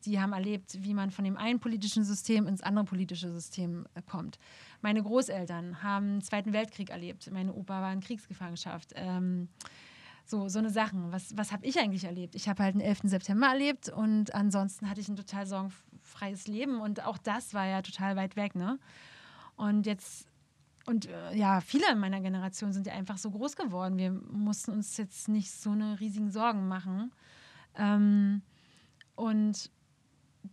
[0.04, 4.02] Die haben erlebt, wie man von dem einen politischen System ins andere politische System äh,
[4.02, 4.38] kommt.
[4.80, 7.30] Meine Großeltern haben den Zweiten Weltkrieg erlebt.
[7.32, 8.92] Meine Opa war in Kriegsgefangenschaft.
[8.94, 9.48] Ähm,
[10.24, 11.10] so, so eine Sachen.
[11.10, 12.34] Was, was habe ich eigentlich erlebt?
[12.34, 13.00] Ich habe halt den 11.
[13.04, 17.82] September erlebt und ansonsten hatte ich ein total sorgenfreies Leben und auch das war ja
[17.82, 18.78] total weit weg, ne?
[19.56, 20.28] Und jetzt,
[20.86, 23.96] und äh, ja, viele in meiner Generation sind ja einfach so groß geworden.
[23.96, 27.10] Wir mussten uns jetzt nicht so eine riesigen Sorgen machen.
[27.74, 28.42] Ähm,
[29.16, 29.70] und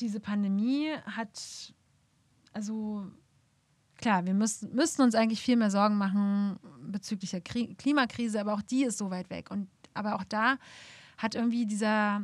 [0.01, 1.73] diese Pandemie hat,
[2.53, 3.05] also
[3.97, 8.53] klar, wir müssen, müssten uns eigentlich viel mehr Sorgen machen bezüglich der Kri Klimakrise, aber
[8.53, 9.51] auch die ist so weit weg.
[9.51, 10.57] Und aber auch da
[11.17, 12.21] hat irgendwie dieser,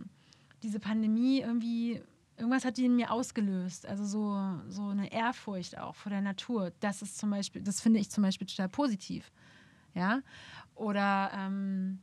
[0.62, 2.02] diese Pandemie irgendwie,
[2.38, 3.86] irgendwas hat die in mir ausgelöst.
[3.86, 6.72] Also so, so eine Ehrfurcht auch vor der Natur.
[6.82, 9.32] Das ist zum Beispiel, das finde ich zum Beispiel total positiv.
[9.94, 10.22] Ja.
[10.76, 12.00] Oder ähm,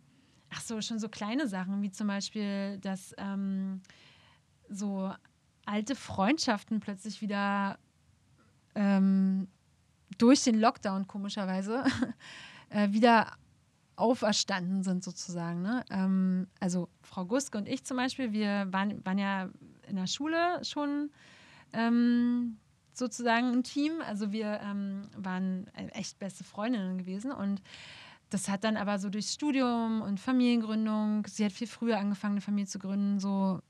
[0.50, 3.82] ach so, schon so kleine Sachen, wie zum Beispiel, dass ähm,
[4.68, 5.12] so
[5.68, 7.78] alte Freundschaften plötzlich wieder
[8.74, 9.48] ähm,
[10.16, 11.84] durch den Lockdown komischerweise
[12.70, 13.36] äh, wieder
[13.96, 15.60] auferstanden sind sozusagen.
[15.60, 15.84] Ne?
[15.90, 19.50] Ähm, also Frau Guske und ich zum Beispiel, wir waren, waren ja
[19.86, 21.10] in der Schule schon
[21.74, 22.56] ähm,
[22.92, 24.00] sozusagen ein Team.
[24.06, 27.60] Also wir ähm, waren echt beste Freundinnen gewesen und
[28.30, 32.40] das hat dann aber so durchs Studium und Familiengründung, sie hat viel früher angefangen, eine
[32.42, 33.60] Familie zu gründen, so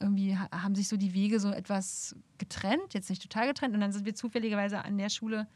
[0.00, 3.74] irgendwie haben sich so die Wege so etwas getrennt, jetzt nicht total getrennt.
[3.74, 5.46] Und dann sind wir zufälligerweise an der Schule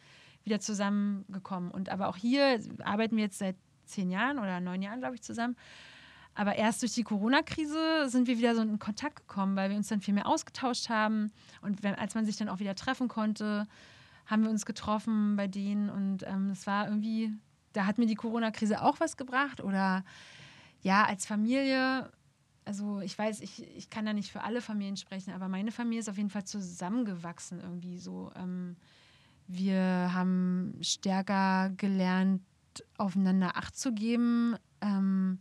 [0.45, 1.71] wieder zusammengekommen.
[1.71, 5.23] Und aber auch hier arbeiten wir jetzt seit zehn Jahren oder neun Jahren, glaube ich,
[5.23, 5.57] zusammen.
[6.35, 9.89] Aber erst durch die Corona-Krise sind wir wieder so in Kontakt gekommen, weil wir uns
[9.89, 11.33] dann viel mehr ausgetauscht haben.
[11.63, 13.67] Und wenn, als man sich dann auch wieder treffen konnte,
[14.27, 15.91] haben wir uns getroffen bei denen.
[15.91, 17.33] Und ähm, es war irgendwie,
[17.73, 19.63] da hat mir die Corona-Krise auch was gebracht.
[19.63, 20.05] Oder
[20.83, 22.11] ja, als Familie
[22.65, 26.01] also ich weiß, ich, ich kann da nicht für alle Familien sprechen, aber meine Familie
[26.01, 28.31] ist auf jeden Fall zusammengewachsen irgendwie so.
[28.37, 28.77] Ähm,
[29.47, 32.43] wir haben stärker gelernt,
[32.97, 34.57] aufeinander Acht zu geben.
[34.81, 35.41] Ähm,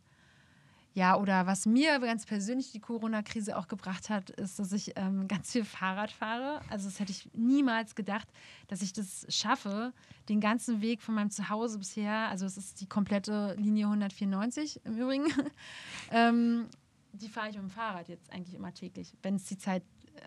[0.96, 5.28] ja, oder was mir ganz persönlich die Corona-Krise auch gebracht hat, ist, dass ich ähm,
[5.28, 6.62] ganz viel Fahrrad fahre.
[6.70, 8.28] Also das hätte ich niemals gedacht,
[8.68, 9.92] dass ich das schaffe,
[10.30, 14.98] den ganzen Weg von meinem Zuhause bisher, also es ist die komplette Linie 194 im
[14.98, 15.26] Übrigen,
[16.12, 16.68] ähm,
[17.14, 19.84] die fahre ich mit dem Fahrrad jetzt eigentlich immer täglich, wenn es die Zeit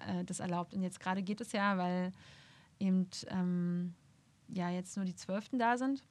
[0.08, 0.72] äh, das erlaubt.
[0.72, 2.12] Und jetzt gerade geht es ja, weil
[2.78, 3.94] eben ähm,
[4.48, 6.06] ja jetzt nur die Zwölften da sind.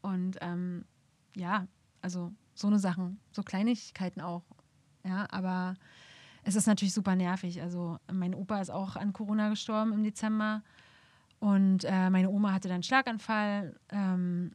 [0.00, 0.84] Und ähm,
[1.36, 1.66] ja,
[2.00, 4.44] also so eine Sachen, so Kleinigkeiten auch.
[5.04, 5.74] Ja, aber
[6.42, 7.60] es ist natürlich super nervig.
[7.60, 10.62] Also mein Opa ist auch an Corona gestorben im Dezember
[11.40, 13.78] und äh, meine Oma hatte dann einen Schlaganfall.
[13.90, 14.52] Ähm,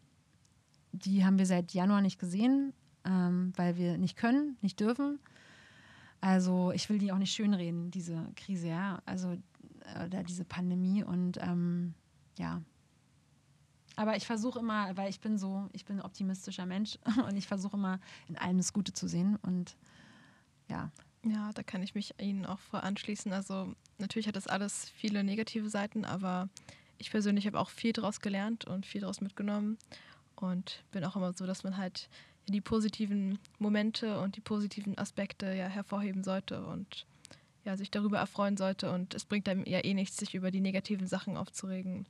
[0.92, 2.74] die haben wir seit Januar nicht gesehen
[3.06, 5.20] ähm, weil wir nicht können, nicht dürfen.
[6.22, 9.38] Also ich will die auch nicht schönreden, diese Krise, ja, also
[10.06, 11.94] oder diese Pandemie und ähm,
[12.38, 12.62] ja,
[13.96, 16.98] Aber ich versuche immer, weil ich bin so, ich bin ein optimistischer Mensch
[17.28, 19.38] und ich versuche immer in allem das Gute zu sehen.
[19.38, 19.76] Und
[20.70, 20.92] ja.
[21.26, 23.32] Ja, da kann ich mich Ihnen auch vor anschließen.
[23.32, 26.50] Also natürlich hat das alles viele negative Seiten, aber
[26.98, 29.78] ich persönlich habe auch viel daraus gelernt und viel daraus mitgenommen.
[30.36, 32.10] Und bin auch immer so, dass man halt
[32.48, 37.06] die positiven Momente und die positiven Aspekte ja hervorheben sollte und
[37.66, 38.92] ja, sich darüber erfreuen sollte.
[38.92, 42.06] Und es bringt einem ja eh nichts, sich über die negativen Sachen aufzuregen.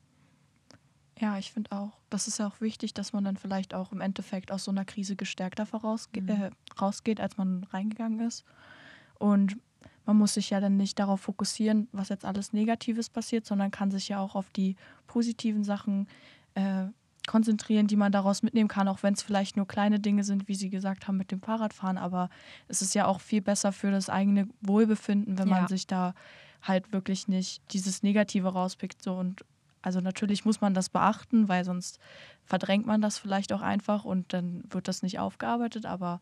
[1.20, 4.02] Ja, ich finde auch, das ist ja auch wichtig, dass man dann vielleicht auch im
[4.02, 6.30] Endeffekt aus so einer Krise gestärkter vorausge mhm.
[6.30, 8.44] äh, rausgeht, als man reingegangen ist.
[9.20, 9.58] Und
[10.06, 13.92] man muss sich ja dann nicht darauf fokussieren, was jetzt alles Negatives passiert, sondern kann
[13.92, 14.76] sich ja auch auf die
[15.08, 16.08] positiven Sachen
[16.56, 16.88] äh,
[17.28, 20.56] konzentrieren, die man daraus mitnehmen kann, auch wenn es vielleicht nur kleine Dinge sind, wie
[20.56, 21.98] Sie gesagt haben, mit dem Fahrradfahren.
[21.98, 22.30] Aber
[22.68, 25.56] es ist ja auch viel besser für das eigene Wohlbefinden, wenn ja.
[25.56, 26.14] man sich da
[26.62, 29.02] halt wirklich nicht dieses Negative rauspickt.
[29.02, 29.46] So und
[29.82, 32.00] also natürlich muss man das beachten, weil sonst
[32.46, 35.86] verdrängt man das vielleicht auch einfach und dann wird das nicht aufgearbeitet.
[35.86, 36.22] Aber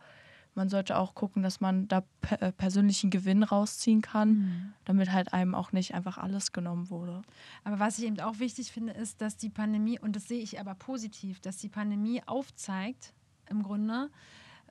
[0.53, 4.73] man sollte auch gucken, dass man da äh, persönlichen Gewinn rausziehen kann, mhm.
[4.85, 7.21] damit halt einem auch nicht einfach alles genommen wurde.
[7.63, 10.59] Aber was ich eben auch wichtig finde, ist, dass die Pandemie, und das sehe ich
[10.59, 13.13] aber positiv, dass die Pandemie aufzeigt,
[13.49, 14.09] im Grunde,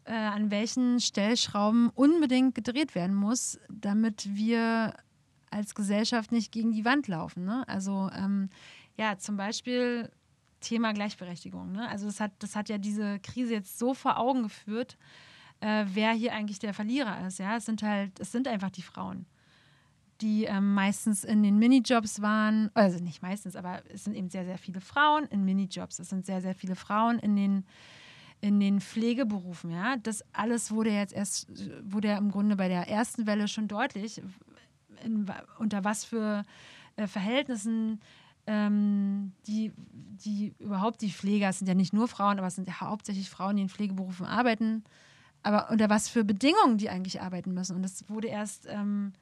[0.05, 4.95] äh, an welchen Stellschrauben unbedingt gedreht werden muss, damit wir
[5.51, 7.45] als Gesellschaft nicht gegen die Wand laufen.
[7.45, 7.67] Ne?
[7.69, 8.51] Also ähm,
[8.97, 10.11] ja, zum Beispiel
[10.61, 11.73] Thema Gleichberechtigung.
[11.73, 11.89] Ne?
[11.89, 14.97] Also das hat, das hat ja diese Krise jetzt so vor Augen geführt,
[15.61, 17.39] äh, wer hier eigentlich der Verlierer ist.
[17.39, 19.27] Ja, es sind halt, es sind einfach die Frauen,
[20.21, 24.45] die ähm, meistens in den Minijobs waren, also nicht meistens, aber es sind eben sehr,
[24.45, 25.99] sehr viele Frauen in Minijobs.
[25.99, 27.65] Es sind sehr, sehr viele Frauen in den
[28.43, 31.47] in den Pflegeberufen, ja, das alles wurde jetzt erst,
[31.83, 34.23] wurde ja im Grunde bei der ersten Welle schon deutlich,
[35.05, 36.43] in, unter was für
[36.97, 38.01] äh, Verhältnissen
[38.47, 42.67] ähm, die, die überhaupt die Pfleger, es sind ja nicht nur Frauen, aber es sind
[42.67, 44.85] ja hauptsächlich Frauen, die in Pflegeberufen arbeiten,
[45.43, 47.77] aber unter was für Bedingungen die eigentlich arbeiten müssen.
[47.77, 49.13] Und das wurde erst ähm,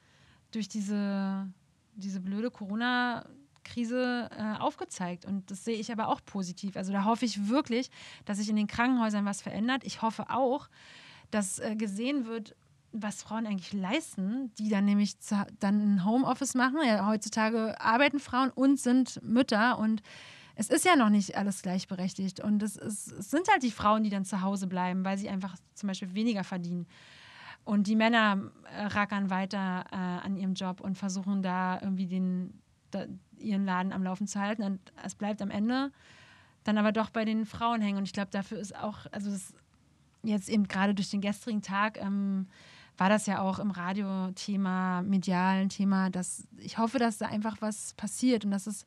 [0.51, 1.47] durch diese,
[1.95, 5.25] diese blöde Corona-Krise äh, aufgezeigt.
[5.25, 6.77] Und das sehe ich aber auch positiv.
[6.77, 7.91] Also da hoffe ich wirklich,
[8.25, 9.83] dass sich in den Krankenhäusern was verändert.
[9.85, 10.69] Ich hoffe auch,
[11.31, 12.57] dass äh, gesehen wird,
[12.93, 15.15] was Frauen eigentlich leisten, die dann nämlich
[15.61, 16.79] dann ein Homeoffice machen.
[16.85, 20.03] Ja, heutzutage arbeiten Frauen und sind Mütter und
[20.59, 22.41] es ist ja noch nicht alles gleichberechtigt.
[22.41, 25.29] Und es, ist, es sind halt die Frauen, die dann zu Hause bleiben, weil sie
[25.29, 26.89] einfach zum Beispiel weniger verdienen.
[27.65, 32.61] Und die Männer äh, rackern weiter äh, an ihrem Job und versuchen da irgendwie den,
[32.91, 33.05] da,
[33.37, 34.65] ihren Laden am Laufen zu halten.
[34.65, 35.93] Und es bleibt am Ende
[36.65, 37.99] dann aber doch bei den Frauen hängen.
[37.99, 39.31] Und ich glaube, dafür ist auch, also
[40.25, 42.49] jetzt eben gerade durch den gestrigen Tag, ähm,
[42.97, 47.95] war das ja auch im Radio-Thema, medialen Thema, dass ich hoffe, dass da einfach was
[47.95, 48.85] passiert und dass es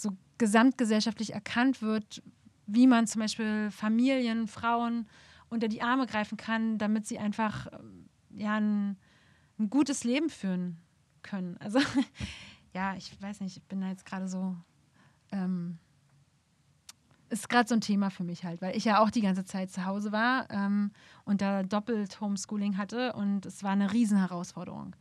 [0.00, 2.22] so gesamtgesellschaftlich erkannt wird,
[2.66, 5.08] wie man zum Beispiel Familien, Frauen
[5.48, 8.96] unter die Arme greifen kann, damit sie einfach ähm, ja, ein,
[9.58, 10.78] ein gutes Leben führen
[11.22, 11.56] können.
[11.60, 11.80] Also
[12.74, 14.54] ja, ich weiß nicht, ich bin da jetzt gerade so.
[15.32, 15.78] Ähm,
[17.30, 19.70] ist gerade so ein Thema für mich halt, weil ich ja auch die ganze Zeit
[19.70, 20.92] zu Hause war ähm,
[21.24, 24.94] und da doppelt Homeschooling hatte und es war eine Riesenherausforderung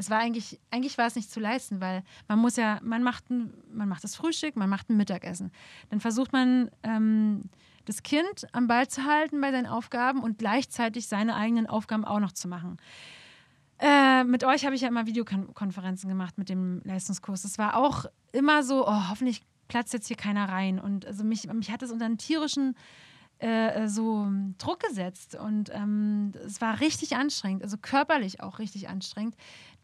[0.00, 3.28] es war eigentlich, eigentlich war es nicht zu leisten, weil man muss ja, man macht,
[3.28, 5.52] ein, man macht das Frühstück, man macht ein Mittagessen.
[5.90, 7.42] Dann versucht man, ähm,
[7.84, 12.20] das Kind am Ball zu halten bei seinen Aufgaben und gleichzeitig seine eigenen Aufgaben auch
[12.20, 12.78] noch zu machen.
[13.78, 17.44] Äh, mit euch habe ich ja immer Videokonferenzen gemacht mit dem Leistungskurs.
[17.44, 20.78] Es war auch immer so, oh, hoffentlich platzt jetzt hier keiner rein.
[20.78, 22.74] Und also mich, mich hat es unter einen tierischen
[23.40, 24.28] äh, so
[24.58, 29.34] Druck gesetzt und ähm, es war richtig anstrengend, also körperlich auch richtig anstrengend,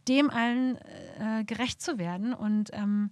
[0.09, 0.77] dem allen
[1.19, 2.33] äh, gerecht zu werden.
[2.33, 3.11] Und ähm,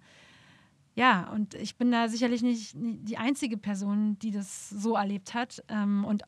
[0.94, 5.62] ja, und ich bin da sicherlich nicht, die einzige Person, die das so erlebt hat.
[5.68, 6.22] Ähm, und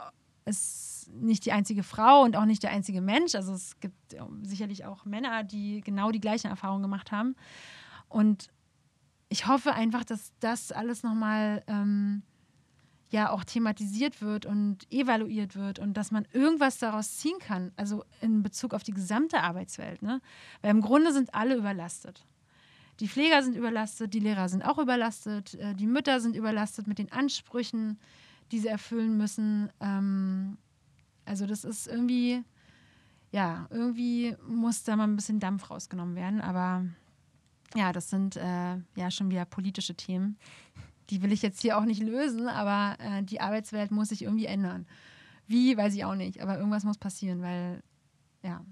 [0.45, 3.35] es nicht die einzige Frau und auch nicht der einzige Mensch.
[3.35, 7.37] Also es gibt sicherlich auch Männer, die genau die gleichen Erfahrungen gemacht haben.
[8.09, 8.49] Und
[9.29, 12.23] ich hoffe einfach, dass das alles nochmal ähm,
[13.11, 18.05] ja auch thematisiert wird und evaluiert wird und dass man irgendwas daraus ziehen kann, also
[18.21, 20.03] in Bezug auf die gesamte Arbeitswelt.
[20.03, 20.21] Ne?
[20.63, 22.27] Weil im Grunde sind alle überlastet.
[23.01, 26.99] Die Pfleger sind überlastet, die Lehrer sind auch überlastet, äh, die Mütter sind überlastet mit
[26.99, 27.99] den Ansprüchen,
[28.51, 29.71] die sie erfüllen müssen.
[29.81, 30.57] Ähm,
[31.25, 32.43] also das ist irgendwie,
[33.31, 36.87] ja, irgendwie muss da mal ein bisschen Dampf rausgenommen werden, aber
[37.75, 40.39] ja, das sind äh, ja schon wieder politische Themen
[41.11, 44.47] die will ich jetzt hier auch nicht lösen, aber äh, die Arbeitswelt muss sich irgendwie
[44.47, 44.87] ändern.
[45.47, 47.83] Wie, weiß ich auch nicht, aber irgendwas muss passieren, weil,
[48.43, 48.65] ja,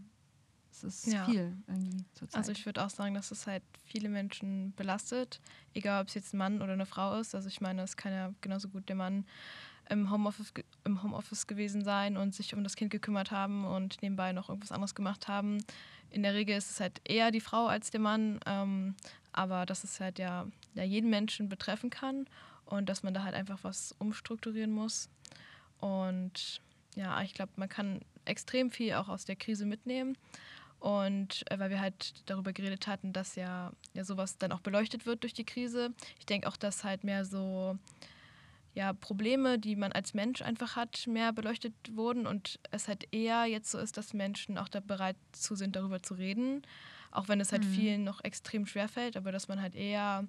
[0.73, 1.25] Es ist Ja.
[1.25, 2.37] viel irgendwie zurzeit.
[2.37, 5.41] Also ich würde auch sagen, dass es halt viele Menschen belastet,
[5.73, 7.35] egal ob es jetzt ein Mann oder eine Frau ist.
[7.35, 9.25] Also ich meine, es kann ja genauso gut der Mann
[9.89, 10.53] im Homeoffice,
[10.85, 14.73] im Homeoffice gewesen sein und sich um das Kind gekümmert haben und nebenbei noch irgendwas
[14.73, 15.59] anderes gemacht haben.
[16.11, 18.95] In der Regel ist es halt eher die Frau als der Mann, ähm,
[19.35, 22.27] aber dass es halt ja, ja jeden Menschen betreffen kann
[22.65, 25.09] und dass man da halt einfach was umstrukturieren muss.
[25.79, 26.61] Und
[26.95, 30.17] ja, ich glaube, man kann extrem viel auch aus der Krise mitnehmen.
[30.81, 35.07] Und äh, weil wir halt darüber geredet hatten, dass ja, ja sowas dann auch beleuchtet
[35.07, 35.91] wird durch die Krise.
[36.19, 37.79] Ich denke auch, dass halt mehr so
[38.75, 43.47] ja, Probleme, die man als Mensch einfach hat, mehr beleuchtet wurden und es halt eher
[43.47, 46.63] jetzt so ist, dass Menschen auch da bereit zu sind, darüber zu reden.
[47.15, 47.69] Auch wenn es halt Mhm.
[47.73, 50.27] vielen noch extrem schwer fällt, aber dass man halt eher,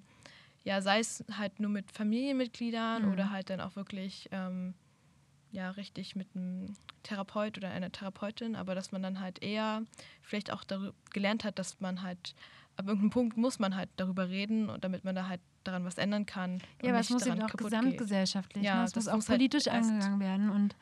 [0.64, 3.12] ja, sei es halt nur mit Familienmitgliedern Mhm.
[3.12, 4.72] oder halt dann auch wirklich ähm,
[5.52, 9.82] ja, richtig mit einem Therapeut oder einer Therapeutin, aber dass man dann halt eher
[10.22, 12.34] vielleicht auch darüber gelernt hat, dass man halt
[12.76, 15.98] ab irgendeinem Punkt muss man halt darüber reden und damit man da halt daran was
[15.98, 16.58] ändern kann.
[16.58, 18.64] ja, und aber es muss eben auch gesamtgesellschaftlich.
[18.64, 18.84] Ja, ne?
[18.84, 20.50] Es das muss auch muss halt politisch erst- angegangen werden.
[20.50, 20.76] Und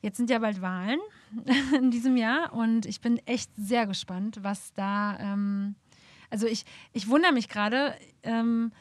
[0.00, 1.00] jetzt sind ja bald Wahlen
[1.74, 5.18] in diesem Jahr und ich bin echt sehr gespannt, was da.
[5.18, 5.74] Ähm,
[6.30, 7.94] also ich, ich wundere mich gerade.
[8.22, 8.72] Ähm,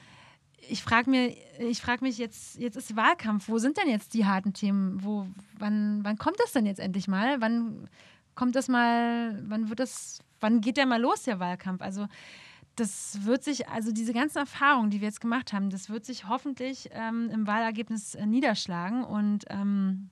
[0.68, 4.53] ich frage mir, ich mich jetzt, jetzt ist Wahlkampf, wo sind denn jetzt die harten
[4.53, 5.03] Themen?
[5.03, 5.28] Wo,
[5.59, 7.39] wann, wann kommt das denn jetzt endlich mal?
[7.39, 7.88] Wann
[8.34, 11.82] kommt das mal, wann wird das, wann geht der mal los, der Wahlkampf?
[11.82, 12.07] Also
[12.76, 16.28] das wird sich, also diese ganzen Erfahrungen, die wir jetzt gemacht haben, das wird sich
[16.28, 19.03] hoffentlich ähm, im Wahlergebnis äh, niederschlagen.
[19.03, 20.09] Und ähm,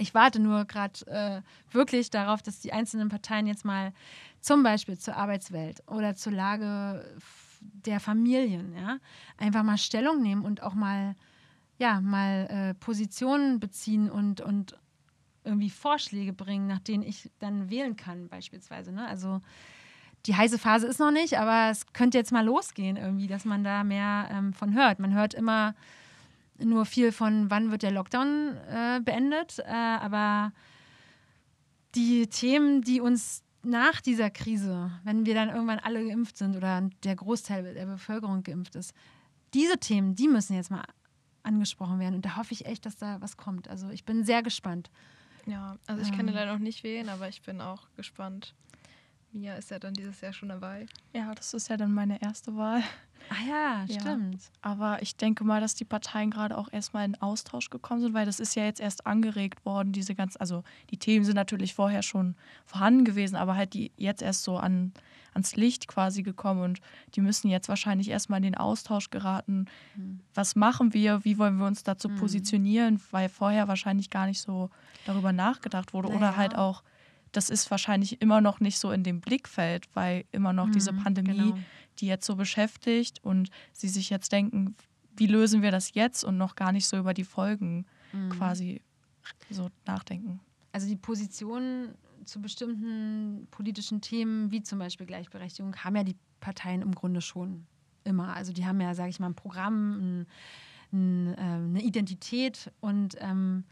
[0.00, 1.42] ich warte nur gerade äh,
[1.72, 3.92] wirklich darauf, dass die einzelnen Parteien jetzt mal
[4.40, 7.04] zum Beispiel zur Arbeitswelt oder zur Lage
[7.60, 8.98] der Familien, ja,
[9.36, 11.14] einfach mal Stellung nehmen und auch mal,
[11.78, 14.78] ja, mal äh, Positionen beziehen und, und
[15.44, 18.92] irgendwie Vorschläge bringen, nach denen ich dann wählen kann, beispielsweise.
[18.92, 19.06] Ne?
[19.06, 19.40] Also
[20.26, 23.64] die heiße Phase ist noch nicht, aber es könnte jetzt mal losgehen, irgendwie, dass man
[23.64, 24.98] da mehr ähm, von hört.
[24.98, 25.74] Man hört immer
[26.64, 30.52] nur viel von, wann wird der Lockdown äh, beendet, äh, aber
[31.94, 36.88] die Themen, die uns nach dieser Krise, wenn wir dann irgendwann alle geimpft sind oder
[37.04, 38.94] der Großteil der Bevölkerung geimpft ist,
[39.52, 40.84] diese Themen, die müssen jetzt mal
[41.42, 42.14] angesprochen werden.
[42.16, 43.68] Und da hoffe ich echt, dass da was kommt.
[43.68, 44.90] Also ich bin sehr gespannt.
[45.46, 46.34] Ja, also ich kann Ähm.
[46.34, 48.54] leider noch nicht wählen, aber ich bin auch gespannt.
[49.32, 50.86] Mia ist ja dann dieses Jahr schon dabei.
[51.12, 52.82] Ja, das ist ja dann meine erste Wahl.
[53.28, 54.00] Ah ja, Ja.
[54.00, 54.50] stimmt.
[54.60, 58.26] Aber ich denke mal, dass die Parteien gerade auch erstmal in Austausch gekommen sind, weil
[58.26, 62.02] das ist ja jetzt erst angeregt worden, diese ganz, also die Themen sind natürlich vorher
[62.02, 62.34] schon
[62.66, 64.92] vorhanden gewesen, aber halt die jetzt erst so an,
[65.32, 66.80] ans Licht quasi gekommen und
[67.14, 69.66] die müssen jetzt wahrscheinlich erstmal in den Austausch geraten.
[69.94, 70.20] Mhm.
[70.34, 71.24] Was machen wir?
[71.24, 72.16] Wie wollen wir uns dazu Mhm.
[72.16, 73.00] positionieren?
[73.12, 74.70] Weil vorher wahrscheinlich gar nicht so
[75.06, 76.08] darüber nachgedacht wurde.
[76.08, 76.18] Naja.
[76.18, 76.82] Oder halt auch,
[77.32, 80.96] das ist wahrscheinlich immer noch nicht so in dem Blickfeld, weil immer noch diese Mhm,
[81.02, 81.58] Pandemie genau.
[81.98, 84.74] die jetzt so beschäftigt und sie sich jetzt denken,
[85.16, 88.30] wie lösen wir das jetzt und noch gar nicht so über die Folgen Mhm.
[88.30, 88.80] quasi
[89.50, 90.40] so nachdenken.
[90.72, 96.80] Also die Positionen zu bestimmten politischen Themen, wie zum Beispiel Gleichberechtigung, haben ja die Parteien
[96.82, 97.66] im Grunde schon
[98.04, 98.34] immer.
[98.34, 100.26] Also die haben ja, sage ich mal, ein Programm, ein,
[100.92, 103.64] ein, ähm, eine Identität und ähm,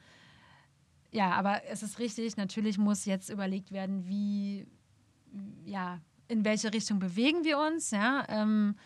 [1.11, 4.67] ja, aber es ist richtig, natürlich muss jetzt überlegt werden, wie,
[5.65, 8.25] ja, in welche Richtung bewegen wir uns, ja.
[8.29, 8.77] Ähm,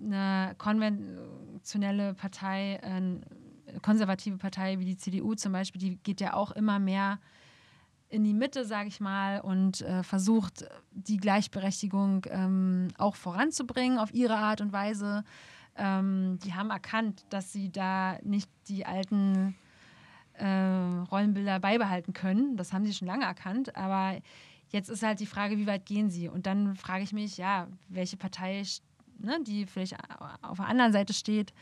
[0.00, 6.52] eine konventionelle Partei, äh, konservative Partei wie die CDU zum Beispiel, die geht ja auch
[6.52, 7.18] immer mehr
[8.08, 14.14] in die Mitte, sage ich mal, und äh, versucht, die Gleichberechtigung ähm, auch voranzubringen auf
[14.14, 15.24] ihre Art und Weise.
[15.76, 19.56] Ähm, die haben erkannt, dass sie da nicht die alten
[20.38, 22.56] äh, Rollenbilder beibehalten können.
[22.56, 23.76] Das haben sie schon lange erkannt.
[23.76, 24.18] Aber
[24.70, 26.28] jetzt ist halt die Frage, wie weit gehen sie?
[26.28, 28.62] Und dann frage ich mich, ja, welche Partei,
[29.18, 29.96] ne, die vielleicht
[30.42, 31.52] auf der anderen Seite steht,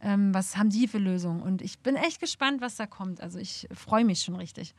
[0.00, 1.42] ähm, was haben die für Lösungen?
[1.42, 3.20] Und ich bin echt gespannt, was da kommt.
[3.20, 4.74] Also ich freue mich schon richtig.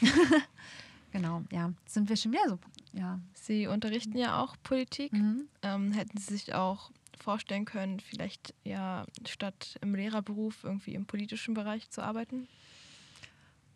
[1.12, 2.58] genau, ja, sind wir schon wieder so.
[2.92, 3.20] Ja.
[3.34, 5.12] Sie unterrichten ja auch Politik.
[5.12, 5.48] Mhm.
[5.62, 11.54] Ähm, hätten Sie sich auch vorstellen können, vielleicht ja statt im Lehrerberuf irgendwie im politischen
[11.54, 12.48] Bereich zu arbeiten?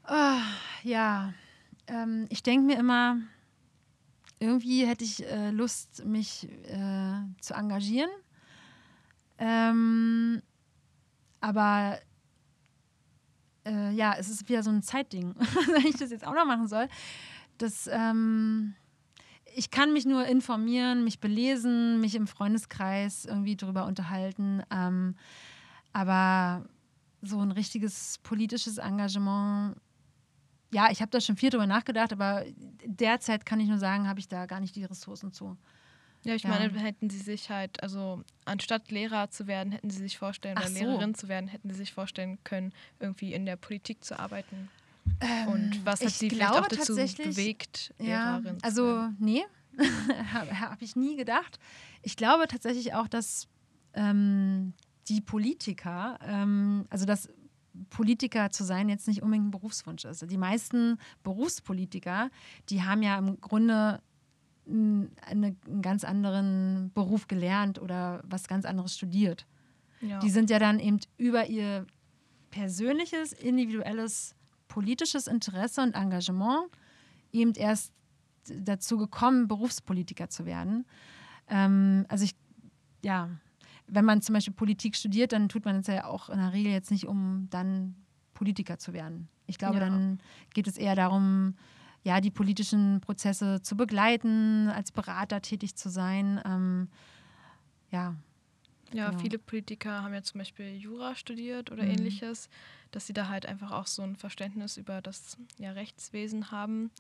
[0.05, 0.43] Ah,
[0.83, 1.33] ja,
[1.87, 3.19] ähm, ich denke mir immer,
[4.41, 8.11] irgendwie hätte ich äh, Lust, mich äh, zu engagieren.
[9.39, 10.43] Ähm,
[11.41, 12.01] aber
[13.65, 15.35] äh, ja, es ist wieder so ein Zeitding,
[15.73, 16.89] wenn ich das jetzt auch noch machen soll.
[17.59, 18.75] Das, ähm,
[19.55, 24.63] ich kann mich nur informieren, mich belesen, mich im Freundeskreis irgendwie drüber unterhalten.
[24.71, 25.15] Ähm,
[25.93, 26.65] aber
[27.23, 29.77] so ein richtiges politisches Engagement
[30.73, 32.45] ja, ich habe da schon viel drüber nachgedacht, aber
[32.85, 35.57] derzeit kann ich nur sagen, habe ich da gar nicht die Ressourcen zu.
[36.25, 36.51] Ja, ich Ja.
[36.51, 40.63] meine, hätten sie sich halt, also anstatt Lehrer zu werden, hätten sie sich vorstellen, Ach
[40.63, 40.85] oder so.
[40.85, 44.71] Lehrerin zu werden, hätten sie sich vorstellen können, irgendwie in der Politik zu arbeiten.
[45.47, 49.17] Und was hat Ähm, sie vielleicht auch dazu bewegt, Ja, Lehrerin zu also werden?
[49.19, 49.43] nee,
[50.33, 51.59] habe hab ich nie gedacht.
[52.03, 53.49] Ich glaube tatsächlich auch, dass
[53.95, 54.75] ähm,
[55.09, 57.29] die Politiker, ähm, also dass
[57.91, 60.31] Politiker zu sein jetzt nicht unbedingt ein Berufswunsch ist.
[60.31, 62.31] Die meisten Berufspolitiker,
[62.69, 64.01] die haben ja im Grunde
[64.67, 69.47] n- eine, einen ganz anderen Beruf gelernt oder was ganz anderes studiert.
[70.01, 70.19] Ja.
[70.19, 71.87] Die sind ja dann eben über ihr
[72.51, 74.35] persönliches, individuelles
[74.69, 76.69] politisches Interesse und Engagement
[77.33, 77.93] eben erst
[78.45, 80.85] dazu gekommen, Berufspolitiker zu werden.
[81.49, 82.35] Ähm, also ich,
[83.05, 83.31] ja,
[83.87, 86.73] wenn man zum Beispiel Politik studiert, dann tut man es ja auch in der Regel
[86.73, 87.95] jetzt nicht, um dann
[88.35, 89.29] Politiker zu werden.
[89.47, 89.87] Ich glaube, Ja.
[89.87, 90.19] dann
[90.55, 91.57] geht es eher darum,
[92.03, 96.41] ja, die politischen Prozesse zu begleiten, als Berater tätig zu sein.
[96.45, 96.89] Ähm,
[97.91, 98.17] ja,
[98.93, 99.19] Ja, Genau.
[99.23, 101.91] viele Politiker haben ja zum Beispiel Jura studiert oder Mhm.
[101.91, 102.49] ähnliches,
[102.91, 106.91] dass sie da halt einfach auch so ein Verständnis über das ja, Rechtswesen haben.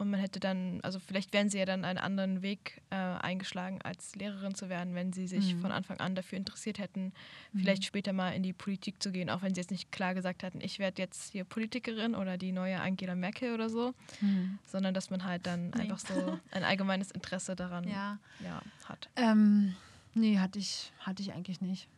[0.00, 3.82] Und man hätte dann, also vielleicht wären sie ja dann einen anderen Weg äh, eingeschlagen,
[3.82, 5.60] als Lehrerin zu werden, wenn sie sich Mhm.
[5.60, 7.12] von Anfang an dafür interessiert hätten,
[7.54, 10.42] vielleicht später mal in die Politik zu gehen, auch wenn sie jetzt nicht klar gesagt
[10.42, 13.92] hätten, ich werde jetzt hier Politikerin oder die neue Angela Merkel oder so,
[14.22, 14.58] Mhm.
[14.66, 15.80] sondern dass man halt dann Nee.
[15.82, 18.18] einfach so ein allgemeines Interesse daran ja.
[18.42, 19.10] ja, hat.
[19.16, 19.74] Ähm,
[20.14, 21.88] nee, hatte ich, hatte ich eigentlich nicht.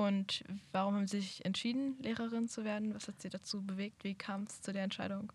[0.00, 2.94] Und warum haben Sie sich entschieden, Lehrerin zu werden?
[2.94, 4.02] Was hat Sie dazu bewegt?
[4.02, 5.30] Wie kam es zu der Entscheidung?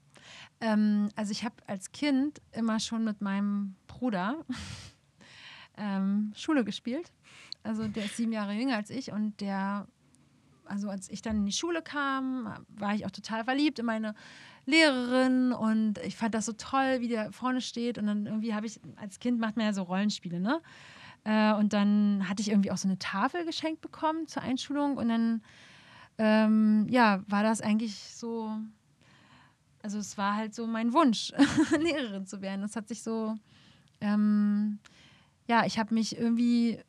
[0.59, 4.43] Ähm, also ich habe als Kind immer schon mit meinem Bruder
[5.77, 7.11] ähm, Schule gespielt.
[7.61, 9.85] Also der ist sieben Jahre jünger als ich und der,
[10.65, 14.15] also als ich dann in die Schule kam, war ich auch total verliebt in meine
[14.65, 18.65] Lehrerin und ich fand das so toll, wie der vorne steht und dann irgendwie habe
[18.65, 20.59] ich, als Kind macht man ja so Rollenspiele, ne?
[21.25, 25.09] Äh, und dann hatte ich irgendwie auch so eine Tafel geschenkt bekommen zur Einschulung und
[25.09, 25.41] dann,
[26.17, 28.55] ähm, ja, war das eigentlich so,
[29.81, 31.33] also es war halt so mein Wunsch,
[31.79, 32.61] Lehrerin zu werden.
[32.61, 33.35] Das hat sich so,
[34.01, 34.79] ähm,
[35.47, 36.79] ja, ich habe mich irgendwie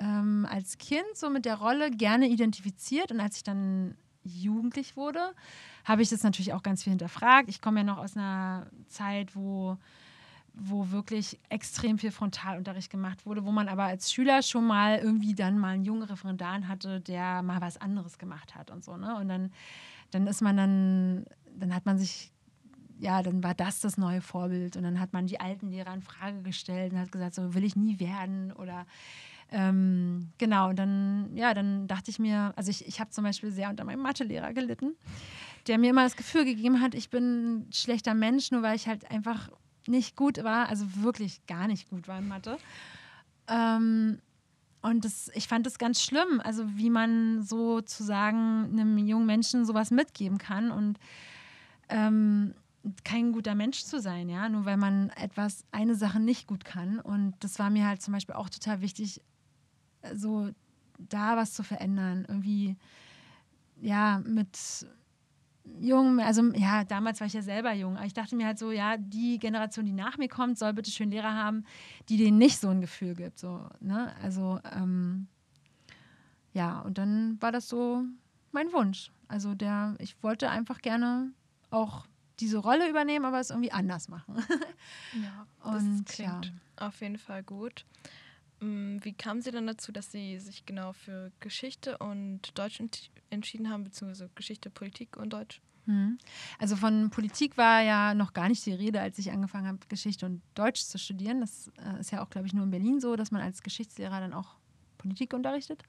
[0.00, 5.34] ähm, als Kind so mit der Rolle gerne identifiziert und als ich dann jugendlich wurde,
[5.84, 7.48] habe ich das natürlich auch ganz viel hinterfragt.
[7.48, 9.76] Ich komme ja noch aus einer Zeit, wo
[10.54, 15.34] wo wirklich extrem viel Frontalunterricht gemacht wurde, wo man aber als Schüler schon mal irgendwie
[15.34, 18.96] dann mal einen jungen Referendar hatte, der mal was anderes gemacht hat und so.
[18.96, 19.16] Ne?
[19.16, 19.52] Und dann,
[20.10, 21.24] dann ist man dann,
[21.56, 22.32] dann hat man sich,
[22.98, 26.02] ja, dann war das das neue Vorbild und dann hat man die alten Lehrer in
[26.02, 28.86] Frage gestellt und hat gesagt, so will ich nie werden oder
[29.52, 33.50] ähm, genau, und dann, ja, dann dachte ich mir, also ich, ich habe zum Beispiel
[33.50, 34.94] sehr unter meinem Mathelehrer gelitten,
[35.66, 38.86] der mir immer das Gefühl gegeben hat, ich bin ein schlechter Mensch, nur weil ich
[38.86, 39.50] halt einfach
[39.90, 42.56] nicht gut war, also wirklich gar nicht gut war in Mathe.
[43.48, 44.20] Ähm,
[44.82, 49.90] und das, ich fand das ganz schlimm, also wie man sozusagen einem jungen Menschen sowas
[49.90, 50.98] mitgeben kann und
[51.90, 52.54] ähm,
[53.04, 56.98] kein guter Mensch zu sein, ja, nur weil man etwas, eine Sache nicht gut kann.
[56.98, 59.20] Und das war mir halt zum Beispiel auch total wichtig,
[60.14, 60.50] so
[60.98, 62.24] da was zu verändern.
[62.26, 62.76] Irgendwie,
[63.82, 64.86] ja, mit
[65.80, 68.70] jung, also ja, damals war ich ja selber jung, aber ich dachte mir halt so,
[68.70, 71.64] ja, die Generation, die nach mir kommt, soll bitte schön Lehrer haben,
[72.08, 73.38] die denen nicht so ein Gefühl gibt.
[73.38, 74.14] So, ne?
[74.22, 75.28] Also, ähm,
[76.52, 78.04] ja, und dann war das so
[78.52, 79.12] mein Wunsch.
[79.28, 81.32] Also der, ich wollte einfach gerne
[81.70, 82.06] auch
[82.40, 84.36] diese Rolle übernehmen, aber es irgendwie anders machen.
[85.12, 86.86] Ja, das Und, klingt ja.
[86.86, 87.84] auf jeden Fall gut.
[88.60, 93.10] Mm, Wie kamen Sie dann dazu, dass Sie sich genau für Geschichte und Deutsch ent-
[93.30, 95.60] entschieden haben, beziehungsweise Geschichte, Politik und Deutsch?
[95.86, 96.18] Mhm.
[96.58, 100.26] Also von Politik war ja noch gar nicht die Rede, als ich angefangen habe, Geschichte
[100.26, 101.40] und Deutsch zu studieren.
[101.40, 104.20] Das äh, ist ja auch, glaube ich, nur in Berlin so, dass man als Geschichtslehrer
[104.20, 104.56] dann auch
[104.98, 105.82] Politik unterrichtet.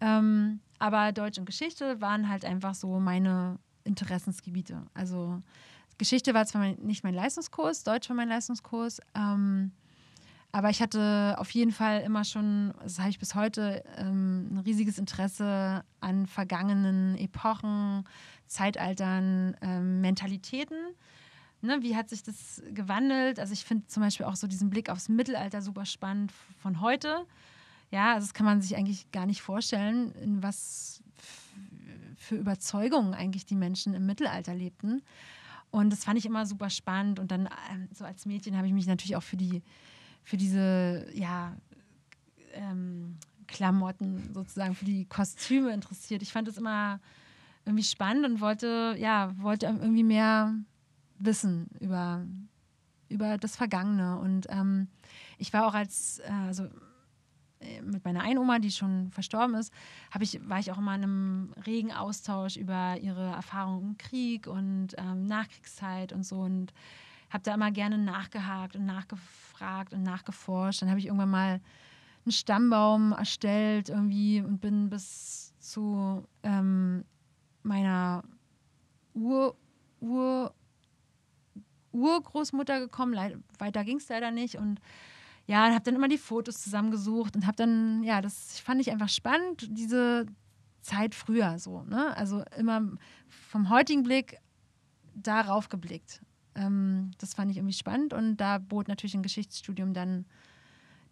[0.00, 4.86] Ähm, aber Deutsch und Geschichte waren halt einfach so meine Interessensgebiete.
[4.94, 5.42] Also
[5.98, 9.00] Geschichte war zwar mein, nicht mein Leistungskurs, Deutsch war mein Leistungskurs.
[9.14, 9.72] Ähm,
[10.52, 14.58] aber ich hatte auf jeden Fall immer schon, das habe ich bis heute, ähm, ein
[14.58, 18.04] riesiges Interesse an vergangenen Epochen,
[18.46, 20.78] Zeitaltern, ähm, Mentalitäten.
[21.60, 23.40] Ne, wie hat sich das gewandelt?
[23.40, 26.32] Also ich finde zum Beispiel auch so diesen Blick aufs Mittelalter super spannend
[26.62, 27.26] von heute.
[27.90, 31.02] Ja, also das kann man sich eigentlich gar nicht vorstellen, in was
[32.16, 35.02] für Überzeugungen eigentlich die Menschen im Mittelalter lebten.
[35.70, 37.18] Und das fand ich immer super spannend.
[37.18, 39.62] Und dann ähm, so als Mädchen habe ich mich natürlich auch für die,
[40.28, 41.56] für diese, ja,
[42.52, 43.16] ähm,
[43.46, 46.20] Klamotten sozusagen, für die Kostüme interessiert.
[46.20, 47.00] Ich fand es immer
[47.64, 50.54] irgendwie spannend und wollte, ja, wollte irgendwie mehr
[51.18, 52.26] wissen über,
[53.08, 54.18] über das Vergangene.
[54.18, 54.88] Und ähm,
[55.38, 56.64] ich war auch als, äh, also
[57.60, 59.72] äh, mit meiner einen Oma, die schon verstorben ist,
[60.20, 64.88] ich, war ich auch immer in einem regen Austausch über ihre Erfahrungen im Krieg und
[64.98, 66.74] ähm, Nachkriegszeit und so und
[67.30, 70.82] habe da immer gerne nachgehakt und nachgefragt und nachgeforscht.
[70.82, 71.60] Dann habe ich irgendwann mal
[72.24, 77.04] einen Stammbaum erstellt irgendwie und bin bis zu ähm,
[77.62, 78.22] meiner
[79.14, 79.56] Ur,
[80.00, 80.54] Ur,
[81.92, 83.42] Urgroßmutter gekommen.
[83.58, 84.80] weiter ging es leider nicht und
[85.46, 89.08] ja, habe dann immer die Fotos zusammengesucht und habe dann, ja, das fand ich einfach
[89.08, 90.26] spannend, diese
[90.82, 91.82] Zeit früher so.
[91.82, 92.14] Ne?
[92.16, 92.82] Also immer
[93.28, 94.38] vom heutigen Blick
[95.14, 96.20] darauf geblickt.
[96.54, 100.26] Ähm, das fand ich irgendwie spannend und da bot natürlich ein Geschichtsstudium dann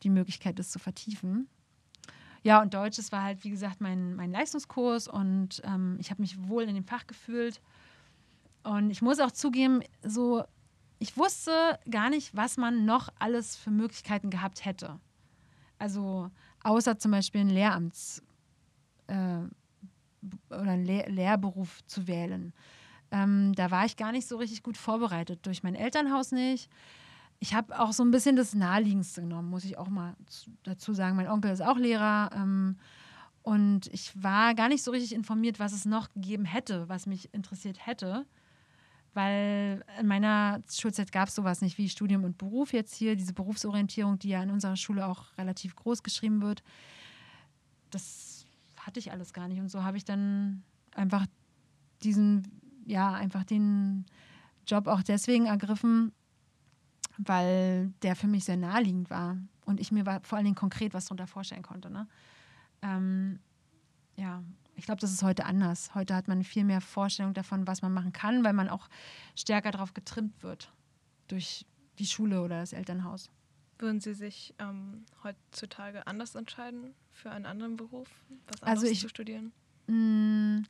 [0.03, 1.49] die Möglichkeit, das zu vertiefen.
[2.43, 6.23] Ja, und Deutsch, das war halt, wie gesagt, mein, mein Leistungskurs und ähm, ich habe
[6.23, 7.61] mich wohl in dem Fach gefühlt.
[8.63, 10.45] Und ich muss auch zugeben, so
[10.99, 14.99] ich wusste gar nicht, was man noch alles für Möglichkeiten gehabt hätte.
[15.79, 16.31] Also
[16.63, 18.23] außer zum Beispiel ein Lehramts
[19.09, 19.41] äh,
[20.49, 22.55] oder einen Lehr Lehrberuf zu wählen.
[23.11, 26.71] Ähm, da war ich gar nicht so richtig gut vorbereitet, durch mein Elternhaus nicht.
[27.39, 30.17] Ich habe auch so ein bisschen das Naheliegendste genommen, muss ich auch mal
[30.63, 31.17] dazu sagen.
[31.17, 32.31] Mein Onkel ist auch Lehrer.
[32.35, 32.77] Ähm,
[33.43, 37.33] und ich war gar nicht so richtig informiert, was es noch gegeben hätte, was mich
[37.33, 38.27] interessiert hätte
[39.17, 43.33] weil in meiner Schulzeit gab es sowas nicht wie Studium und Beruf jetzt hier, diese
[43.33, 46.63] Berufsorientierung, die ja in unserer Schule auch relativ groß geschrieben wird.
[47.91, 48.45] Das
[48.79, 49.59] hatte ich alles gar nicht.
[49.59, 50.63] Und so habe ich dann
[50.95, 51.25] einfach
[52.03, 54.07] diesen, ja, einfach den
[54.67, 56.13] Job auch deswegen ergriffen,
[57.19, 61.07] weil der für mich sehr naheliegend war und ich mir vor allen Dingen konkret was
[61.07, 61.91] darunter vorstellen konnte.
[61.91, 62.07] Ne?
[62.83, 63.41] Ähm,
[64.17, 64.43] ja,
[64.77, 65.95] ich glaube, das ist heute anders.
[65.95, 68.89] Heute hat man viel mehr Vorstellung davon, was man machen kann, weil man auch
[69.35, 70.73] stärker darauf getrimmt wird
[71.29, 71.67] durch
[71.99, 73.31] die Schule oder das Elternhaus.
[73.79, 78.09] Würden Sie sich ähm, heutzutage anders entscheiden für einen anderen Beruf,
[78.47, 79.53] was also anderes also ich, zu studieren?
[79.87, 80.65] Mh, mm,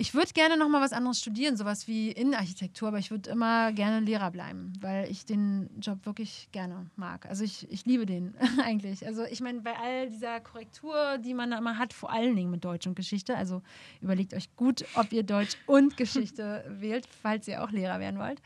[0.00, 3.70] ich würde gerne noch mal was anderes studieren, sowas wie Innenarchitektur, aber ich würde immer
[3.72, 7.26] gerne Lehrer bleiben, weil ich den Job wirklich gerne mag.
[7.26, 8.34] Also ich, ich liebe den
[8.64, 9.06] eigentlich.
[9.06, 12.50] Also ich meine, bei all dieser Korrektur, die man da immer hat, vor allen Dingen
[12.50, 13.60] mit Deutsch und Geschichte, also
[14.00, 18.40] überlegt euch gut, ob ihr Deutsch und Geschichte wählt, falls ihr auch Lehrer werden wollt.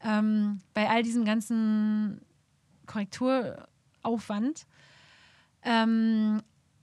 [0.00, 2.20] Ähm, bei all diesem ganzen
[2.86, 4.64] Korrekturaufwand
[5.64, 6.40] ähm,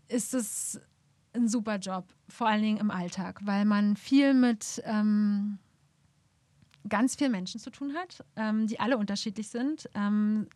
[0.10, 0.82] ist es
[1.34, 5.60] ein super Job, vor allen Dingen im Alltag, weil man viel mit ähm,
[6.88, 10.48] ganz vielen Menschen zu tun hat, ähm, die alle unterschiedlich sind, ähm,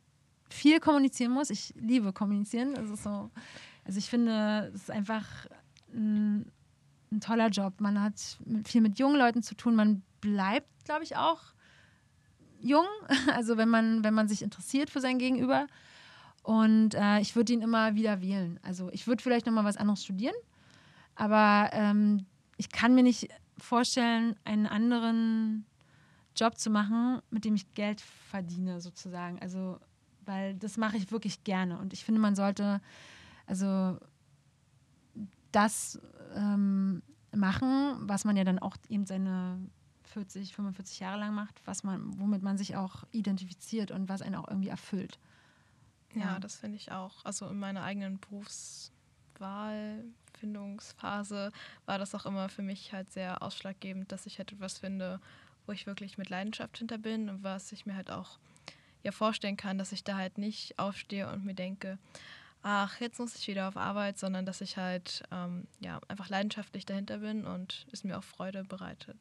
[0.49, 1.49] viel kommunizieren muss.
[1.49, 2.73] Ich liebe kommunizieren.
[2.73, 3.29] Ist so,
[3.83, 5.25] also ich finde, es ist einfach
[5.93, 6.51] ein,
[7.11, 7.79] ein toller Job.
[7.79, 9.75] Man hat viel mit jungen Leuten zu tun.
[9.75, 11.41] Man bleibt, glaube ich, auch
[12.59, 12.85] jung.
[13.33, 15.67] Also wenn man, wenn man sich interessiert für sein Gegenüber.
[16.43, 18.59] Und äh, ich würde ihn immer wieder wählen.
[18.61, 20.35] Also ich würde vielleicht noch mal was anderes studieren
[21.15, 22.25] aber ähm,
[22.57, 25.65] ich kann mir nicht vorstellen, einen anderen
[26.35, 29.39] Job zu machen, mit dem ich Geld verdiene, sozusagen.
[29.39, 29.79] Also,
[30.25, 31.77] weil das mache ich wirklich gerne.
[31.77, 32.81] Und ich finde, man sollte
[33.47, 33.97] also
[35.51, 35.99] das
[36.33, 37.01] ähm,
[37.31, 39.59] machen, was man ja dann auch eben seine
[40.03, 44.35] 40, 45 Jahre lang macht, was man, womit man sich auch identifiziert und was einen
[44.35, 45.19] auch irgendwie erfüllt.
[46.13, 46.39] Ja, ja.
[46.39, 47.23] das finde ich auch.
[47.25, 50.03] Also in meiner eigenen Berufswahl
[50.37, 51.51] Findungsphase
[51.85, 55.19] war das auch immer für mich halt sehr ausschlaggebend, dass ich halt etwas finde,
[55.65, 58.37] wo ich wirklich mit Leidenschaft hinter bin und was ich mir halt auch
[59.03, 61.97] ja vorstellen kann, dass ich da halt nicht aufstehe und mir denke,
[62.67, 66.83] ach, jetzt muss ich wieder auf Arbeit, sondern dass ich halt ähm, ja, einfach leidenschaftlich
[66.83, 69.17] dahinter bin und es mir auch Freude bereitet.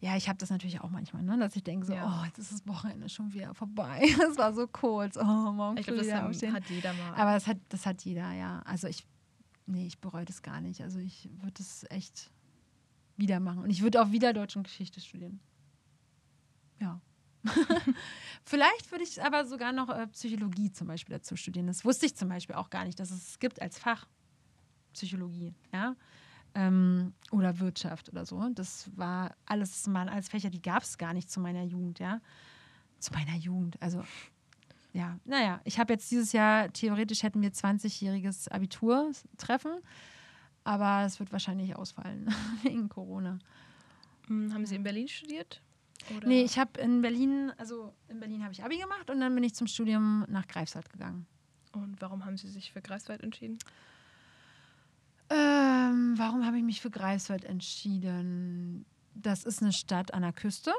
[0.00, 1.38] Ja, ich habe das natürlich auch manchmal, ne?
[1.38, 2.20] dass ich denke so, ja.
[2.20, 4.02] oh, jetzt ist das Wochenende schon wieder vorbei.
[4.30, 5.16] Es war so kurz.
[5.16, 7.14] Oh, morgen ich glaube, das haben, hat jeder mal.
[7.14, 8.60] Aber das hat, das hat jeder, ja.
[8.64, 9.06] Also ich
[9.70, 10.82] nee, ich bereue das gar nicht.
[10.82, 12.30] Also ich würde es echt
[13.16, 13.62] wieder machen.
[13.62, 15.40] Und ich würde auch wieder Deutsch und Geschichte studieren.
[16.80, 17.00] Ja.
[18.44, 21.66] Vielleicht würde ich aber sogar noch äh, Psychologie zum Beispiel dazu studieren.
[21.66, 24.06] Das wusste ich zum Beispiel auch gar nicht, dass es es gibt als Fach
[24.92, 25.94] Psychologie, ja.
[26.54, 28.48] Ähm, oder Wirtschaft oder so.
[28.50, 32.20] Das war alles mal als Fächer, die gab es gar nicht zu meiner Jugend, ja.
[32.98, 33.80] Zu meiner Jugend.
[33.80, 34.04] Also
[34.92, 39.80] ja, naja, ich habe jetzt dieses Jahr, theoretisch hätten wir 20-jähriges Abitur-Treffen,
[40.64, 42.32] aber es wird wahrscheinlich ausfallen
[42.62, 43.38] wegen Corona.
[44.26, 45.62] Hm, haben Sie in Berlin studiert?
[46.16, 46.26] Oder?
[46.26, 49.44] Nee, ich habe in Berlin, also in Berlin habe ich Abi gemacht und dann bin
[49.44, 51.26] ich zum Studium nach Greifswald gegangen.
[51.72, 53.58] Und warum haben Sie sich für Greifswald entschieden?
[55.28, 58.84] Ähm, warum habe ich mich für Greifswald entschieden?
[59.14, 60.72] Das ist eine Stadt an der Küste.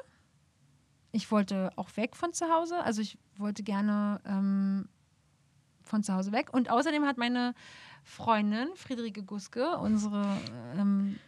[1.11, 2.81] Ich wollte auch weg von zu Hause.
[2.83, 4.87] Also ich wollte gerne ähm,
[5.83, 6.53] von zu Hause weg.
[6.53, 7.53] Und außerdem hat meine
[8.03, 10.25] Freundin Friederike Guske, unsere
[10.77, 11.19] ähm,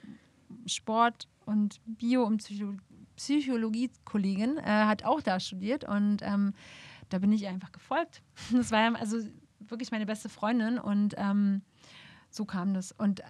[0.65, 2.73] Sport- und Bio- und Psycho
[3.15, 5.83] Psychologie-Kollegin, äh, hat auch da studiert.
[5.83, 6.53] Und ähm,
[7.09, 8.23] da bin ich ihr einfach gefolgt.
[8.51, 9.17] Das war ja also
[9.59, 10.79] wirklich meine beste Freundin.
[10.79, 11.61] Und ähm,
[12.31, 12.91] so kam das.
[12.91, 13.21] Und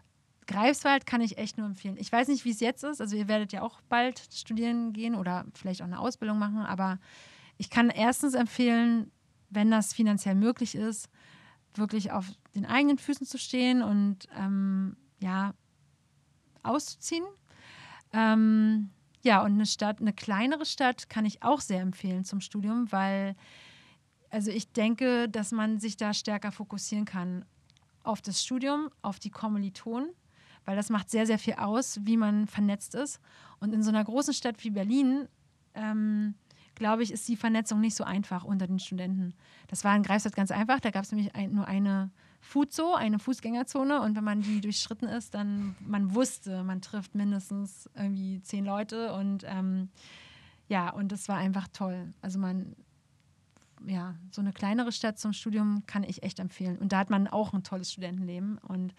[0.48, 1.98] Greifswald kann ich echt nur empfehlen.
[1.98, 3.02] Ich weiß nicht, wie es jetzt ist.
[3.02, 6.60] Also ihr werdet ja auch bald studieren gehen oder vielleicht auch eine Ausbildung machen.
[6.60, 7.00] Aber
[7.58, 9.12] ich kann erstens empfehlen,
[9.50, 11.10] wenn das finanziell möglich ist,
[11.76, 12.26] wirklich auf
[12.56, 15.54] den eigenen Füßen zu stehen und ähm, ja,
[16.62, 17.26] auszuziehen.
[18.12, 18.89] Ähm,
[19.22, 23.36] ja, und eine Stadt, eine kleinere Stadt kann ich auch sehr empfehlen zum Studium, weil
[24.30, 27.46] also ich denke, dass man sich da stärker fokussieren kann
[28.04, 30.10] auf das Studium, auf die Kommilitonen,
[30.66, 33.20] weil das macht sehr, sehr viel aus, wie man vernetzt ist.
[33.59, 35.28] Und in so einer großen Stadt wie Berlin,
[35.74, 36.36] ähm,
[36.76, 39.34] glaube ich, ist die Vernetzung nicht so einfach unter den Studenten.
[39.68, 40.80] Das war in Greifswald ganz einfach.
[40.80, 42.11] Da gab es nämlich ein, nur eine
[42.41, 44.01] Fuzo, eine Fußgängerzone.
[44.01, 49.14] Und wenn man die durchschritten ist, dann man wusste, man trifft mindestens irgendwie zehn Leute.
[49.14, 49.89] Und ähm,
[50.68, 52.14] ja, und das war einfach toll.
[52.22, 52.76] Also man,
[53.86, 56.78] ja, so eine kleinere Stadt zum Studium kann ich echt empfehlen.
[56.78, 58.57] Und da hat man auch ein tolles Studentenleben.
[58.57, 58.93] Und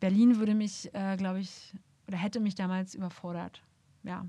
[0.00, 1.74] Berlin würde mich, äh, glaube ich,
[2.08, 3.62] oder hätte mich damals überfordert.
[4.02, 4.26] Ja.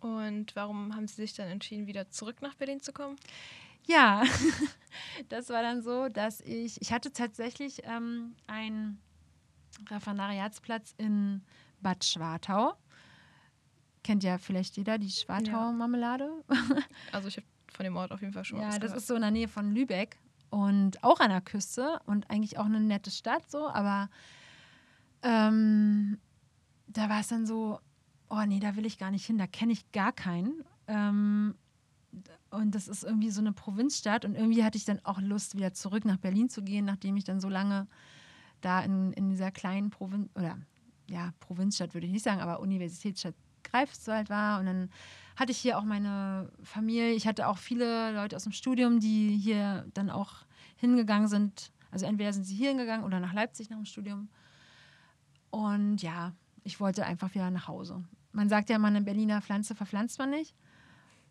[0.00, 3.16] Und warum haben Sie sich dann entschieden, wieder zurück nach Berlin zu kommen?
[3.86, 4.22] Ja,
[5.28, 9.00] das war dann so, dass ich, ich hatte tatsächlich ähm, einen
[9.88, 11.42] Referendariatsplatz in
[11.80, 12.74] Bad Schwartau.
[14.02, 16.30] Kennt ja vielleicht jeder die Schwartau-Marmelade.
[17.12, 18.96] Also ich habe von dem Ort auf jeden Fall schon Ja, das gehört.
[18.98, 20.18] ist so in der Nähe von Lübeck
[20.52, 24.10] und auch an der Küste und eigentlich auch eine nette Stadt so, aber
[25.22, 26.18] ähm,
[26.88, 27.80] da war es dann so,
[28.28, 30.62] oh nee, da will ich gar nicht hin, da kenne ich gar keinen.
[30.88, 31.54] Ähm,
[32.50, 35.72] und das ist irgendwie so eine Provinzstadt und irgendwie hatte ich dann auch Lust, wieder
[35.72, 37.86] zurück nach Berlin zu gehen, nachdem ich dann so lange
[38.60, 40.58] da in, in dieser kleinen Provinz, oder
[41.08, 44.60] ja, Provinzstadt würde ich nicht sagen, aber Universitätsstadt Greifswald war.
[44.60, 44.90] Und dann
[45.36, 47.12] hatte ich hier auch meine Familie.
[47.12, 50.44] Ich hatte auch viele Leute aus dem Studium, die hier dann auch
[50.76, 51.72] hingegangen sind.
[51.90, 54.28] Also entweder sind sie hier hingegangen oder nach Leipzig nach dem Studium.
[55.50, 56.32] Und ja,
[56.64, 58.02] ich wollte einfach wieder nach Hause.
[58.32, 60.54] Man sagt ja immer, eine Berliner Pflanze verpflanzt man nicht.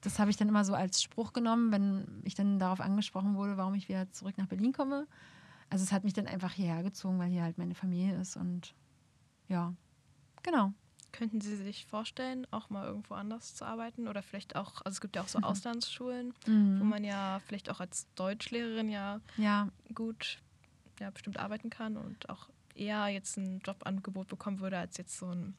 [0.01, 3.57] Das habe ich dann immer so als Spruch genommen, wenn ich dann darauf angesprochen wurde,
[3.57, 5.07] warum ich wieder zurück nach Berlin komme.
[5.69, 8.75] Also es hat mich dann einfach hierher gezogen, weil hier halt meine Familie ist und
[9.47, 9.73] ja,
[10.43, 10.73] genau.
[11.11, 14.07] Könnten Sie sich vorstellen, auch mal irgendwo anders zu arbeiten?
[14.07, 15.43] Oder vielleicht auch, also es gibt ja auch so Mhm.
[15.45, 16.79] Auslandsschulen, Mhm.
[16.79, 20.39] wo man ja vielleicht auch als Deutschlehrerin ja Ja, gut,
[20.99, 25.27] ja, bestimmt arbeiten kann und auch eher jetzt ein Jobangebot bekommen würde, als jetzt so
[25.27, 25.55] ein,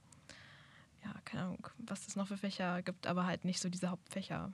[1.05, 4.53] ja, keine Ahnung, was es noch für Fächer gibt, aber halt nicht so diese Hauptfächer.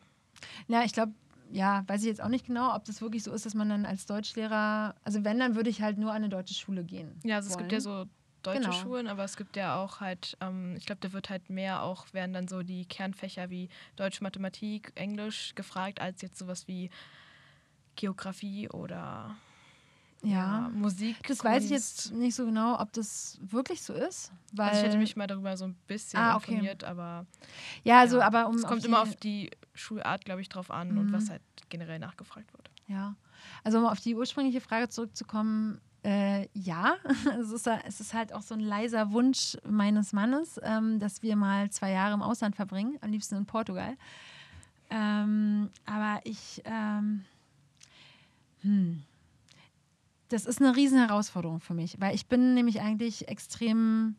[0.67, 1.13] Ja, ich glaube,
[1.53, 3.87] ja, weiß ich jetzt auch nicht genau, ob das wirklich so ist, dass man dann
[3.87, 7.19] als Deutschlehrer, also wenn, dann würde ich halt nur an eine deutsche Schule gehen.
[7.25, 8.07] Ja, also es gibt ja wollen.
[8.07, 8.11] so
[8.43, 8.73] deutsche Genau.
[8.73, 12.13] Schulen, aber es gibt ja auch halt, ähm, ich glaube, da wird halt mehr auch,
[12.13, 16.91] werden dann so die Kernfächer wie Deutsch, Mathematik, Englisch gefragt, als jetzt sowas wie
[17.97, 19.35] Geografie oder
[20.23, 20.71] Ja.
[20.73, 21.17] Musik.
[21.27, 22.07] Das weiß ich Kunst.
[22.07, 24.33] jetzt nicht so genau, ob das wirklich so ist.
[24.53, 26.53] Weil, Also ich hätte mich mal darüber so ein bisschen Ah, okay.
[26.55, 27.27] informiert, aber
[27.85, 28.55] ja, also, ja, aber um.
[28.57, 31.13] es kommt immer auf die Schulart, glaube ich, drauf an und Mhm.
[31.13, 32.71] was halt generell nachgefragt wird.
[32.87, 33.15] Ja,
[33.63, 36.97] also um auf die ursprüngliche Frage zurückzukommen, äh, ja,
[37.39, 41.37] es ist, es ist halt auch so ein leiser Wunsch meines Mannes, ähm, dass wir
[41.37, 43.95] mal zwei Jahre im Ausland verbringen, am liebsten in Portugal.
[44.89, 47.27] Ähm, aber ich, ähm,
[48.63, 49.03] hm,
[50.31, 54.17] das ist eine riesen Herausforderung für mich, weil ich bin nämlich eigentlich extrem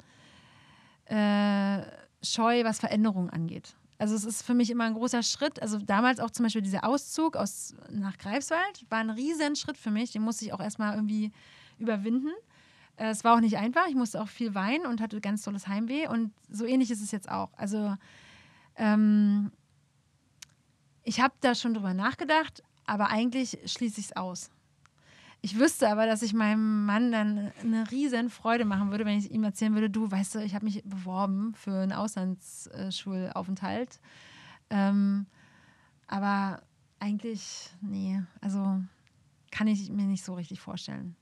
[1.06, 1.82] äh,
[2.22, 3.76] scheu, was Veränderungen angeht.
[3.98, 5.60] Also es ist für mich immer ein großer Schritt.
[5.60, 9.92] Also damals auch zum Beispiel dieser Auszug aus, nach Greifswald war ein riesen Schritt für
[9.92, 10.12] mich.
[10.12, 11.32] Den musste ich auch erstmal irgendwie
[11.80, 12.32] überwinden.
[12.98, 13.88] Äh, Es war auch nicht einfach.
[13.88, 16.08] Ich musste auch viel weinen und hatte ganz tolles Heimweh.
[16.08, 17.50] Und so ähnlich ist es jetzt auch.
[17.58, 17.96] Also
[18.76, 19.52] ähm,
[21.04, 24.50] ich habe da schon drüber nachgedacht, aber eigentlich schließe ich es aus.
[25.42, 29.32] Ich wüsste aber, dass ich meinem Mann dann eine riesen Freude machen würde, wenn ich
[29.32, 34.02] ihm erzählen würde, du, weißt du, ich habe mich beworben für einen Auslandsschulaufenthalt.
[34.70, 35.28] Ähm,
[36.08, 36.62] aber
[37.00, 38.82] eigentlich, nee, also
[39.52, 41.16] kann ich mir nicht so richtig vorstellen.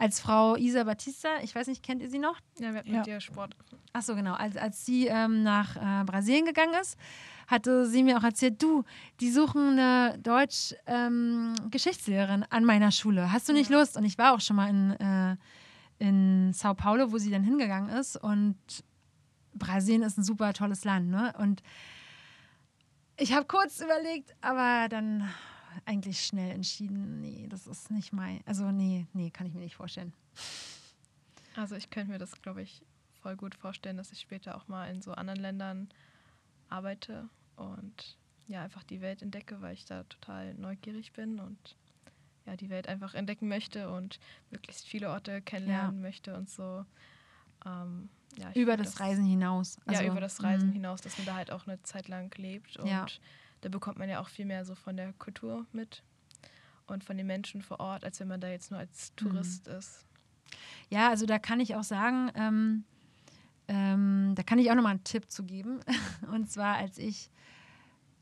[0.00, 2.36] Als Frau Isa Batista, ich weiß nicht, kennt ihr sie noch?
[2.58, 2.96] Ja, wir hatten Ja.
[2.98, 3.54] mit dir Sport.
[3.92, 4.32] Ach so, genau.
[4.34, 6.96] Als, als sie ähm, nach äh, Brasilien gegangen ist,
[7.48, 8.84] hatte sie mir auch erzählt, du,
[9.20, 13.30] die suchen eine Deutsch-Geschichtslehrerin an meiner Schule.
[13.32, 13.78] Hast du nicht Ja.
[13.78, 13.96] Lust?
[13.96, 15.36] Und ich war auch schon mal in, äh,
[15.98, 18.16] in Sao Paulo, wo sie dann hingegangen ist.
[18.16, 18.56] Und
[19.54, 21.08] Brasilien ist ein super tolles Land.
[21.10, 21.34] Ne?
[21.38, 21.62] Und
[23.18, 25.28] ich habe kurz überlegt, aber dann
[25.84, 28.40] eigentlich schnell entschieden, nee, das ist nicht mein.
[28.46, 30.12] Also nee, nee, kann ich mir nicht vorstellen.
[31.56, 32.82] Also ich könnte mir das, glaube ich,
[33.20, 35.88] voll gut vorstellen, dass ich später auch mal in so anderen Ländern
[36.68, 38.16] arbeite und
[38.46, 41.76] ja, einfach die Welt entdecke, weil ich da total neugierig bin und
[42.46, 44.18] ja, die Welt einfach entdecken möchte und
[44.50, 46.02] möglichst viele Orte kennenlernen ja.
[46.02, 46.84] möchte und so.
[47.64, 49.78] Ähm, ja, über das, das, Reisen hinaus.
[49.86, 50.74] Also, ja, über das Reisen mh.
[50.74, 53.06] hinaus, dass man da halt auch eine Zeit lang lebt und ja.
[53.60, 56.02] Da bekommt man ja auch viel mehr so von der Kultur mit
[56.86, 59.74] und von den Menschen vor Ort, als wenn man da jetzt nur als Tourist mhm.
[59.74, 60.06] ist.
[60.88, 62.84] Ja, also da kann ich auch sagen, ähm,
[63.68, 65.80] ähm, da kann ich auch nochmal einen Tipp zu geben.
[66.32, 67.30] Und zwar, als ich,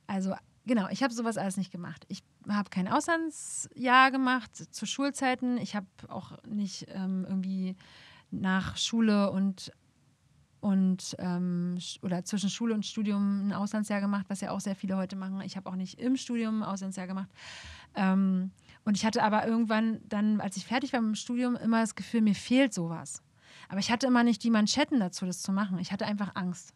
[0.07, 0.35] also
[0.67, 2.05] genau, ich habe sowas alles nicht gemacht.
[2.09, 5.57] Ich habe kein Auslandsjahr gemacht zu Schulzeiten.
[5.57, 7.77] Ich habe auch nicht ähm, irgendwie
[8.31, 9.73] nach Schule und
[10.61, 14.97] und ähm, oder zwischen Schule und Studium ein Auslandsjahr gemacht, was ja auch sehr viele
[14.97, 15.41] heute machen.
[15.43, 17.29] Ich habe auch nicht im Studium ein Auslandsjahr gemacht.
[17.95, 18.51] Ähm,
[18.85, 21.95] und ich hatte aber irgendwann dann, als ich fertig war mit dem Studium, immer das
[21.95, 23.23] Gefühl, mir fehlt sowas.
[23.69, 25.79] Aber ich hatte immer nicht die Manschetten dazu, das zu machen.
[25.79, 26.75] Ich hatte einfach Angst,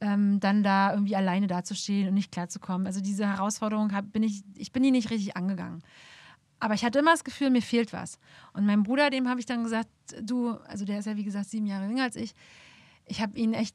[0.00, 2.86] ähm, dann da irgendwie alleine dazustehen und nicht klarzukommen.
[2.86, 5.82] Also diese Herausforderung hab, bin ich, ich bin die nicht richtig angegangen.
[6.58, 8.18] Aber ich hatte immer das Gefühl, mir fehlt was.
[8.52, 9.88] Und meinem Bruder, dem habe ich dann gesagt,
[10.20, 12.34] du, also der ist ja wie gesagt sieben Jahre jünger als ich,
[13.10, 13.74] ich habe ihn echt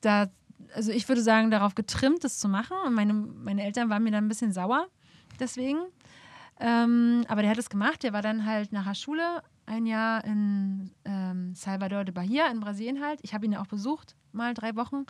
[0.00, 0.28] da,
[0.74, 2.76] also ich würde sagen, darauf getrimmt, das zu machen.
[2.84, 4.88] Und meine, meine Eltern waren mir dann ein bisschen sauer
[5.38, 5.78] deswegen.
[6.60, 8.02] Ähm, aber der hat es gemacht.
[8.02, 12.60] Der war dann halt nach der Schule ein Jahr in ähm, Salvador de Bahia in
[12.60, 13.20] Brasilien halt.
[13.22, 15.06] Ich habe ihn ja auch besucht, mal drei Wochen.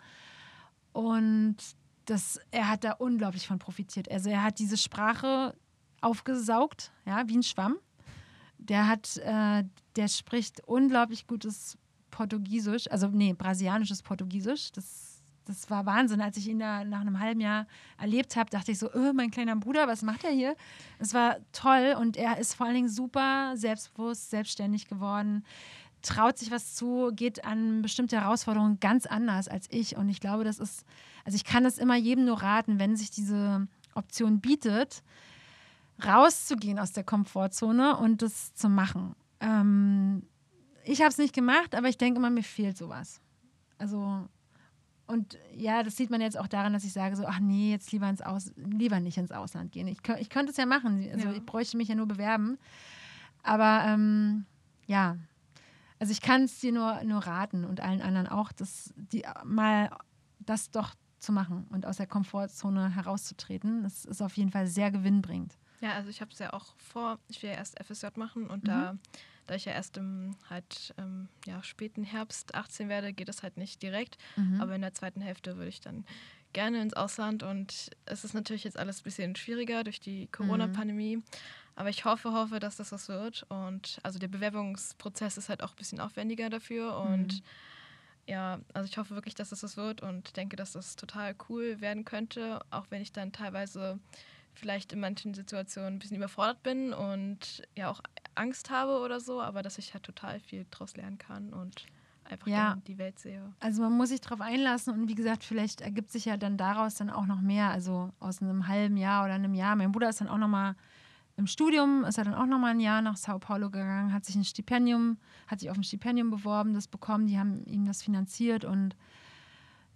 [0.93, 1.57] Und
[2.05, 4.09] das, er hat da unglaublich von profitiert.
[4.09, 5.55] Also er hat diese Sprache
[6.01, 7.77] aufgesaugt, ja, wie ein Schwamm.
[8.57, 9.63] Der hat, äh,
[9.95, 11.77] der spricht unglaublich gutes
[12.15, 14.71] Portugiesisch, also nee, brasilianisches Portugiesisch.
[14.71, 16.21] Das, das war Wahnsinn.
[16.21, 17.67] Als ich ihn da nach einem halben Jahr
[17.97, 20.55] erlebt habe, dachte ich so, oh, mein kleiner Bruder, was macht er hier?
[20.97, 25.43] Es war toll und er ist vor allen Dingen super selbstbewusst, selbstständig geworden,
[26.03, 29.97] traut sich was zu, geht an bestimmte Herausforderungen ganz anders als ich.
[29.97, 30.85] Und ich glaube, das ist,
[31.25, 35.03] also ich kann das immer jedem nur raten, wenn sich diese Option bietet,
[36.01, 39.17] rauszugehen aus der Komfortzone und das zu machen.
[39.41, 40.23] Ähm,
[40.85, 43.21] ich habe es nicht gemacht, aber ich denke immer, mir fehlt sowas.
[43.77, 44.27] Also,
[45.07, 47.91] und ja, das sieht man jetzt auch daran, dass ich sage so, ach nee, jetzt
[47.91, 49.87] lieber, ins Aus, lieber nicht ins Ausland gehen.
[49.87, 51.33] Ich, ich könnte es ja machen, also ja.
[51.33, 52.57] ich bräuchte mich ja nur bewerben.
[53.43, 54.45] Aber ähm,
[54.87, 55.17] ja,
[55.99, 59.91] also ich kann es dir nur, nur raten und allen anderen auch, dass die mal
[60.39, 63.83] das doch zu machen und aus der Komfortzone herauszutreten.
[63.83, 65.57] Das ist auf jeden Fall sehr gewinnbringend.
[65.81, 68.63] Ja, also ich habe es ja auch vor, ich will ja erst FSJ machen und
[68.63, 68.67] mhm.
[68.67, 68.97] da
[69.47, 73.57] da ich ja erst im halt ähm, ja, späten Herbst 18 werde, geht das halt
[73.57, 74.17] nicht direkt.
[74.35, 74.61] Mhm.
[74.61, 76.05] Aber in der zweiten Hälfte würde ich dann
[76.53, 81.17] gerne ins Ausland und es ist natürlich jetzt alles ein bisschen schwieriger durch die Corona-Pandemie.
[81.17, 81.23] Mhm.
[81.75, 83.45] Aber ich hoffe, hoffe, dass das was wird.
[83.49, 86.97] Und also der Bewerbungsprozess ist halt auch ein bisschen aufwendiger dafür.
[86.97, 87.41] Und mhm.
[88.27, 91.81] ja, also ich hoffe wirklich, dass das was wird und denke, dass das total cool
[91.81, 93.99] werden könnte, auch wenn ich dann teilweise
[94.53, 97.99] vielleicht in manchen Situationen ein bisschen überfordert bin und ja auch
[98.35, 101.85] Angst habe oder so, aber dass ich halt total viel daraus lernen kann und
[102.29, 102.77] einfach ja.
[102.87, 103.41] die Welt sehe.
[103.59, 106.95] Also man muss sich darauf einlassen und wie gesagt, vielleicht ergibt sich ja dann daraus
[106.95, 109.75] dann auch noch mehr, also aus einem halben Jahr oder einem Jahr.
[109.75, 110.75] Mein Bruder ist dann auch noch mal
[111.37, 114.25] im Studium, ist er dann auch noch mal ein Jahr nach Sao Paulo gegangen, hat
[114.25, 115.17] sich ein Stipendium,
[115.47, 118.95] hat sich auf ein Stipendium beworben, das bekommen, die haben ihm das finanziert und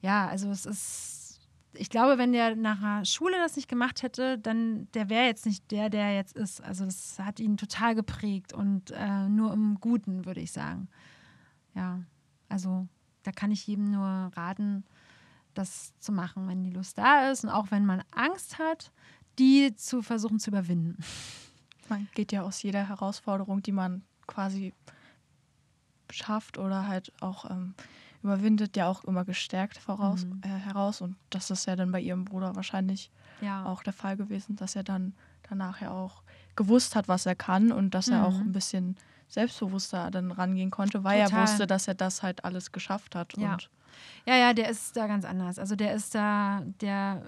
[0.01, 1.18] ja, also es ist
[1.73, 5.45] ich glaube, wenn der nach der Schule das nicht gemacht hätte, dann der wäre jetzt
[5.45, 6.61] nicht der, der jetzt ist.
[6.63, 10.87] Also das hat ihn total geprägt und äh, nur im Guten, würde ich sagen.
[11.75, 12.01] Ja,
[12.47, 12.87] also
[13.23, 14.83] da kann ich jedem nur raten,
[15.53, 18.91] das zu machen, wenn die Lust da ist und auch wenn man Angst hat,
[19.37, 20.97] die zu versuchen zu überwinden.
[21.89, 24.73] Man geht ja aus jeder Herausforderung, die man quasi
[26.11, 27.75] schafft oder halt auch ähm,
[28.23, 30.41] überwindet, ja auch immer gestärkt voraus, mhm.
[30.43, 31.01] äh, heraus.
[31.01, 33.65] Und das ist ja dann bei ihrem Bruder wahrscheinlich ja.
[33.65, 35.13] auch der Fall gewesen, dass er dann
[35.49, 36.23] danach ja auch
[36.55, 38.13] gewusst hat, was er kann und dass mhm.
[38.13, 38.47] er auch mhm.
[38.47, 38.97] ein bisschen
[39.27, 41.39] selbstbewusster dann rangehen konnte, weil Total.
[41.39, 43.37] er wusste, dass er das halt alles geschafft hat.
[43.37, 43.53] Ja.
[43.53, 43.69] Und
[44.25, 45.59] ja, ja, der ist da ganz anders.
[45.59, 47.23] Also der ist da, der,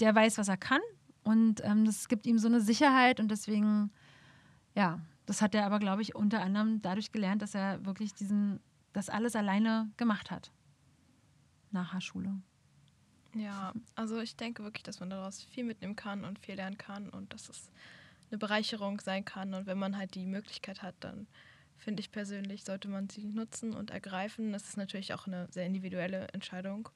[0.00, 0.80] der weiß, was er kann
[1.24, 3.90] und ähm, das gibt ihm so eine Sicherheit und deswegen,
[4.74, 8.60] ja, das hat er aber, glaube ich, unter anderem dadurch gelernt, dass er wirklich diesen
[8.96, 10.50] das alles alleine gemacht hat.
[11.70, 12.40] Nach der Schule.
[13.34, 17.10] Ja, also ich denke wirklich, dass man daraus viel mitnehmen kann und viel lernen kann
[17.10, 17.70] und dass es
[18.30, 19.52] eine Bereicherung sein kann.
[19.52, 21.26] Und wenn man halt die Möglichkeit hat, dann
[21.76, 24.52] finde ich persönlich, sollte man sie nutzen und ergreifen.
[24.52, 26.88] Das ist natürlich auch eine sehr individuelle Entscheidung.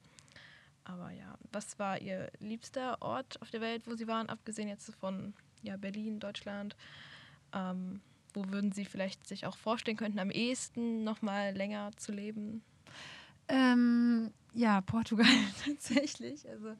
[0.84, 4.94] Aber ja, was war Ihr liebster Ort auf der Welt, wo Sie waren, abgesehen jetzt
[4.94, 6.74] von ja, Berlin, Deutschland?
[7.52, 8.00] Ähm,
[8.34, 12.62] wo würden Sie vielleicht sich auch vorstellen könnten, am ehesten noch mal länger zu leben?
[13.48, 15.26] Ähm, ja, Portugal
[15.64, 16.48] tatsächlich.
[16.48, 16.74] Also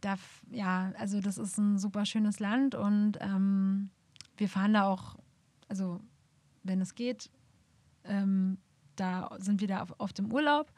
[0.00, 0.16] da,
[0.50, 3.90] ja, also das ist ein super schönes Land und ähm,
[4.36, 5.16] wir fahren da auch,
[5.68, 6.00] also
[6.62, 7.30] wenn es geht,
[8.04, 8.58] ähm,
[8.96, 10.72] da sind wir da auf, auf dem Urlaub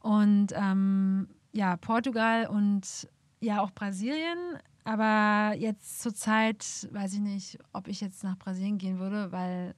[0.00, 3.08] und ähm, ja, Portugal und
[3.40, 4.58] ja auch Brasilien.
[4.84, 9.74] Aber jetzt zur Zeit weiß ich nicht, ob ich jetzt nach Brasilien gehen würde, weil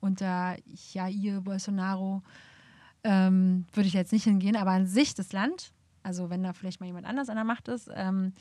[0.00, 0.56] unter
[0.92, 2.22] Jair Bolsonaro
[3.04, 4.56] ähm, würde ich jetzt nicht hingehen.
[4.56, 5.72] Aber an sich das Land,
[6.02, 8.32] also wenn da vielleicht mal jemand anders an der Macht ist, ähm,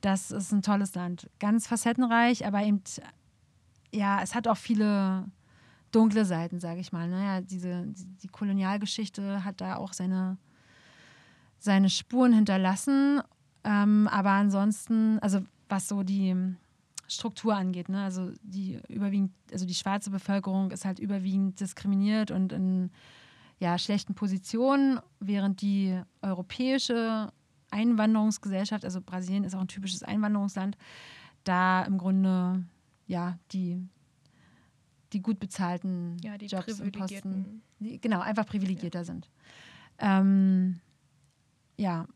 [0.00, 1.30] das ist ein tolles Land.
[1.38, 2.82] Ganz facettenreich, aber eben,
[3.92, 5.26] ja, es hat auch viele
[5.92, 7.08] dunkle Seiten, sage ich mal.
[7.08, 7.46] Naja, ne?
[7.46, 10.38] diese, die Kolonialgeschichte hat da auch seine,
[11.58, 13.20] seine Spuren hinterlassen.
[13.64, 15.40] Ähm, aber ansonsten, also
[15.72, 16.36] was so die
[17.08, 18.04] Struktur angeht, ne?
[18.04, 22.90] also die überwiegend, also die schwarze Bevölkerung ist halt überwiegend diskriminiert und in
[23.58, 27.32] ja, schlechten Positionen, während die europäische
[27.70, 30.76] Einwanderungsgesellschaft, also Brasilien ist auch ein typisches Einwanderungsland,
[31.44, 32.64] da im Grunde
[33.06, 33.88] ja die,
[35.12, 39.04] die gut bezahlten ja, die Jobs und Posten, die, genau, einfach privilegierter ja.
[39.04, 39.30] sind.
[39.98, 40.80] Ähm,
[41.78, 42.06] ja,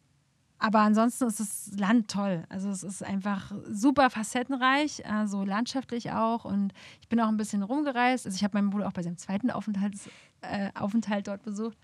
[0.58, 2.44] aber ansonsten ist das Land toll.
[2.48, 6.44] Also es ist einfach super facettenreich, also landschaftlich auch.
[6.44, 8.26] Und ich bin auch ein bisschen rumgereist.
[8.26, 10.08] Also ich habe meinen Bruder auch bei seinem zweiten Aufenthalts,
[10.40, 11.76] äh, Aufenthalt dort besucht.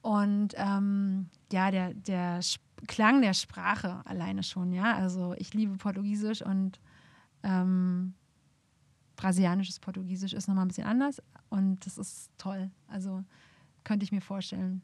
[0.00, 2.40] Und ähm, ja, der, der
[2.88, 4.94] Klang der Sprache alleine schon, ja.
[4.96, 6.80] Also ich liebe Portugiesisch und
[7.42, 8.14] ähm,
[9.16, 11.22] brasilianisches Portugiesisch ist nochmal ein bisschen anders.
[11.50, 12.70] Und das ist toll.
[12.88, 13.22] Also
[13.84, 14.82] könnte ich mir vorstellen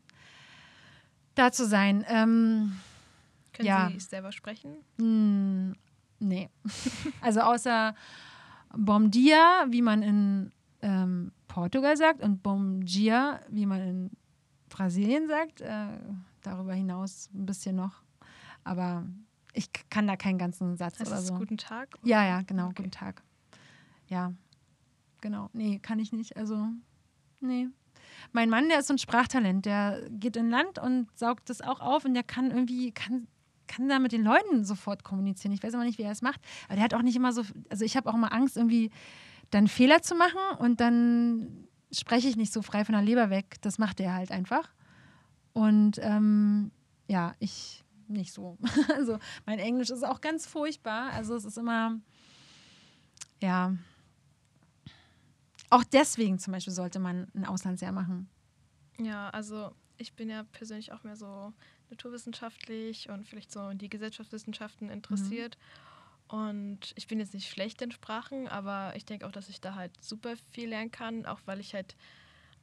[1.38, 2.04] da zu sein.
[2.08, 2.72] Ähm,
[3.52, 3.90] Können ja.
[3.90, 4.76] Sie selber sprechen?
[4.98, 5.74] Hm,
[6.18, 6.50] nee.
[7.20, 7.94] also außer
[8.76, 10.52] Bom dia, wie man in
[10.82, 14.10] ähm, Portugal sagt, und Bom dia, wie man in
[14.68, 15.60] Brasilien sagt.
[15.60, 15.98] Äh,
[16.42, 18.02] darüber hinaus ein bisschen noch.
[18.64, 19.04] Aber
[19.52, 21.34] ich kann da keinen ganzen Satz heißt oder so.
[21.34, 21.88] Guten Tag?
[22.02, 22.74] Ja, ja, genau, okay.
[22.76, 23.22] guten Tag.
[24.08, 24.32] Ja,
[25.20, 25.50] genau.
[25.52, 26.36] Nee, kann ich nicht.
[26.36, 26.68] Also,
[27.40, 27.68] nee.
[28.32, 31.80] Mein Mann, der ist so ein Sprachtalent, der geht in Land und saugt das auch
[31.80, 33.28] auf und der kann irgendwie, kann,
[33.68, 35.52] kann da mit den Leuten sofort kommunizieren.
[35.52, 36.40] Ich weiß aber nicht, wie er es macht.
[36.66, 38.90] Aber der hat auch nicht immer so, also ich habe auch immer Angst, irgendwie
[39.50, 43.56] dann Fehler zu machen und dann spreche ich nicht so frei von der Leber weg.
[43.60, 44.72] Das macht er halt einfach.
[45.52, 46.70] Und ähm,
[47.08, 48.58] ja, ich nicht so.
[48.94, 51.12] Also mein Englisch ist auch ganz furchtbar.
[51.12, 51.98] Also es ist immer,
[53.40, 53.74] ja,
[55.70, 58.28] auch deswegen zum Beispiel sollte man ein Auslandsjahr machen.
[58.98, 61.52] Ja, also ich bin ja persönlich auch mehr so
[61.90, 65.56] naturwissenschaftlich und vielleicht so in die Gesellschaftswissenschaften interessiert.
[65.56, 66.38] Mhm.
[66.38, 69.74] Und ich bin jetzt nicht schlecht in Sprachen, aber ich denke auch, dass ich da
[69.74, 71.96] halt super viel lernen kann, auch weil ich halt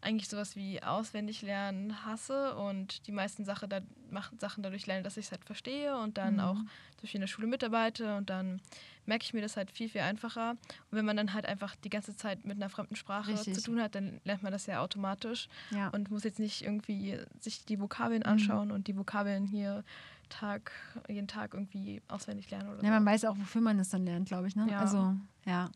[0.05, 3.79] eigentlich sowas wie auswendig lernen hasse und die meisten Sache da,
[4.11, 6.39] machen Sachen dadurch lernen, dass ich es halt verstehe und dann mhm.
[6.41, 6.57] auch
[7.01, 8.61] durch in der Schule mitarbeite und dann
[9.05, 10.51] merke ich mir das halt viel, viel einfacher.
[10.51, 13.55] Und wenn man dann halt einfach die ganze Zeit mit einer fremden Sprache Richtig.
[13.55, 15.89] zu tun hat, dann lernt man das ja automatisch ja.
[15.89, 18.31] und muss jetzt nicht irgendwie sich die Vokabeln mhm.
[18.31, 19.83] anschauen und die Vokabeln hier
[20.29, 20.71] Tag,
[21.07, 24.27] jeden Tag irgendwie auswendig lernen oder Ja, man weiß auch, wofür man es dann lernt,
[24.27, 24.67] glaube ich, ne?
[24.69, 24.79] Ja.
[24.79, 25.15] Also,
[25.45, 25.69] ja.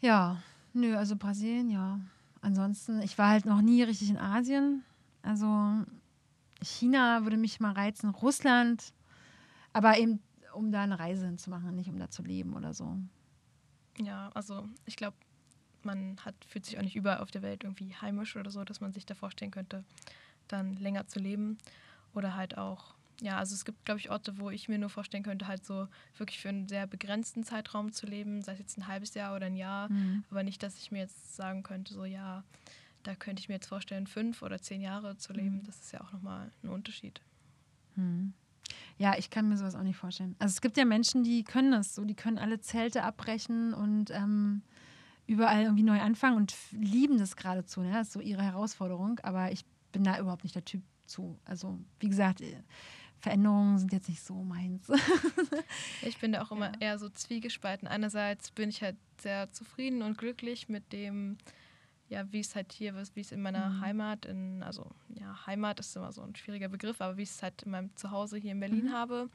[0.00, 0.42] Ja,
[0.72, 2.00] nö, also Brasilien, ja
[2.46, 4.84] ansonsten, ich war halt noch nie richtig in Asien.
[5.22, 5.84] Also
[6.62, 8.94] China würde mich mal reizen, Russland,
[9.72, 10.20] aber eben
[10.54, 12.96] um da eine Reise hinzumachen, nicht um da zu leben oder so.
[13.98, 15.16] Ja, also ich glaube,
[15.82, 18.80] man hat, fühlt sich auch nicht überall auf der Welt irgendwie heimisch oder so, dass
[18.80, 19.84] man sich da vorstellen könnte,
[20.48, 21.58] dann länger zu leben.
[22.14, 25.22] Oder halt auch ja, also es gibt, glaube ich, Orte, wo ich mir nur vorstellen
[25.22, 28.86] könnte, halt so wirklich für einen sehr begrenzten Zeitraum zu leben, sei es jetzt ein
[28.86, 30.24] halbes Jahr oder ein Jahr, mhm.
[30.30, 32.44] aber nicht, dass ich mir jetzt sagen könnte, so ja,
[33.02, 35.58] da könnte ich mir jetzt vorstellen, fünf oder zehn Jahre zu leben.
[35.58, 35.64] Mhm.
[35.64, 37.20] Das ist ja auch nochmal ein Unterschied.
[37.94, 38.34] Mhm.
[38.98, 40.34] Ja, ich kann mir sowas auch nicht vorstellen.
[40.38, 44.10] Also es gibt ja Menschen, die können das so, die können alle Zelte abbrechen und
[44.10, 44.62] ähm,
[45.26, 47.80] überall irgendwie neu anfangen und lieben das geradezu.
[47.80, 47.92] Ne?
[47.92, 51.38] Das ist so ihre Herausforderung, aber ich bin da überhaupt nicht der Typ zu.
[51.44, 52.42] Also wie gesagt,
[53.20, 54.88] Veränderungen sind jetzt nicht so meins.
[56.02, 56.80] ich bin da auch immer ja.
[56.80, 57.88] eher so zwiegespalten.
[57.88, 61.38] Einerseits bin ich halt sehr zufrieden und glücklich mit dem,
[62.08, 63.80] ja, wie es halt hier wie es in meiner mhm.
[63.80, 67.42] Heimat, in, also ja, Heimat ist immer so ein schwieriger Begriff, aber wie ich es
[67.42, 68.92] halt in meinem Zuhause hier in Berlin mhm.
[68.92, 69.30] habe.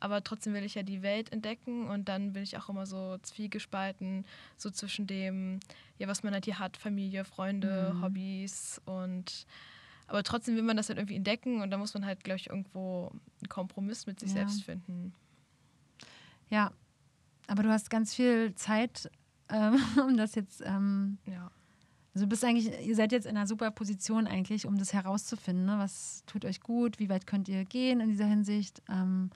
[0.00, 3.18] aber trotzdem will ich ja die Welt entdecken und dann bin ich auch immer so
[3.18, 4.24] zwiegespalten,
[4.56, 5.60] so zwischen dem,
[5.98, 8.02] ja, was man halt hier hat, Familie, Freunde, mhm.
[8.02, 9.46] Hobbys und
[10.10, 12.50] aber trotzdem will man das halt irgendwie entdecken und da muss man halt, glaube ich,
[12.50, 14.38] irgendwo einen Kompromiss mit sich ja.
[14.38, 15.14] selbst finden.
[16.48, 16.72] Ja,
[17.46, 19.08] aber du hast ganz viel Zeit,
[19.48, 20.62] ähm, um das jetzt.
[20.66, 21.52] Ähm, ja.
[22.12, 25.64] Also bist eigentlich, ihr seid jetzt in einer super Position eigentlich, um das herauszufinden.
[25.64, 25.78] Ne?
[25.78, 26.98] Was tut euch gut?
[26.98, 28.82] Wie weit könnt ihr gehen in dieser Hinsicht?
[28.88, 29.30] Ähm,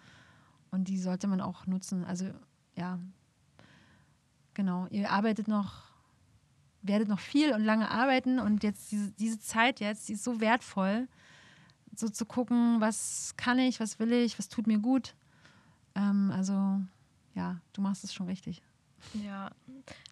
[0.73, 2.05] und die sollte man auch nutzen.
[2.05, 2.27] Also
[2.77, 2.99] ja,
[4.55, 4.89] genau.
[4.91, 5.84] Ihr arbeitet noch,
[6.85, 10.41] werdet noch viel und lange arbeiten und jetzt diese, diese Zeit jetzt, die ist so
[10.41, 11.09] wertvoll,
[11.95, 15.15] so zu gucken, was kann ich, was will ich, was tut mir gut.
[15.95, 16.81] Ähm, also
[17.35, 18.63] ja, du machst es schon richtig.
[19.15, 19.51] Ja,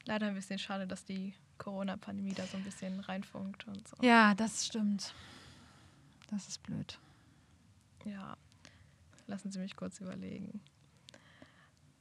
[0.04, 3.96] leider ein bisschen schade, dass die Corona-Pandemie da so ein bisschen reinfunkt und so.
[4.02, 5.14] Ja, das stimmt.
[6.30, 6.98] Das ist blöd.
[8.04, 8.36] Ja,
[9.26, 10.60] lassen Sie mich kurz überlegen.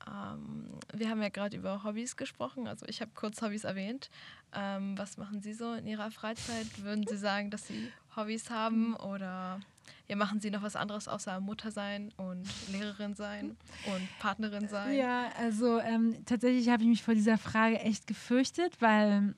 [0.07, 2.67] Ähm, wir haben ja gerade über Hobbys gesprochen.
[2.67, 4.09] Also ich habe kurz Hobbys erwähnt.
[4.53, 6.83] Ähm, was machen Sie so in Ihrer Freizeit?
[6.83, 9.59] Würden Sie sagen, dass Sie Hobbys haben oder
[10.07, 13.55] ja, machen Sie noch was anderes außer Mutter sein und Lehrerin sein
[13.87, 14.97] und Partnerin sein?
[14.97, 19.35] Ja, also ähm, tatsächlich habe ich mich vor dieser Frage echt gefürchtet, weil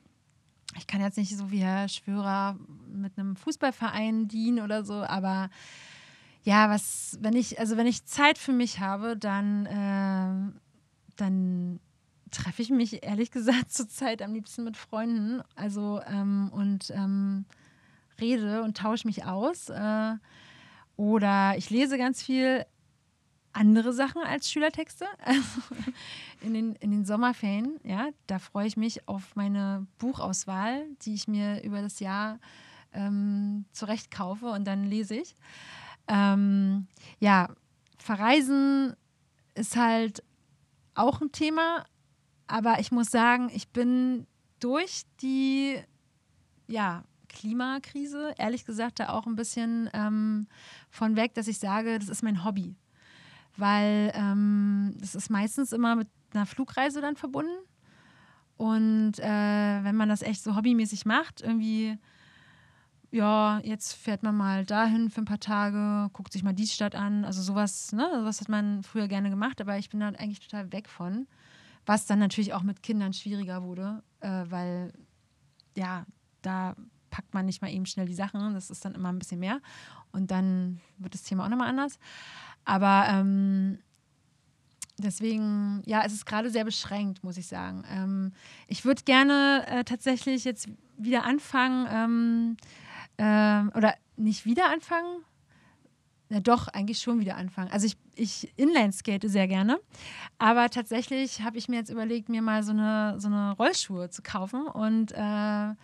[0.76, 2.58] ich kann jetzt nicht so wie Herr Schwörer
[2.92, 5.50] mit einem Fußballverein dienen oder so, aber
[6.44, 10.60] ja, was, wenn ich, also wenn ich Zeit für mich habe, dann, äh,
[11.16, 11.80] dann
[12.30, 15.42] treffe ich mich ehrlich gesagt zurzeit am liebsten mit Freunden.
[15.56, 17.46] Also ähm, und ähm,
[18.20, 19.70] rede und tausche mich aus.
[19.70, 20.14] Äh,
[20.96, 22.66] oder ich lese ganz viel
[23.54, 25.06] andere Sachen als Schülertexte.
[25.24, 25.62] Also
[26.42, 31.26] in den, in den Sommerferien, ja, da freue ich mich auf meine Buchauswahl, die ich
[31.26, 32.38] mir über das Jahr
[32.92, 35.34] ähm, zurecht kaufe und dann lese ich.
[36.08, 36.86] Ähm,
[37.18, 37.48] ja,
[37.98, 38.94] Verreisen
[39.54, 40.22] ist halt
[40.94, 41.84] auch ein Thema,
[42.46, 44.26] aber ich muss sagen, ich bin
[44.60, 45.78] durch die
[46.66, 50.46] ja, Klimakrise, ehrlich gesagt, da auch ein bisschen ähm,
[50.90, 52.76] von weg, dass ich sage, das ist mein Hobby.
[53.56, 57.56] Weil ähm, das ist meistens immer mit einer Flugreise dann verbunden.
[58.56, 61.98] Und äh, wenn man das echt so hobbymäßig macht, irgendwie,
[63.14, 66.96] ja, jetzt fährt man mal dahin für ein paar Tage, guckt sich mal die Stadt
[66.96, 67.24] an.
[67.24, 70.72] Also sowas, ne, sowas hat man früher gerne gemacht, aber ich bin da eigentlich total
[70.72, 71.28] weg von.
[71.86, 74.92] Was dann natürlich auch mit Kindern schwieriger wurde, äh, weil
[75.76, 76.06] ja,
[76.42, 76.74] da
[77.10, 78.52] packt man nicht mal eben schnell die Sachen.
[78.52, 79.60] Das ist dann immer ein bisschen mehr.
[80.10, 82.00] Und dann wird das Thema auch nochmal anders.
[82.64, 83.78] Aber ähm,
[84.98, 87.84] deswegen, ja, es ist gerade sehr beschränkt, muss ich sagen.
[87.88, 88.32] Ähm,
[88.66, 92.56] ich würde gerne äh, tatsächlich jetzt wieder anfangen, ähm,
[93.16, 95.24] äh, oder nicht wieder anfangen,
[96.30, 97.70] ja, doch, eigentlich schon wieder anfangen.
[97.70, 99.78] Also ich, ich Inline-skate sehr gerne,
[100.38, 104.22] aber tatsächlich habe ich mir jetzt überlegt, mir mal so eine, so eine Rollschuhe zu
[104.22, 105.74] kaufen und äh,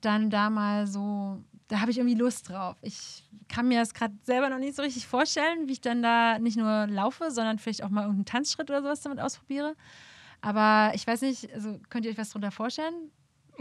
[0.00, 2.76] dann da mal so, da habe ich irgendwie Lust drauf.
[2.82, 6.38] Ich kann mir das gerade selber noch nicht so richtig vorstellen, wie ich dann da
[6.38, 9.76] nicht nur laufe, sondern vielleicht auch mal irgendeinen Tanzschritt oder sowas damit ausprobiere.
[10.40, 12.94] Aber ich weiß nicht, also könnt ihr euch was darunter vorstellen?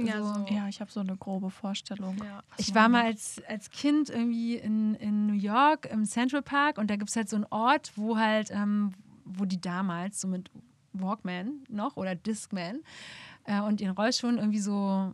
[0.05, 0.45] Ja, so.
[0.53, 2.17] ja ich habe so eine grobe Vorstellung.
[2.23, 2.41] Ja.
[2.57, 6.89] Ich war mal als, als Kind irgendwie in, in New York im Central Park und
[6.89, 8.93] da gibt es halt so einen Ort, wo halt, ähm,
[9.25, 10.49] wo die damals so mit
[10.93, 12.79] Walkman noch oder Discman
[13.45, 15.13] äh, und ihren Rollschuhen irgendwie so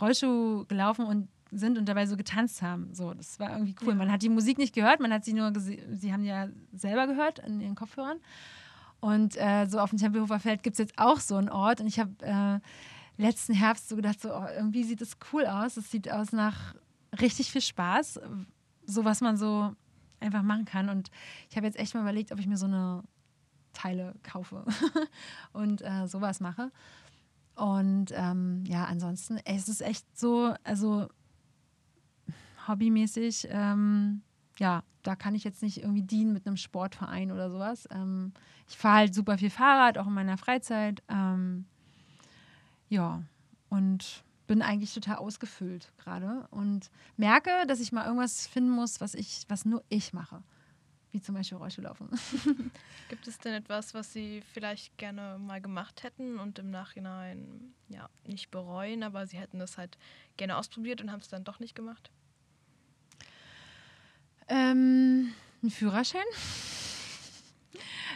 [0.00, 2.92] Rollschuh gelaufen und sind und dabei so getanzt haben.
[2.92, 3.90] So, das war irgendwie cool.
[3.90, 3.94] Ja.
[3.94, 7.38] Man hat die Musik nicht gehört, man hat sie nur, sie haben ja selber gehört
[7.40, 8.18] in ihren Kopfhörern.
[9.00, 11.80] Und äh, so auf dem Tempelhofer Feld gibt es jetzt auch so einen Ort.
[11.80, 12.58] Und ich habe äh,
[13.16, 15.76] letzten Herbst so gedacht, so, oh, irgendwie sieht das cool aus.
[15.76, 16.74] Es sieht aus nach
[17.20, 18.20] richtig viel Spaß.
[18.86, 19.74] So was man so
[20.20, 20.88] einfach machen kann.
[20.88, 21.10] Und
[21.50, 23.02] ich habe jetzt echt mal überlegt, ob ich mir so eine
[23.72, 24.64] Teile kaufe
[25.52, 26.70] und äh, sowas mache.
[27.56, 31.08] Und ähm, ja, ansonsten, es ist echt so, also
[32.66, 34.22] hobbymäßig, ähm,
[34.58, 37.86] ja, da kann ich jetzt nicht irgendwie dienen mit einem Sportverein oder sowas.
[37.90, 38.32] Ähm,
[38.68, 41.02] ich fahre halt super viel Fahrrad, auch in meiner Freizeit.
[41.08, 41.66] Ähm,
[42.94, 43.22] ja,
[43.70, 49.14] und bin eigentlich total ausgefüllt gerade und merke, dass ich mal irgendwas finden muss, was
[49.14, 50.42] ich, was nur ich mache
[51.14, 52.08] wie zum Beispiel Rollstuhlaufen.
[53.08, 58.08] Gibt es denn etwas, was Sie vielleicht gerne mal gemacht hätten und im Nachhinein ja
[58.26, 59.96] nicht bereuen, aber Sie hätten das halt
[60.36, 62.10] gerne ausprobiert und haben es dann doch nicht gemacht?
[64.48, 66.24] Ähm, ein Führerschein.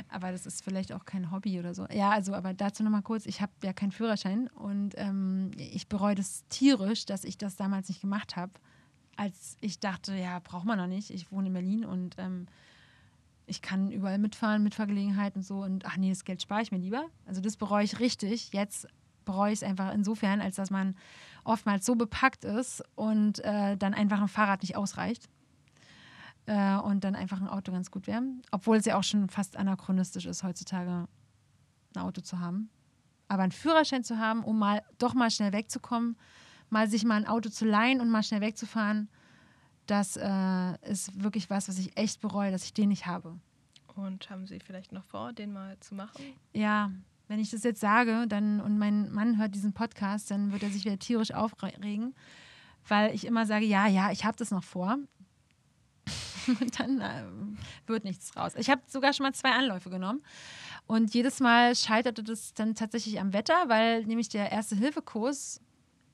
[0.09, 1.87] Aber das ist vielleicht auch kein Hobby oder so.
[1.93, 6.15] Ja, also, aber dazu nochmal kurz: Ich habe ja keinen Führerschein und ähm, ich bereue
[6.15, 8.53] das tierisch, dass ich das damals nicht gemacht habe.
[9.17, 11.11] Als ich dachte, ja, braucht man noch nicht.
[11.11, 12.47] Ich wohne in Berlin und ähm,
[13.47, 15.63] Ich kann überall mitfahren, Mitfahrgelegenheit und so.
[15.63, 17.07] Und ach nee, das Geld spare ich mir lieber.
[17.27, 18.53] Also das bereue ich richtig.
[18.53, 18.87] Jetzt
[19.25, 20.95] bereue ich es einfach insofern, als dass man
[21.45, 25.29] oftmals so bepackt ist und äh, dann einfach ein Fahrrad nicht ausreicht.
[26.49, 28.23] Äh, und dann einfach ein Auto ganz gut wäre.
[28.51, 31.07] Obwohl es ja auch schon fast anachronistisch ist, heutzutage
[31.95, 32.71] ein Auto zu haben.
[33.29, 36.17] Aber einen Führerschein zu haben, um mal doch mal schnell wegzukommen,
[36.71, 39.11] mal sich mal ein Auto zu leihen und mal schnell wegzufahren,
[39.85, 43.39] das äh, ist wirklich was, was ich echt bereue, dass ich den nicht habe.
[43.95, 46.23] Und haben Sie vielleicht noch vor, den mal zu machen?
[46.55, 46.91] Ja,
[47.27, 50.71] wenn ich das jetzt sage dann und mein Mann hört diesen Podcast, dann wird er
[50.71, 52.15] sich wieder tierisch aufregen,
[52.87, 54.99] weil ich immer sage, ja, ja, ich habe das noch vor.
[56.61, 57.25] und dann äh,
[57.87, 58.53] wird nichts raus.
[58.57, 60.23] Ich habe sogar schon mal zwei Anläufe genommen
[60.87, 65.61] und jedes Mal scheiterte das dann tatsächlich am Wetter, weil nämlich der erste Hilfekurs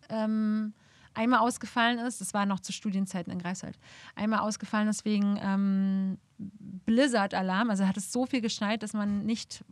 [0.08, 0.74] ähm,
[1.14, 2.20] einmal ausgefallen ist.
[2.20, 3.78] Das war noch zu Studienzeiten in Greifswald.
[4.14, 7.70] Einmal ausgefallen ist wegen ähm, Blizzard-Alarm.
[7.70, 9.64] Also hat es so viel geschneit, dass man nicht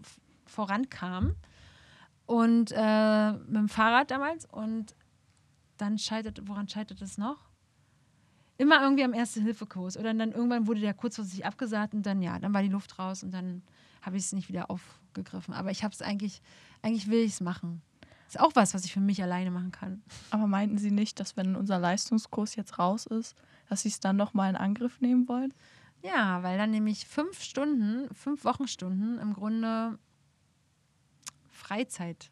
[0.47, 1.35] vorankam.
[2.27, 4.47] Und äh, mit dem Fahrrad damals.
[4.47, 4.95] Und
[5.77, 7.52] dann scheitert, woran scheitert es noch?
[8.63, 9.97] Immer irgendwie am Erste-Hilfe-Kurs.
[9.97, 13.25] Oder dann irgendwann wurde der kurzfristig abgesagt und dann, ja, dann war die Luft raus
[13.25, 13.61] und dann
[14.03, 15.53] habe ich es nicht wieder aufgegriffen.
[15.53, 16.41] Aber ich habe es eigentlich,
[16.81, 17.83] eigentlich will ich es machen.
[18.29, 20.01] Ist auch was, was ich für mich alleine machen kann.
[20.31, 23.35] Aber meinten Sie nicht, dass wenn unser Leistungskurs jetzt raus ist,
[23.69, 25.53] dass Sie es dann nochmal in Angriff nehmen wollen?
[26.05, 29.99] Ja, weil dann nämlich fünf Stunden, fünf Wochenstunden im Grunde
[31.51, 32.31] Freizeit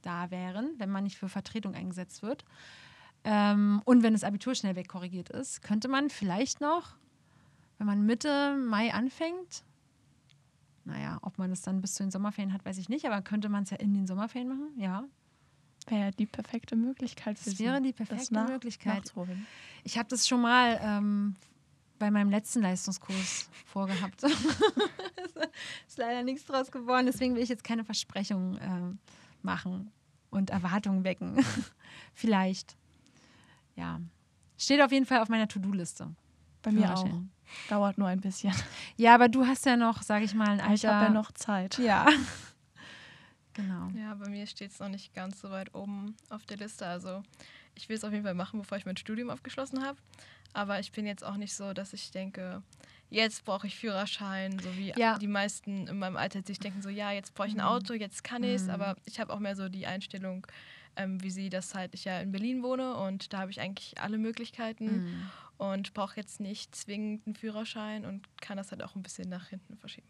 [0.00, 2.46] da wären, wenn man nicht für Vertretung eingesetzt wird.
[3.28, 6.94] Ähm, und wenn das Abitur schnell wegkorrigiert ist, könnte man vielleicht noch,
[7.78, 9.64] wenn man Mitte Mai anfängt,
[10.84, 13.48] naja, ob man das dann bis zu den Sommerferien hat, weiß ich nicht, aber könnte
[13.48, 15.02] man es ja in den Sommerferien machen, ja.
[15.88, 18.94] Wäre die perfekte Möglichkeit für Das wäre die perfekte nach- Möglichkeit.
[18.98, 19.44] nachzuholen.
[19.82, 21.34] Ich habe das schon mal ähm,
[21.98, 24.22] bei meinem letzten Leistungskurs vorgehabt.
[25.86, 28.98] ist leider nichts draus geworden, deswegen will ich jetzt keine Versprechungen ähm,
[29.42, 29.90] machen
[30.30, 31.44] und Erwartungen wecken.
[32.14, 32.76] Vielleicht.
[33.76, 34.00] Ja.
[34.58, 36.14] Steht auf jeden Fall auf meiner To-Do-Liste.
[36.62, 37.06] Bei mir auch.
[37.68, 38.52] Dauert nur ein bisschen.
[38.96, 40.74] Ja, aber du hast ja noch, sage ich mal, ein Alter.
[40.74, 41.78] ich habe ja noch Zeit.
[41.78, 42.06] Ja.
[43.52, 43.88] genau.
[43.94, 46.86] Ja, bei mir steht es noch nicht ganz so weit oben auf der Liste.
[46.86, 47.22] Also
[47.76, 49.98] ich will es auf jeden Fall machen, bevor ich mein Studium abgeschlossen habe.
[50.54, 52.62] Aber ich bin jetzt auch nicht so, dass ich denke,
[53.10, 55.18] jetzt brauche ich Führerschein, so wie Ja.
[55.18, 57.66] die meisten in meinem Alter sich denken, so ja, jetzt brauche ich ein Mhm.
[57.66, 58.64] Auto, jetzt kann ich es.
[58.64, 58.70] Mhm.
[58.70, 60.46] Aber ich habe auch mehr so die Einstellung,
[60.96, 63.98] ähm, wie sie, dass halt ich ja in Berlin wohne und da habe ich eigentlich
[64.00, 65.32] alle Möglichkeiten Mhm.
[65.58, 69.48] und brauche jetzt nicht zwingend einen Führerschein und kann das halt auch ein bisschen nach
[69.48, 70.08] hinten verschieben.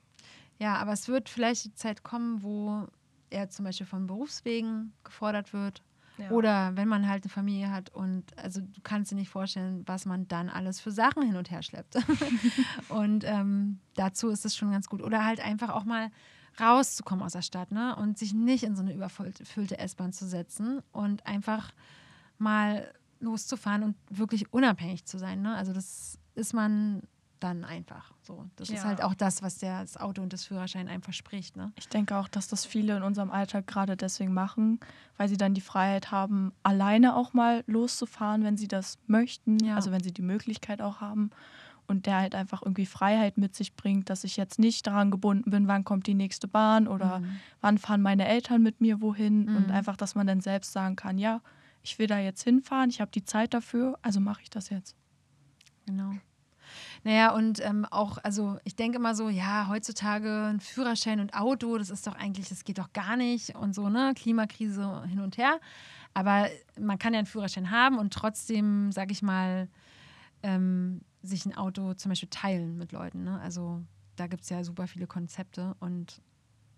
[0.59, 2.87] Ja, aber es wird vielleicht die Zeit kommen, wo
[3.31, 5.83] er zum Beispiel von Berufswegen gefordert wird.
[6.19, 6.31] Ja.
[6.31, 10.07] Oder wenn man halt eine Familie hat und also du kannst dir nicht vorstellen, was
[10.07, 11.97] man dann alles für Sachen hin und her schleppt.
[12.89, 15.03] und ähm, dazu ist es schon ganz gut.
[15.03, 16.11] Oder halt einfach auch mal
[16.59, 17.95] rauszukommen aus der Stadt, ne?
[17.97, 21.73] Und sich nicht in so eine überfüllte S-Bahn zu setzen und einfach
[22.39, 22.91] mal
[23.21, 25.43] loszufahren und wirklich unabhängig zu sein.
[25.43, 25.55] Ne?
[25.55, 27.03] Also das ist man
[27.47, 28.45] dann einfach so.
[28.57, 28.85] Das ist Ja.
[28.85, 31.57] halt auch das, was der, das Auto und das Führerschein einem verspricht.
[31.57, 31.73] Ne?
[31.77, 34.81] Ich denke auch, dass das viele in unserem Alltag gerade deswegen machen,
[35.17, 39.59] weil sie dann die Freiheit haben, alleine auch mal loszufahren, wenn sie das möchten.
[39.65, 39.77] Ja.
[39.77, 41.31] Also wenn sie die Möglichkeit auch haben.
[41.89, 45.53] Und der halt einfach irgendwie Freiheit mit sich bringt, dass ich jetzt nicht daran gebunden
[45.53, 47.41] bin, wann kommt die nächste Bahn oder Mhm.
[47.61, 49.49] wann fahren meine Eltern mit mir wohin.
[49.57, 49.71] Und Mhm.
[49.73, 51.41] einfach, dass man dann selbst sagen kann, ja,
[51.83, 54.97] ich will da jetzt hinfahren, ich habe die Zeit dafür, also mache ich das jetzt.
[55.87, 56.15] Genau.
[57.07, 61.79] Naja, und ähm, auch, also ich denke immer so, ja, heutzutage ein Führerschein und Auto,
[61.79, 64.13] das ist doch eigentlich, das geht doch gar nicht und so, ne?
[64.17, 65.61] Klimakrise hin und her.
[66.15, 66.49] Aber
[66.81, 69.69] man kann ja einen Führerschein haben und trotzdem, sag ich mal,
[70.43, 73.23] ähm, sich ein Auto zum Beispiel teilen mit Leuten.
[73.23, 73.39] Ne?
[73.39, 73.85] Also
[74.17, 76.21] da gibt es ja super viele Konzepte und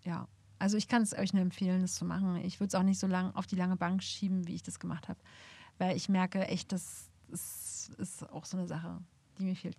[0.03, 0.29] ja,
[0.59, 2.37] also ich kann es euch nur empfehlen, das zu machen.
[2.45, 4.79] Ich würde es auch nicht so lang auf die lange Bank schieben, wie ich das
[4.79, 5.21] gemacht habe,
[5.79, 8.99] weil ich merke echt, das ist, ist auch so eine Sache,
[9.39, 9.79] die mir fehlt.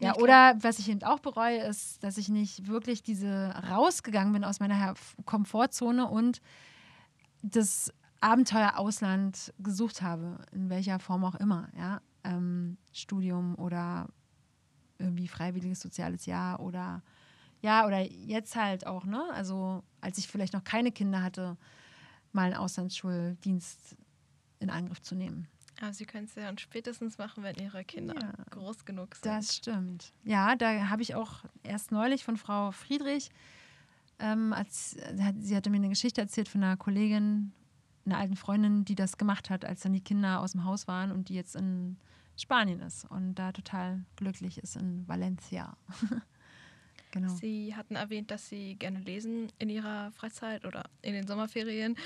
[0.00, 4.44] Ja, oder was ich eben auch bereue, ist, dass ich nicht wirklich diese rausgegangen bin
[4.44, 4.94] aus meiner
[5.26, 6.40] Komfortzone und
[7.42, 12.00] das Abenteuer Ausland gesucht habe, in welcher Form auch immer, ja.
[12.22, 14.08] Ähm, Studium oder
[14.98, 17.02] irgendwie freiwilliges soziales Jahr oder
[17.62, 19.22] ja, oder jetzt halt auch, ne?
[19.32, 21.56] Also als ich vielleicht noch keine Kinder hatte,
[22.32, 23.96] mal einen Auslandsschuldienst
[24.60, 25.48] in Angriff zu nehmen.
[25.80, 28.32] Aber Sie können es ja dann spätestens machen, wenn Ihre Kinder Ja.
[28.50, 29.24] groß genug sind.
[29.26, 30.12] Das stimmt.
[30.24, 33.30] Ja, da habe ich auch erst neulich von Frau Friedrich,
[34.18, 34.96] ähm, als,
[35.38, 37.52] sie hatte mir eine Geschichte erzählt von einer Kollegin,
[38.04, 41.10] einer alten Freundin, die das gemacht hat, als dann die Kinder aus dem Haus waren
[41.10, 41.96] und die jetzt in
[42.36, 45.76] Spanien ist und da total glücklich ist in Valencia.
[47.12, 47.34] Genau.
[47.34, 51.96] Sie hatten erwähnt, dass Sie gerne lesen in Ihrer Freizeit oder in den Sommerferien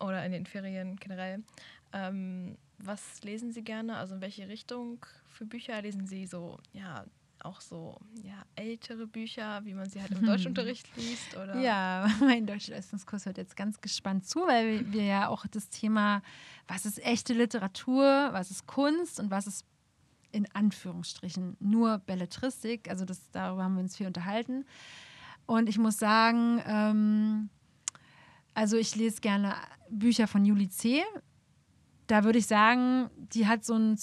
[0.00, 1.44] oder in den Ferien generell.
[1.92, 3.96] Ähm, was lesen Sie gerne?
[3.96, 6.58] Also in welche Richtung für Bücher lesen Sie so?
[6.72, 7.04] Ja,
[7.44, 11.36] auch so ja, ältere Bücher, wie man sie halt im Deutschunterricht liest?
[11.36, 11.58] Oder?
[11.60, 16.22] Ja, mein Deutschleistungskurs hört jetzt ganz gespannt zu, weil wir ja auch das Thema,
[16.68, 19.64] was ist echte Literatur, was ist Kunst und was ist
[20.30, 24.64] in Anführungsstrichen nur Belletristik, also das, darüber haben wir uns viel unterhalten.
[25.44, 27.50] Und ich muss sagen, ähm,
[28.54, 29.54] also ich lese gerne
[29.90, 31.02] Bücher von Juli C.
[32.12, 33.96] Da würde ich sagen, die hat so ein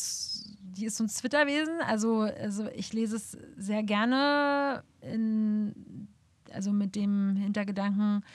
[0.80, 1.80] die ist so ein Zwitterwesen.
[1.86, 6.08] Also, also ich lese es sehr gerne, in,
[6.52, 8.26] also mit dem Hintergedanken,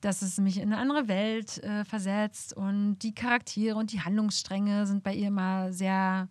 [0.00, 2.56] dass es mich in eine andere Welt äh, versetzt.
[2.56, 6.30] Und die Charaktere und die Handlungsstränge sind bei ihr immer sehr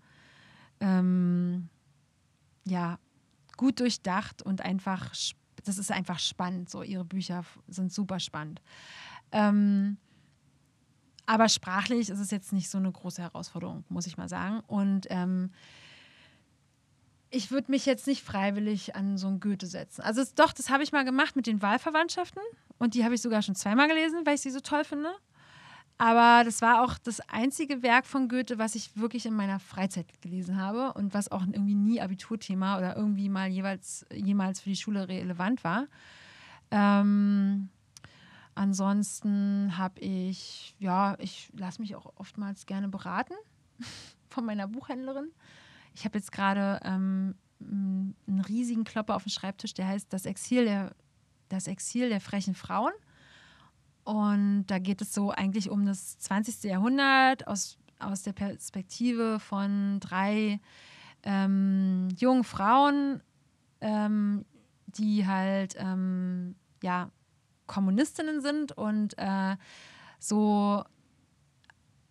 [0.79, 1.69] ähm,
[2.65, 2.97] ja,
[3.57, 5.13] gut durchdacht und einfach,
[5.65, 6.71] das ist einfach spannend.
[6.71, 8.59] So, ihre Bücher sind super spannend.
[9.31, 9.97] Ähm,
[11.25, 14.61] aber sprachlich ist es jetzt nicht so eine große Herausforderung, muss ich mal sagen.
[14.67, 15.51] Und ähm,
[17.29, 20.01] ich würde mich jetzt nicht freiwillig an so ein Goethe setzen.
[20.01, 22.41] Also es, doch, das habe ich mal gemacht mit den Wahlverwandtschaften.
[22.77, 25.11] Und die habe ich sogar schon zweimal gelesen, weil ich sie so toll finde.
[25.97, 30.07] Aber das war auch das einzige Werk von Goethe, was ich wirklich in meiner Freizeit
[30.21, 34.75] gelesen habe und was auch irgendwie nie Abiturthema oder irgendwie mal jeweils, jemals für die
[34.75, 35.85] Schule relevant war.
[36.71, 37.69] Ähm,
[38.55, 43.33] Ansonsten habe ich, ja, ich lasse mich auch oftmals gerne beraten
[44.29, 45.31] von meiner Buchhändlerin.
[45.93, 50.65] Ich habe jetzt gerade ähm, einen riesigen Klopper auf dem Schreibtisch, der heißt Das Exil
[50.65, 50.95] der,
[51.49, 52.93] das Exil der frechen Frauen.
[54.03, 56.63] Und da geht es so eigentlich um das 20.
[56.63, 60.59] Jahrhundert aus, aus der Perspektive von drei
[61.23, 63.21] ähm, jungen Frauen,
[63.79, 64.45] ähm,
[64.87, 67.11] die halt ähm, ja,
[67.71, 69.55] Kommunistinnen sind und äh,
[70.19, 70.83] so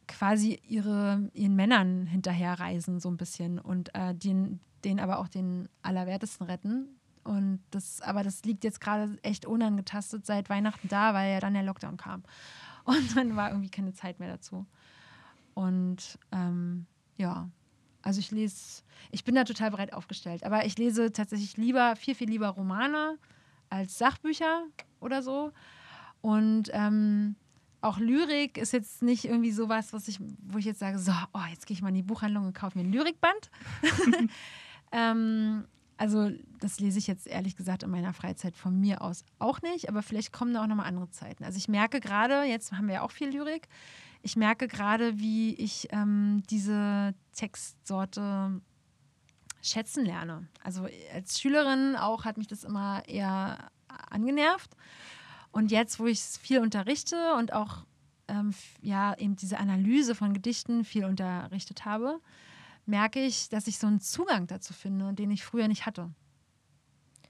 [0.09, 5.69] quasi ihre, ihren Männern hinterherreisen, so ein bisschen und äh, den, den aber auch den
[5.83, 6.89] Allerwertesten retten.
[7.25, 11.53] Und das, aber das liegt jetzt gerade echt unangetastet seit Weihnachten da, weil ja dann
[11.53, 12.25] der Lockdown kam.
[12.85, 14.67] Und dann war irgendwie keine Zeit mehr dazu.
[15.53, 16.87] Und ähm,
[17.19, 17.51] ja,
[18.01, 22.15] also ich lese, ich bin da total breit aufgestellt, aber ich lese tatsächlich lieber, viel,
[22.15, 23.19] viel lieber Romane
[23.71, 24.65] als Sachbücher
[25.01, 25.53] oder so.
[26.21, 27.37] Und ähm,
[27.81, 31.41] auch Lyrik ist jetzt nicht irgendwie sowas, was ich, wo ich jetzt sage, so, oh,
[31.51, 33.51] jetzt gehe ich mal in die Buchhandlung und kaufe mir ein Lyrikband.
[34.93, 35.65] ähm,
[35.97, 36.31] also
[36.61, 40.03] das lese ich jetzt ehrlich gesagt in meiner Freizeit von mir aus auch nicht, aber
[40.03, 41.45] vielleicht kommen da auch nochmal andere Zeiten.
[41.45, 43.69] Also ich merke gerade, jetzt haben wir ja auch viel Lyrik,
[44.23, 48.61] ich merke gerade, wie ich ähm, diese Textsorte
[49.63, 50.49] schätzen lerne.
[50.63, 54.77] Also als Schülerin auch hat mich das immer eher angenervt.
[55.53, 57.85] Und jetzt, wo ich viel unterrichte und auch
[58.29, 62.21] ähm, ja eben diese Analyse von Gedichten viel unterrichtet habe,
[62.87, 66.11] merke ich, dass ich so einen Zugang dazu finde, den ich früher nicht hatte.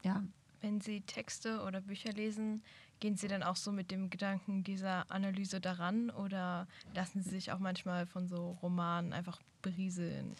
[0.02, 0.22] Ja.
[0.60, 2.62] Wenn Sie Texte oder Bücher lesen,
[3.00, 7.50] gehen Sie dann auch so mit dem Gedanken dieser Analyse daran oder lassen Sie sich
[7.50, 10.34] auch manchmal von so Romanen einfach berieseln?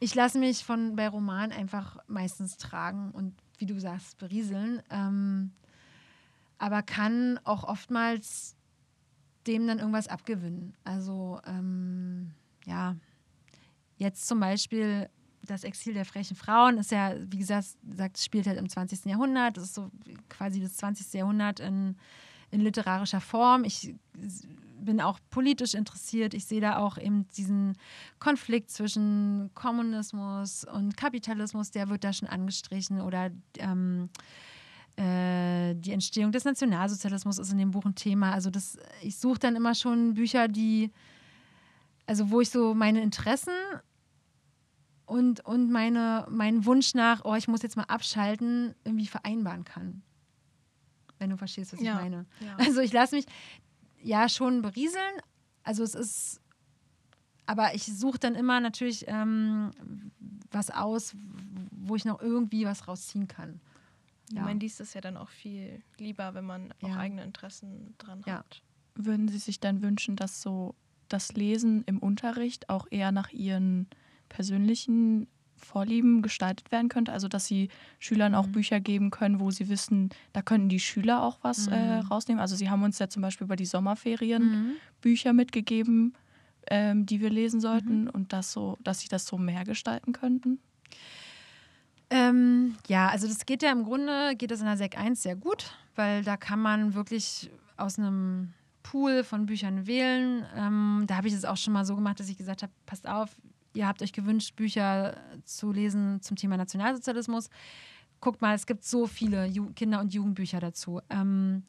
[0.00, 4.82] Ich lasse mich von bei Romanen einfach meistens tragen und wie du sagst, berieseln.
[4.90, 5.52] Ähm,
[6.58, 8.56] aber kann auch oftmals
[9.46, 10.74] dem dann irgendwas abgewinnen.
[10.84, 12.32] Also ähm,
[12.64, 12.96] ja,
[13.96, 15.10] jetzt zum Beispiel
[15.42, 19.04] das Exil der frechen Frauen ist ja, wie gesagt, sagt, spielt halt im 20.
[19.06, 19.56] Jahrhundert.
[19.56, 19.90] Das ist so
[20.28, 21.12] quasi das 20.
[21.12, 21.96] Jahrhundert in,
[22.50, 23.64] in literarischer Form.
[23.64, 23.94] Ich
[24.84, 26.34] bin auch politisch interessiert.
[26.34, 27.76] Ich sehe da auch eben diesen
[28.18, 33.00] Konflikt zwischen Kommunismus und Kapitalismus, der wird da schon angestrichen.
[33.00, 34.08] Oder ähm,
[34.96, 38.32] äh, die Entstehung des Nationalsozialismus ist in dem Buch ein Thema.
[38.32, 40.90] Also das, ich suche dann immer schon Bücher, die,
[42.06, 43.54] also wo ich so meine Interessen
[45.06, 50.02] und, und meine, meinen Wunsch nach, oh, ich muss jetzt mal abschalten, irgendwie vereinbaren kann.
[51.18, 52.26] Wenn du verstehst, was ja, ich meine.
[52.40, 52.56] Ja.
[52.58, 53.26] Also ich lasse mich,
[54.02, 55.20] ja schon berieseln.
[55.62, 56.40] Also es ist,
[57.46, 59.70] aber ich suche dann immer natürlich ähm,
[60.50, 61.14] was aus,
[61.70, 63.60] wo ich noch irgendwie was rausziehen kann.
[64.32, 64.42] Ja.
[64.42, 66.96] Man liest es ja dann auch viel lieber, wenn man auch ja.
[66.96, 68.38] eigene Interessen dran ja.
[68.38, 68.62] hat.
[68.94, 70.74] Würden Sie sich dann wünschen, dass so
[71.08, 73.88] das Lesen im Unterricht auch eher nach Ihren
[74.28, 75.26] persönlichen
[75.60, 77.12] Vorlieben gestaltet werden könnte.
[77.12, 77.68] Also dass sie
[77.98, 78.52] Schülern auch mhm.
[78.52, 81.76] Bücher geben können, wo sie wissen, da könnten die Schüler auch was äh, mhm.
[81.76, 82.40] äh, rausnehmen.
[82.40, 84.72] Also sie haben uns ja zum Beispiel über die Sommerferien mhm.
[85.00, 86.14] Bücher mitgegeben,
[86.68, 88.10] ähm, die wir lesen sollten mhm.
[88.10, 90.58] und das so, dass sie das so mehr gestalten könnten.
[92.10, 95.36] Ähm, ja, also das geht ja im Grunde, geht das in der Sek 1 sehr
[95.36, 100.44] gut, weil da kann man wirklich aus einem Pool von Büchern wählen.
[100.56, 103.06] Ähm, da habe ich es auch schon mal so gemacht, dass ich gesagt habe, passt
[103.08, 103.30] auf,
[103.74, 107.48] ihr habt euch gewünscht, Bücher zu lesen zum Thema Nationalsozialismus.
[108.20, 111.00] Guckt mal, es gibt so viele Ju Kinder- und Jugendbücher dazu.
[111.08, 111.64] Ähm,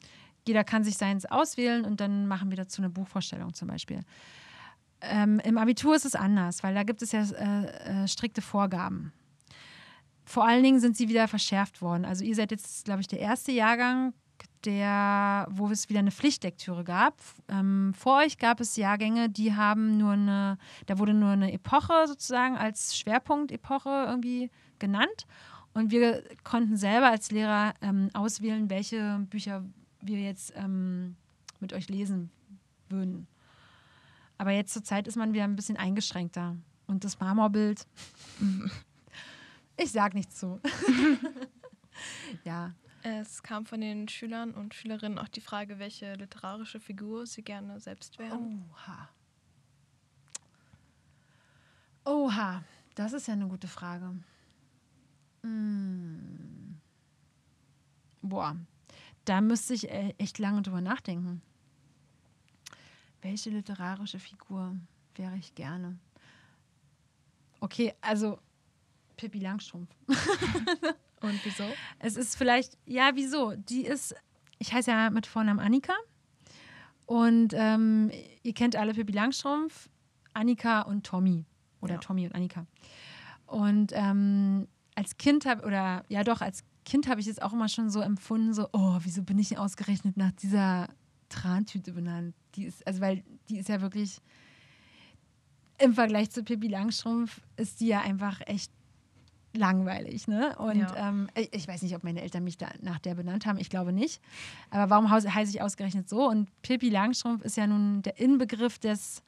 [0.46, 4.00] jeder kann sich seins auswählen und dann machen wir dazu eine Buchvorstellung zum Beispiel.
[5.00, 9.12] Ähm, Im Abitur ist es anders, weil da gibt es ja äh, äh, strikte Vorgaben.
[10.24, 12.04] Vor allen Dingen sind sie wieder verschärft worden.
[12.04, 14.14] Also ihr seid jetzt, glaube ich, der erste Jahrgang,
[14.64, 17.14] der, wo es wieder eine Pflichtlektüre gab.
[17.48, 22.06] Ähm, vor euch gab es Jahrgänge, die haben nur eine, da wurde nur eine Epoche
[22.06, 25.26] sozusagen als Schwerpunkt-Epoche irgendwie genannt.
[25.74, 29.64] Und wir konnten selber als Lehrer ähm, auswählen, welche Bücher
[30.00, 31.16] wir jetzt ähm,
[31.60, 32.30] mit euch lesen
[32.88, 33.26] würden.
[34.36, 36.56] Aber jetzt zur Zeit ist man wieder ein bisschen eingeschränkter.
[36.86, 37.86] Und das Marmorbild,
[39.76, 40.60] ich sag nichts zu.
[42.44, 42.74] ja.
[43.04, 47.80] Es kam von den Schülern und Schülerinnen auch die Frage, welche literarische Figur sie gerne
[47.80, 48.64] selbst wären.
[48.70, 49.08] Oha.
[52.04, 52.64] Oha,
[52.94, 54.14] das ist ja eine gute Frage.
[55.42, 56.80] Hm.
[58.22, 58.56] Boah,
[59.24, 61.42] da müsste ich e- echt lange drüber nachdenken.
[63.20, 64.76] Welche literarische Figur
[65.16, 65.98] wäre ich gerne?
[67.58, 68.38] Okay, also
[69.16, 69.90] Pippi Langstrumpf.
[71.22, 71.64] Und wieso?
[71.98, 73.54] Es ist vielleicht, ja, wieso?
[73.56, 74.14] Die ist,
[74.58, 75.94] ich heiße ja mit Vornamen Annika.
[77.06, 78.10] Und ähm,
[78.42, 79.88] ihr kennt alle Pippi Langstrumpf,
[80.34, 81.44] Annika und Tommy.
[81.80, 82.00] Oder Ja.
[82.00, 82.66] Tommy und Annika.
[83.46, 87.68] Und ähm, als Kind habe, oder ja doch, als Kind habe ich es auch immer
[87.68, 90.88] schon so empfunden, so, oh, wieso bin ich ausgerechnet nach dieser
[91.28, 92.34] Trantüte benannt?
[92.54, 94.18] Die ist, also weil die ist ja wirklich
[95.78, 98.72] im Vergleich zu Pippi Langstrumpf ist die ja einfach echt
[99.54, 100.56] langweilig, ne?
[100.58, 101.08] Und Ja.
[101.08, 103.58] ähm, ich weiß nicht, ob meine Eltern mich da nach der benannt haben.
[103.58, 104.22] Ich glaube nicht.
[104.70, 106.28] Aber warum heiße ich ausgerechnet so?
[106.28, 109.22] Und Pippi Langstrumpf ist ja nun der Inbegriff des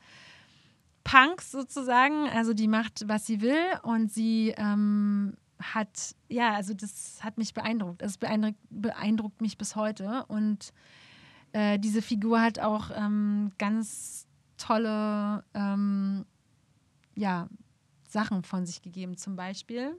[1.05, 2.29] Punks sozusagen.
[2.31, 7.53] Also die macht, was sie will und sie ähm, hat, ja, also das hat mich
[7.55, 8.03] beeindruckt.
[8.03, 10.25] Es beeindruckt, beeindruckt mich bis heute.
[10.29, 10.73] Und
[11.53, 14.27] äh, diese Figur hat auch ähm, ganz
[14.57, 16.25] tolle, ähm,
[17.17, 17.49] ja,
[18.09, 19.17] Sachen von sich gegeben.
[19.17, 19.97] Zum Beispiel,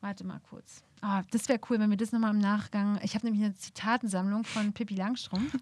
[0.00, 0.82] warte mal kurz.
[1.00, 2.98] Ah, das wäre cool, wenn wir das nochmal im Nachgang.
[3.02, 5.56] Ich habe nämlich eine Zitatensammlung von Pippi Langstrumpf.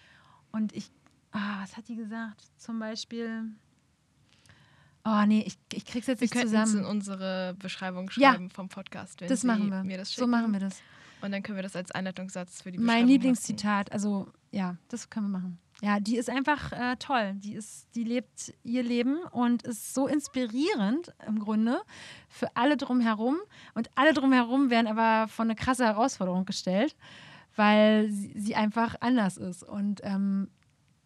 [0.52, 0.90] Und ich,
[1.32, 2.42] ah, was hat die gesagt?
[2.56, 3.44] Zum Beispiel.
[5.04, 6.84] Oh nee, ich, ich krieg's jetzt Wir nicht könnten es in zusammen.
[6.86, 8.32] unsere Beschreibung Ja.
[8.32, 9.84] schreiben vom Podcast, wenn Das Sie machen wir.
[9.84, 10.80] mir das So machen wir das.
[11.20, 15.08] Und dann können wir das als Einleitungssatz für die Mein Beschreibung Lieblingszitat, also ja, das
[15.10, 15.58] können wir machen.
[15.80, 17.34] Ja, die ist einfach äh, toll.
[17.36, 21.80] Die ist, die lebt ihr Leben und ist so inspirierend im Grunde
[22.28, 23.36] für alle drumherum.
[23.74, 26.96] Und alle drumherum werden aber vor eine krasse Herausforderung gestellt,
[27.54, 29.62] weil sie, sie einfach anders ist.
[29.62, 30.50] Und ähm,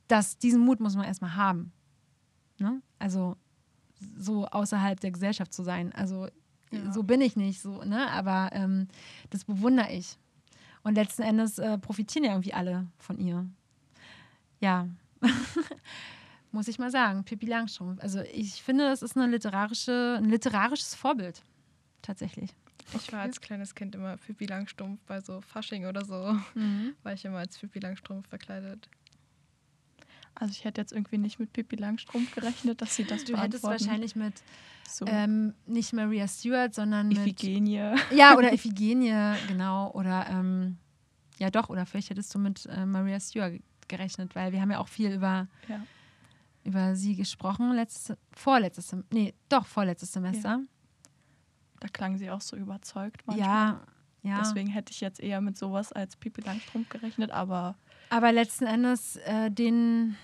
[0.09, 1.73] das, diesen Mut muss man erstmal haben.
[2.59, 2.81] Ne?
[2.99, 3.36] Also
[4.16, 5.93] so außerhalb der Gesellschaft zu sein.
[5.93, 6.28] Also
[6.70, 6.90] Ja.
[6.93, 8.11] so bin ich nicht, so, ne?
[8.11, 8.89] Aber ähm,
[9.28, 10.16] das bewundere ich.
[10.82, 13.47] Und letzten Endes äh, profitieren ja irgendwie alle von ihr.
[14.63, 14.89] Ja.
[16.53, 18.03] Muss ich mal sagen, Pippi Langstrumpf.
[18.03, 21.43] Also ich finde, das ist eine literarische, ein literarisches Vorbild.
[22.03, 22.55] Tatsächlich.
[22.95, 26.15] Ich war als kleines Kind immer Pippi Langstrumpf bei so Fasching oder so.
[27.03, 28.89] War ich immer als Pippi Langstrumpf verkleidet.
[30.35, 33.63] Also ich hätte jetzt irgendwie nicht mit Pippi Langstrumpf gerechnet, dass sie das Du hättest
[33.63, 33.87] beantworten.
[33.87, 34.35] wahrscheinlich mit
[34.89, 37.95] so ähm, nicht Maria Stewart, sondern mit Iphigenie.
[38.11, 39.91] Ja, oder Iphigenie, genau.
[39.93, 40.77] Oder ähm,
[41.39, 43.55] ja doch, oder vielleicht hättest du mit äh, Maria Stewart
[43.89, 45.85] gerechnet, weil wir haben ja auch viel über, Ja.
[46.65, 50.61] über sie gesprochen, letztes, vorletztes Sem nee, doch, vorletztes Semester.
[51.81, 53.49] Da klang sie auch so überzeugt manchmal.
[53.49, 53.81] Ja,
[54.23, 54.39] ja.
[54.39, 57.77] Deswegen hätte ich jetzt eher mit sowas als Pippi Langstrumpf gerechnet, aber
[58.11, 60.17] Aber letzten Endes, äh, den,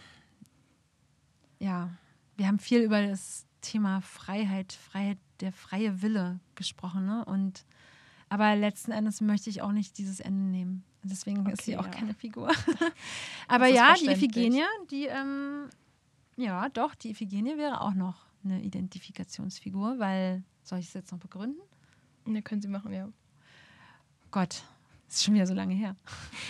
[1.59, 1.91] ja,
[2.37, 7.25] wir haben viel über das Thema Freiheit, Freiheit, der freie Wille gesprochen, ne?
[7.25, 7.65] Und
[8.29, 10.85] aber letzten Endes möchte ich auch nicht dieses Ende nehmen.
[11.03, 11.91] Deswegen ist sie Okay, auch ja.
[11.91, 12.51] keine Figur.
[13.49, 14.07] aber ja, die.
[14.07, 15.69] Iphigenie, die, ähm,
[16.37, 21.19] ja, doch, die Iphigenie wäre auch noch eine Identifikationsfigur, weil, soll ich es jetzt noch
[21.19, 21.61] begründen?
[22.25, 23.09] Ne, können Sie machen, ja.
[24.31, 24.63] Gott,
[25.09, 25.97] ist schon wieder so lange her.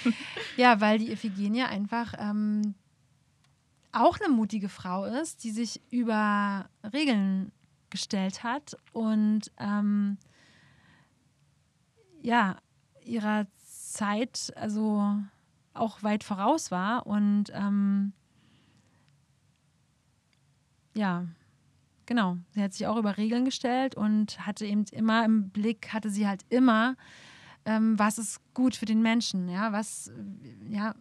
[0.57, 2.75] ja, weil die Iphigenie einfach ähm,
[3.93, 7.53] auch eine mutige Frau ist, die sich über Regeln
[7.91, 10.19] gestellt hat und ähm,
[12.23, 12.59] ja,
[13.05, 13.47] ihrer
[13.99, 15.19] Zeit also
[15.75, 18.13] auch weit voraus war und ähm,
[20.95, 21.27] ja,
[22.07, 26.11] genau, sie hat sich auch über Regeln gestellt und hatte eben immer im Blick, hatte
[26.11, 26.95] sie halt immer,
[27.65, 30.13] ähm, was ist gut für den Menschen, ja, was,
[30.69, 30.95] ja,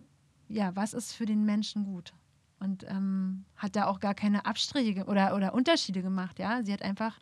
[0.49, 2.13] ja, was ist für den Menschen gut.
[2.59, 6.63] Und ähm, hat da auch gar keine Abstriche oder, oder Unterschiede gemacht, ja.
[6.63, 7.19] Sie hat einfach,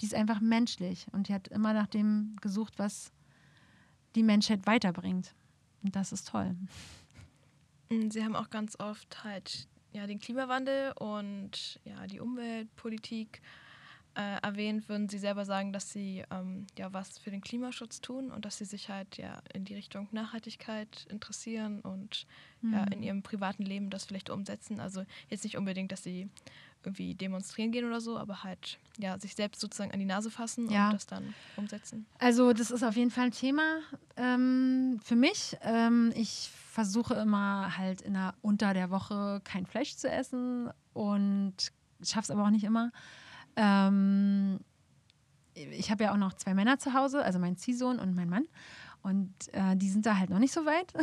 [0.00, 3.12] die ist einfach menschlich und die hat immer nach dem gesucht, was
[4.14, 5.34] die Menschheit weiterbringt.
[5.82, 6.54] Und das ist toll.
[7.90, 13.42] Mm, sie haben auch ganz oft halt ja, den Klimawandel und ja, die Umweltpolitik
[14.14, 18.30] äh, erwähnt, würden Sie selber sagen, dass Sie ähm, ja was für den Klimaschutz tun
[18.30, 22.26] und dass Sie sich halt ja in die Richtung Nachhaltigkeit interessieren und
[22.60, 22.72] mhm.
[22.74, 24.80] ja in Ihrem privaten Leben das vielleicht umsetzen.
[24.80, 26.28] Also jetzt nicht unbedingt, dass Sie
[26.84, 30.70] irgendwie demonstrieren gehen oder so, aber halt ja sich selbst sozusagen an die Nase fassen
[30.70, 30.86] ja.
[30.86, 32.06] und das dann umsetzen.
[32.18, 33.80] Also das ist auf jeden Fall ein Thema
[34.16, 35.56] ähm, für mich.
[35.62, 41.54] Ähm, ich versuche immer halt in der, unter der Woche kein Fleisch zu essen und
[42.02, 42.92] schaffe es aber auch nicht immer.
[43.56, 44.60] Ähm,
[45.54, 48.46] ich habe ja auch noch zwei Männer zu Hause, also mein Ziehsohn und mein Mann.
[49.02, 50.92] Und äh, die sind da halt noch nicht so weit.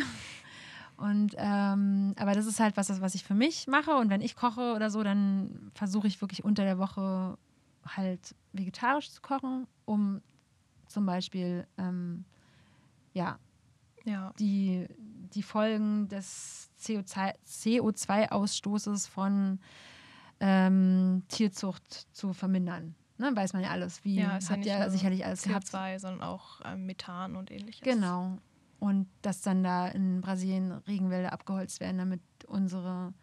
[1.00, 3.96] Und ähm, aber das ist halt was, was ich für mich mache.
[3.96, 7.38] Und wenn ich koche oder so, dann versuche ich wirklich unter der Woche
[7.86, 10.22] halt vegetarisch zu kochen, um
[10.88, 12.26] zum Beispiel ähm,
[13.14, 13.40] ja,
[14.06, 14.88] ja, Die,
[15.34, 19.60] die Folgen des CO2-Ausstoßes von
[20.40, 22.96] ähm, Tierzucht zu vermindern.
[23.18, 25.68] Ne, weiß man ja alles, wie ja, es hat ja, ja sicherlich alles CO2, gehabt.
[26.00, 27.82] sondern auch ähm, Methan und ähnliches.
[27.82, 28.38] Genau.
[28.80, 33.14] Und dass dann da in Brasilien Regenwälder abgeholzt werden, damit unsere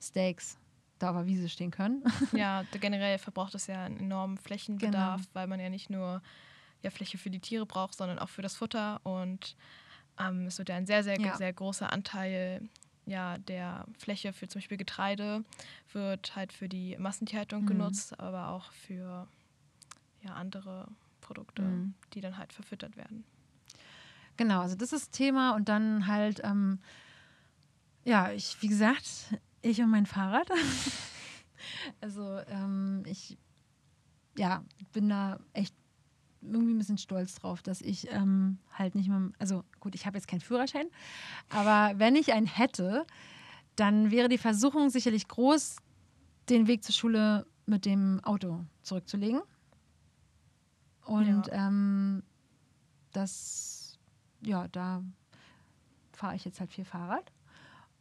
[0.00, 0.58] Steaks
[0.98, 2.04] da auf der Wiese stehen können.
[2.32, 5.30] Ja, generell verbraucht es ja einen enormen Flächenbedarf, genau.
[5.32, 6.22] weil man ja nicht nur
[6.82, 9.00] ja, Fläche für die Tiere braucht, sondern auch für das Futter.
[9.04, 9.56] Und
[10.18, 11.36] ähm, es wird ja ein sehr, sehr, ja.
[11.36, 12.68] sehr großer Anteil
[13.06, 15.44] ja, der Fläche für zum Beispiel Getreide
[15.92, 17.66] wird halt für die Massentierhaltung mhm.
[17.66, 19.26] genutzt, aber auch für
[20.22, 20.86] ja, andere
[21.20, 21.94] Produkte, mhm.
[22.12, 23.24] die dann halt verfüttert werden.
[24.40, 26.78] Genau, also das ist Thema und dann halt, ähm,
[28.04, 30.48] ja, ich, wie gesagt, ich und mein Fahrrad.
[32.00, 33.36] also ähm, ich,
[34.38, 35.74] ja, bin da echt
[36.40, 40.16] irgendwie ein bisschen stolz drauf, dass ich ähm, halt nicht mehr, also gut, ich habe
[40.16, 40.86] jetzt keinen Führerschein,
[41.50, 43.06] aber wenn ich einen hätte,
[43.76, 45.76] dann wäre die Versuchung sicherlich groß,
[46.48, 49.42] den Weg zur Schule mit dem Auto zurückzulegen.
[51.04, 51.66] Und ja.
[51.66, 52.22] ähm,
[53.12, 53.79] das,
[54.42, 55.02] ja, da
[56.12, 57.32] fahre ich jetzt halt viel Fahrrad.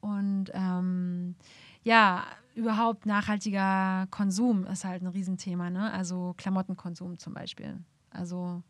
[0.02, 1.36] Und ähm,
[1.84, 2.26] ja,
[2.56, 5.70] überhaupt nachhaltiger Konsum ist halt ein Riesenthema.
[5.70, 5.92] Ne?
[5.92, 7.80] Also Klamottenkonsum zum Beispiel.
[8.12, 8.64] Also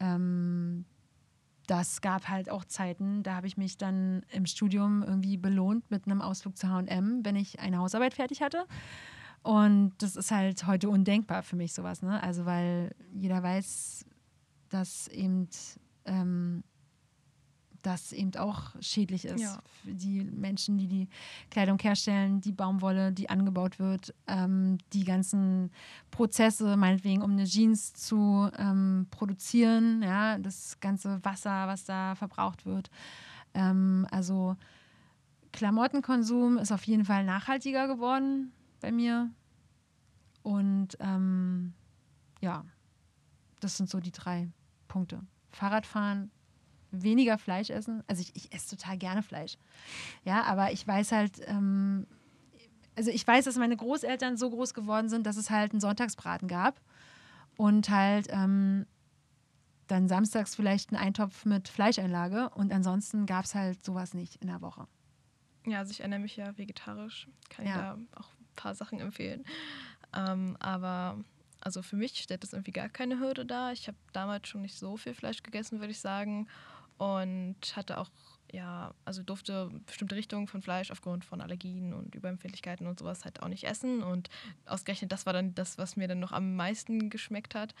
[0.00, 0.84] ähm,
[1.66, 6.06] das gab halt auch Zeiten, da habe ich mich dann im Studium irgendwie belohnt mit
[6.06, 8.66] einem Ausflug zu HM, wenn ich eine Hausarbeit fertig hatte.
[9.42, 12.02] Und das ist halt heute undenkbar für mich, sowas.
[12.02, 12.22] Ne?
[12.22, 14.04] Also, weil jeder weiß,
[14.68, 15.48] dass eben
[16.04, 16.62] ähm,
[17.82, 19.40] das eben auch schädlich ist.
[19.40, 19.58] Ja.
[19.82, 21.08] Für die Menschen, die die
[21.50, 25.70] Kleidung herstellen, die Baumwolle, die angebaut wird, ähm, die ganzen
[26.10, 32.66] Prozesse, meinetwegen, um eine Jeans zu ähm, produzieren, ja, das ganze Wasser, was da verbraucht
[32.66, 32.90] wird.
[33.54, 34.56] Ähm, also
[35.52, 39.30] Klamottenkonsum ist auf jeden Fall nachhaltiger geworden bei mir.
[40.42, 41.74] Und ähm,
[42.40, 42.64] ja,
[43.60, 44.50] das sind so die drei
[44.88, 45.20] Punkte.
[45.50, 46.30] Fahrradfahren,
[46.90, 48.02] weniger Fleisch essen.
[48.06, 49.56] Also ich, ich esse total gerne Fleisch.
[50.24, 52.06] Ja, aber ich weiß halt, ähm,
[52.96, 56.48] also ich weiß, dass meine Großeltern so groß geworden sind, dass es halt einen Sonntagsbraten
[56.48, 56.80] gab
[57.56, 58.86] und halt ähm,
[59.86, 64.48] dann samstags vielleicht einen Eintopf mit Fleischeinlage und ansonsten gab es halt sowas nicht in
[64.48, 64.86] der Woche.
[65.66, 67.70] Ja, also ich ernähre mich ja vegetarisch, kann ja.
[67.70, 69.44] ich da auch ein paar Sachen empfehlen.
[70.14, 71.18] Ähm, aber
[71.60, 73.72] also für mich stellt das irgendwie gar keine Hürde dar.
[73.72, 76.48] Ich habe damals schon nicht so viel Fleisch gegessen, würde ich sagen
[77.00, 78.10] und hatte auch,
[78.52, 83.42] ja, also durfte bestimmte Richtungen von Fleisch aufgrund von Allergien und Überempfindlichkeiten und sowas halt
[83.42, 84.02] auch nicht essen.
[84.02, 84.28] Und
[84.66, 87.74] ausgerechnet das war dann das, was mir dann noch am meisten geschmeckt hat.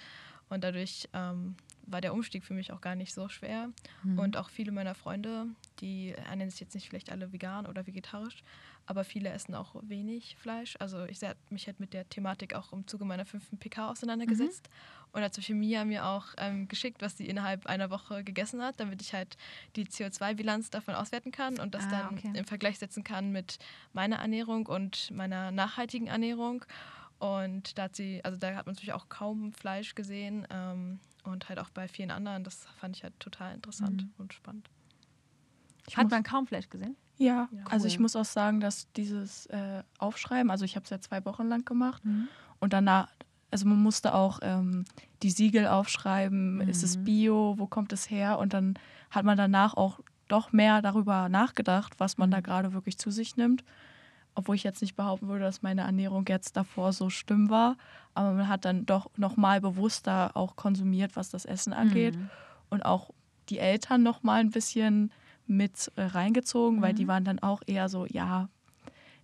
[0.50, 1.56] Und dadurch ähm,
[1.86, 3.70] war der Umstieg für mich auch gar nicht so schwer.
[4.02, 4.18] Mhm.
[4.18, 5.46] Und auch viele meiner Freunde,
[5.80, 8.42] die ernähren sich jetzt nicht vielleicht alle vegan oder vegetarisch,
[8.86, 10.76] aber viele essen auch wenig Fleisch.
[10.80, 14.68] Also ich habe mich halt mit der Thematik auch im Zuge meiner fünften PK auseinandergesetzt.
[14.68, 15.00] Mhm.
[15.12, 18.62] Und hat zum Beispiel Mia mir auch ähm, geschickt, was sie innerhalb einer Woche gegessen
[18.62, 19.36] hat, damit ich halt
[19.74, 22.30] die CO2-Bilanz davon auswerten kann und das ah, dann okay.
[22.32, 23.58] im Vergleich setzen kann mit
[23.92, 26.64] meiner Ernährung und meiner nachhaltigen Ernährung.
[27.20, 31.48] Und da hat sie, also da hat man natürlich auch kaum Fleisch gesehen ähm, und
[31.48, 32.42] halt auch bei vielen anderen.
[32.44, 34.12] Das fand ich halt total interessant mhm.
[34.18, 34.68] und spannend.
[35.86, 36.96] Ich hat man kaum Fleisch gesehen?
[37.18, 37.64] Ja, ja.
[37.66, 41.24] also ich muss auch sagen, dass dieses äh, Aufschreiben, also ich habe es ja zwei
[41.24, 42.28] Wochen lang gemacht mhm.
[42.60, 43.08] Und danach,
[43.50, 44.84] also man musste auch ähm,
[45.22, 46.68] die Siegel aufschreiben, mhm.
[46.68, 47.04] ist es mhm.
[47.04, 48.38] Bio, wo kommt es her?
[48.38, 48.74] Und dann
[49.10, 52.42] hat man danach auch doch mehr darüber nachgedacht, was man da mhm.
[52.42, 53.64] gerade wirklich zu sich nimmt.
[54.34, 57.76] Obwohl ich jetzt nicht behaupten würde, dass meine Ernährung jetzt davor so schlimm war.
[58.14, 62.16] Aber man hat dann doch nochmal bewusster auch konsumiert, was das Essen angeht.
[62.16, 62.30] Mhm.
[62.70, 63.10] Und auch
[63.48, 65.10] die Eltern nochmal ein bisschen
[65.46, 66.82] mit äh, reingezogen, mhm.
[66.82, 67.08] weil die mhm.
[67.08, 68.48] waren dann auch eher so, ja,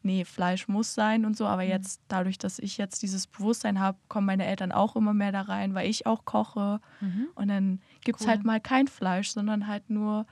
[0.03, 1.47] nee, Fleisch muss sein und so.
[1.47, 1.70] Aber mhm.
[1.70, 5.43] jetzt, dadurch, dass ich jetzt dieses Bewusstsein habe, kommen meine Eltern auch immer mehr da
[5.43, 6.81] rein, weil ich auch koche.
[7.01, 7.28] Mhm.
[7.35, 8.33] Und dann gibt es cool.
[8.33, 10.27] halt mal kein Fleisch, sondern halt nur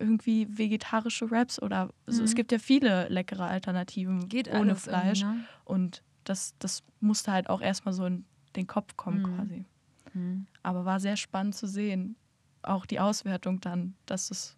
[0.00, 5.22] irgendwie vegetarische Wraps oder also es gibt ja viele leckere Alternativen Geht ohne Fleisch.
[5.22, 5.44] Ne?
[5.64, 8.24] Und das, das musste halt auch erstmal so in
[8.56, 9.64] den Kopf kommen quasi.
[10.62, 12.16] Aber war sehr spannend zu sehen,
[12.62, 14.56] auch die Auswertung dann, dass es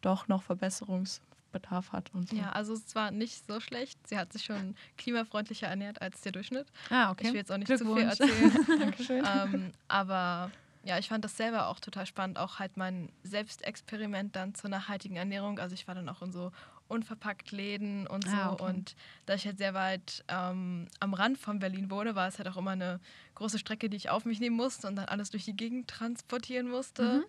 [0.00, 2.36] doch noch Verbesserungsbedarf hat und so.
[2.36, 3.98] Ja, also es war nicht so schlecht.
[4.06, 6.66] Sie hat sich schon klimafreundlicher ernährt als der Durchschnitt.
[6.90, 7.26] Ah, okay.
[7.26, 8.66] Ich will jetzt auch nicht zu viel erzählen.
[8.78, 9.24] Dankeschön.
[9.24, 10.50] Ähm, aber
[10.84, 15.16] ja, ich fand das selber auch total spannend, auch halt mein Selbstexperiment dann zur nachhaltigen
[15.16, 15.58] Ernährung.
[15.58, 16.52] Also ich war dann auch in so
[16.88, 18.36] unverpackt Läden und so.
[18.36, 18.64] Ah, okay.
[18.64, 22.46] Und da ich halt sehr weit ähm, am Rand von Berlin wohne, war es halt
[22.48, 23.00] auch immer eine
[23.34, 26.68] große Strecke, die ich auf mich nehmen musste und dann alles durch die Gegend transportieren
[26.68, 27.02] musste.
[27.02, 27.24] Mhm.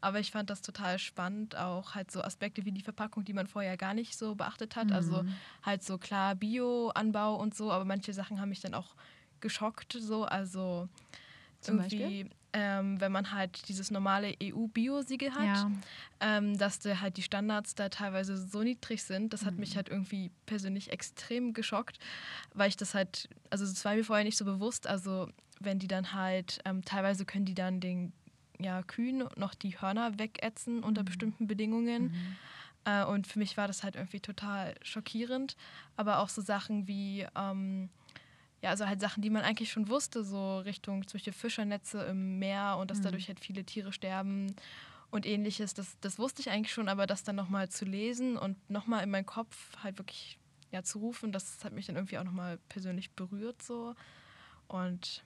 [0.00, 3.48] Aber ich fand das total spannend, auch halt so Aspekte wie die Verpackung, die man
[3.48, 4.92] vorher gar nicht so beachtet hat.
[4.92, 5.18] Also mhm.
[5.18, 5.32] Also
[5.64, 8.94] halt so klar Bio-Anbau und so, aber manche Sachen haben mich dann auch
[9.40, 9.96] geschockt.
[9.98, 10.88] So, also
[11.60, 12.30] Zum irgendwie, Beispiel?
[12.52, 15.70] Ähm, wenn man halt dieses normale EU-Bio-Siegel hat, ja.
[16.20, 19.32] ähm, dass da halt die Standards da teilweise so niedrig sind.
[19.32, 19.60] Das hat mhm.
[19.60, 21.98] mich halt irgendwie persönlich extrem geschockt,
[22.54, 24.86] weil ich das halt, also das war mir vorher nicht so bewusst.
[24.86, 25.28] Also
[25.60, 28.12] wenn die dann halt, ähm, teilweise können die dann den
[28.58, 31.06] ja, Kühen noch die Hörner wegätzen unter mhm.
[31.06, 32.04] bestimmten Bedingungen.
[32.04, 32.36] Mhm.
[32.84, 35.56] Äh, und für mich war das halt irgendwie total schockierend.
[35.96, 37.90] Aber auch so Sachen wie ähm,
[38.62, 42.38] ja, also halt Sachen, die man eigentlich schon wusste, so Richtung zum Beispiel Fischernetze im
[42.38, 43.04] Meer und dass mhm.
[43.04, 44.54] dadurch halt viele Tiere sterben
[45.10, 45.74] und ähnliches.
[45.74, 49.10] Das, das wusste ich eigentlich schon, aber das dann nochmal zu lesen und nochmal in
[49.10, 50.38] meinen Kopf halt wirklich
[50.72, 53.94] ja, zu rufen, das hat mich dann irgendwie auch nochmal persönlich berührt so.
[54.68, 55.24] Und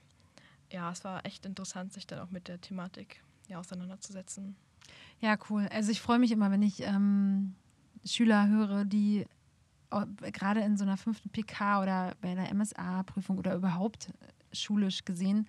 [0.71, 4.55] ja, es war echt interessant, sich dann auch mit der Thematik ja, auseinanderzusetzen.
[5.19, 5.67] Ja, cool.
[5.71, 7.55] Also ich freue mich immer, wenn ich ähm,
[8.03, 9.27] Schüler höre, die
[10.31, 14.13] gerade in so einer fünften PK oder bei der MSA-Prüfung oder überhaupt
[14.51, 15.47] schulisch gesehen,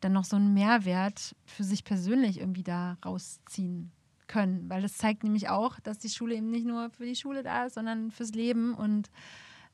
[0.00, 3.92] dann noch so einen Mehrwert für sich persönlich irgendwie da rausziehen
[4.26, 4.68] können.
[4.68, 7.66] Weil das zeigt nämlich auch, dass die Schule eben nicht nur für die Schule da
[7.66, 8.74] ist, sondern fürs Leben.
[8.74, 9.10] Und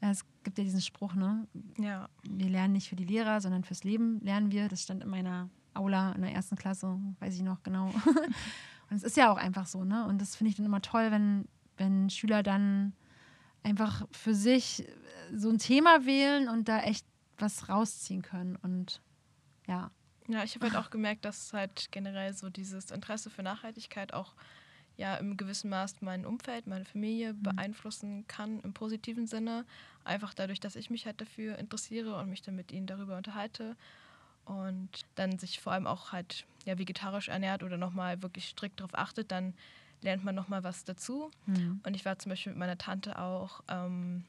[0.01, 1.47] äh, es gibt ja diesen Spruch, ne?
[1.79, 2.09] Ja.
[2.23, 4.69] Wir lernen nicht für die Lehrer, sondern fürs Leben lernen wir.
[4.69, 7.87] Das stand in meiner Aula in der ersten Klasse, weiß ich noch genau.
[8.91, 10.07] und es ist ja auch einfach so, ne?
[10.07, 12.93] Und das finde ich dann immer toll, wenn, wenn Schüler dann
[13.63, 14.93] einfach für sich äh,
[15.35, 17.07] so ein Thema wählen und da echt
[17.39, 18.57] was rausziehen können.
[18.57, 19.01] Und
[19.67, 19.91] ja.
[20.29, 24.35] Ja, ich habe halt auch gemerkt, dass halt generell so dieses Interesse für Nachhaltigkeit auch
[24.97, 27.43] ja im gewissen Maß mein Umfeld, meine Familie mhm.
[27.43, 29.65] beeinflussen kann im positiven Sinne.
[30.05, 33.77] Einfach dadurch, dass ich mich halt dafür interessiere und mich dann mit ihnen darüber unterhalte.
[34.45, 38.95] Und dann sich vor allem auch halt ja, vegetarisch ernährt oder nochmal wirklich strikt darauf
[38.95, 39.55] achtet, dann
[40.03, 41.31] lernt man nochmal was dazu.
[41.47, 41.81] Mhm.
[41.85, 44.25] Und ich war zum Beispiel mit meiner Tante auch ähm,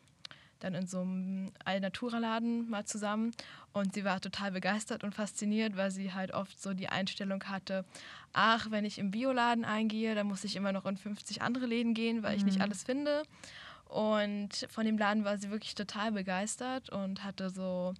[0.63, 3.31] dann in so einem Alnatura-Laden mal zusammen
[3.73, 7.85] und sie war total begeistert und fasziniert, weil sie halt oft so die Einstellung hatte,
[8.31, 11.93] ach, wenn ich im Bioladen eingehe, dann muss ich immer noch in 50 andere Läden
[11.93, 12.37] gehen, weil mhm.
[12.37, 12.63] ich nicht mhm.
[12.63, 13.23] alles finde.
[13.85, 17.93] Und von dem Laden war sie wirklich total begeistert und hatte so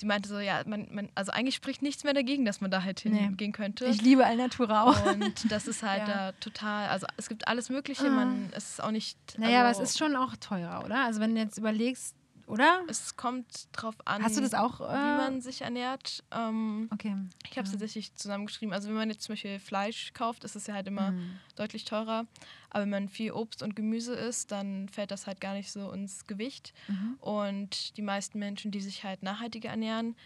[0.00, 2.82] sie meinte so, ja, man, man, also eigentlich spricht nichts mehr dagegen, dass man da
[2.82, 3.52] halt hingehen nee.
[3.52, 3.84] könnte.
[3.84, 5.06] Ich liebe Alnatura auch.
[5.12, 6.14] Und das ist halt ja.
[6.14, 8.10] da total, also es gibt alles Mögliche, ah.
[8.10, 9.18] man, es ist auch nicht.
[9.38, 11.04] Naja, also, aber es ist schon auch teurer, oder?
[11.04, 12.16] Also wenn du jetzt überlegst,
[12.50, 12.82] oder?
[12.88, 14.92] Es kommt drauf an, Hast du das auch, äh?
[14.92, 16.24] wie man sich ernährt.
[16.32, 17.16] Ähm, okay.
[17.48, 17.78] Ich habe es ja.
[17.78, 18.74] tatsächlich zusammengeschrieben.
[18.74, 21.38] Also wenn man jetzt zum Beispiel Fleisch kauft, ist es ja halt immer mhm.
[21.54, 22.26] deutlich teurer.
[22.70, 25.90] Aber wenn man viel Obst und Gemüse isst, dann fällt das halt gar nicht so
[25.92, 26.74] ins Gewicht.
[26.88, 27.16] Mhm.
[27.20, 30.16] Und die meisten Menschen, die sich halt nachhaltiger ernähren,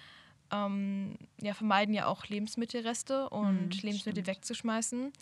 [0.50, 4.26] ähm, ja, vermeiden ja auch Lebensmittelreste und mhm, Lebensmittel stimmt.
[4.26, 5.12] wegzuschmeißen.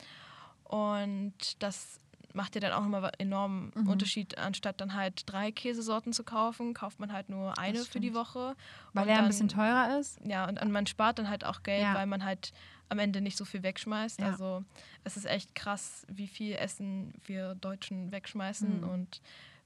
[0.65, 1.99] Und das
[2.35, 3.89] macht ja dann auch nochmal enormen mhm.
[3.89, 4.39] Unterschied.
[4.39, 8.55] Anstatt dann halt drei Käsesorten zu kaufen, kauft man halt nur eine für die Woche.
[8.93, 10.19] Weil er ein bisschen teurer ist?
[10.25, 11.95] Ja, und, und man spart dann halt auch Geld, ja.
[11.95, 12.53] weil man halt
[12.89, 14.21] am Ende nicht so viel wegschmeißt.
[14.21, 14.27] Ja.
[14.27, 14.65] Also
[15.05, 18.89] es ist echt krass, wie viel Essen wir Deutschen wegschmeißen mhm.
[18.89, 19.21] und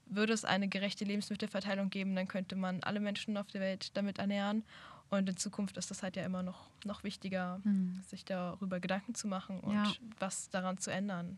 [0.05, 4.19] würde es eine gerechte Lebensmittelverteilung geben, dann könnte man alle Menschen auf der Welt damit
[4.19, 4.63] ernähren.
[5.09, 8.01] Und in Zukunft ist das halt ja immer noch, noch wichtiger, mhm.
[8.07, 9.93] sich darüber Gedanken zu machen und ja.
[10.19, 11.37] was daran zu ändern.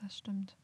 [0.00, 0.56] Das stimmt.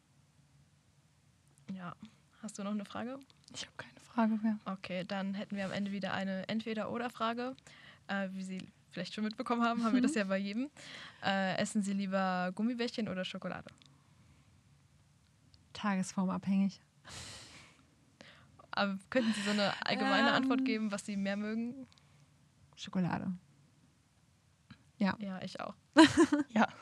[1.72, 1.94] Ja.
[2.42, 3.18] Hast du noch eine Frage?
[3.54, 4.38] Ich habe keine Frage.
[4.44, 4.58] Ja.
[4.72, 7.56] Okay, dann hätten wir am Ende wieder eine Entweder-Oder-Frage.
[8.08, 8.58] Äh, wie Sie
[8.90, 10.04] vielleicht schon mitbekommen haben, haben wir Mhm.
[10.06, 10.70] das ja bei jedem.
[11.22, 13.68] Äh, essen Sie lieber Gummibärchen oder Schokolade?
[15.72, 16.80] Tagesformabhängig.
[18.70, 20.34] Aber könnten Sie so eine allgemeine Ähm.
[20.34, 21.86] Antwort geben, was Sie mehr mögen?
[22.76, 23.32] Schokolade.
[24.98, 25.74] Ja, ich auch.
[26.50, 26.68] Ja.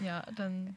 [0.00, 0.74] Ja, dann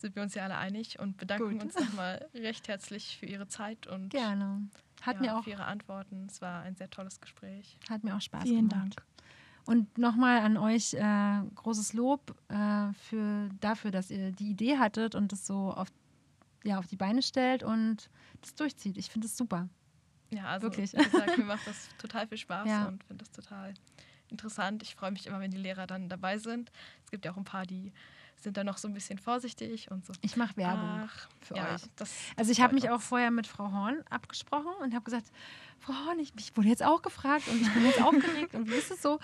[0.00, 1.62] sind wir uns ja alle einig und bedanken Gut.
[1.62, 4.68] uns nochmal recht herzlich für Ihre Zeit und Gerne.
[5.02, 6.26] Hat, ja, mir auch, für Ihre Antworten.
[6.28, 7.78] Es war ein sehr tolles Gespräch.
[7.88, 8.96] hat mir auch Spaß Vielen gemacht.
[8.96, 9.06] Dank.
[9.66, 15.14] Und nochmal an euch äh, großes Lob äh, für, dafür, dass ihr die Idee hattet
[15.14, 15.88] und das so auf,
[16.64, 18.10] ja, auf die Beine stellt und
[18.40, 18.96] das durchzieht.
[18.96, 19.68] Ich finde es super.
[20.30, 20.92] Ja, also Wirklich.
[20.92, 22.86] wie gesagt, mir macht das total viel Spaß Ja.
[22.88, 23.74] und finde das total
[24.28, 24.82] interessant.
[24.82, 26.70] Ich freue mich immer, wenn die Lehrer dann dabei sind.
[27.04, 27.92] Es gibt ja auch ein paar, die
[28.42, 30.12] sind dann noch so ein bisschen vorsichtig und so.
[30.22, 31.82] Ich mache Werbung Ach, für ja, euch.
[32.36, 35.26] Also ich habe mich auch vorher mit Frau Horn abgesprochen und habe gesagt,
[35.78, 38.74] Frau Horn, ich, ich wurde jetzt auch gefragt und ich bin jetzt aufgeregt und wie
[38.74, 39.18] ist es so?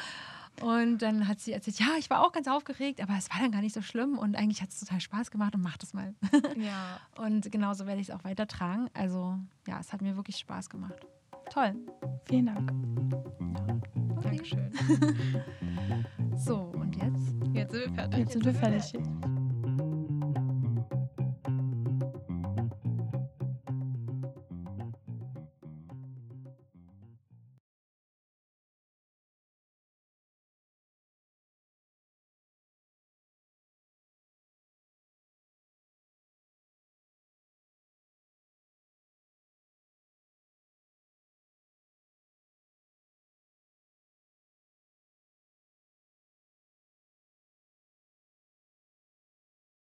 [0.60, 3.52] Und dann hat sie erzählt, ja, ich war auch ganz aufgeregt, aber es war dann
[3.52, 6.14] gar nicht so schlimm und eigentlich hat es total Spaß gemacht und mach das mal.
[6.56, 8.88] Ja, Und genauso werde ich es auch weitertragen.
[8.94, 11.06] Also ja, es hat mir wirklich Spaß gemacht.
[11.50, 11.74] Toll.
[12.28, 12.72] Vielen Dank.
[14.22, 14.70] Dankeschön.
[16.36, 17.34] So, und jetzt?
[17.54, 18.18] Jetzt sind wir fertig.
[18.18, 18.92] Jetzt sind wir fertig.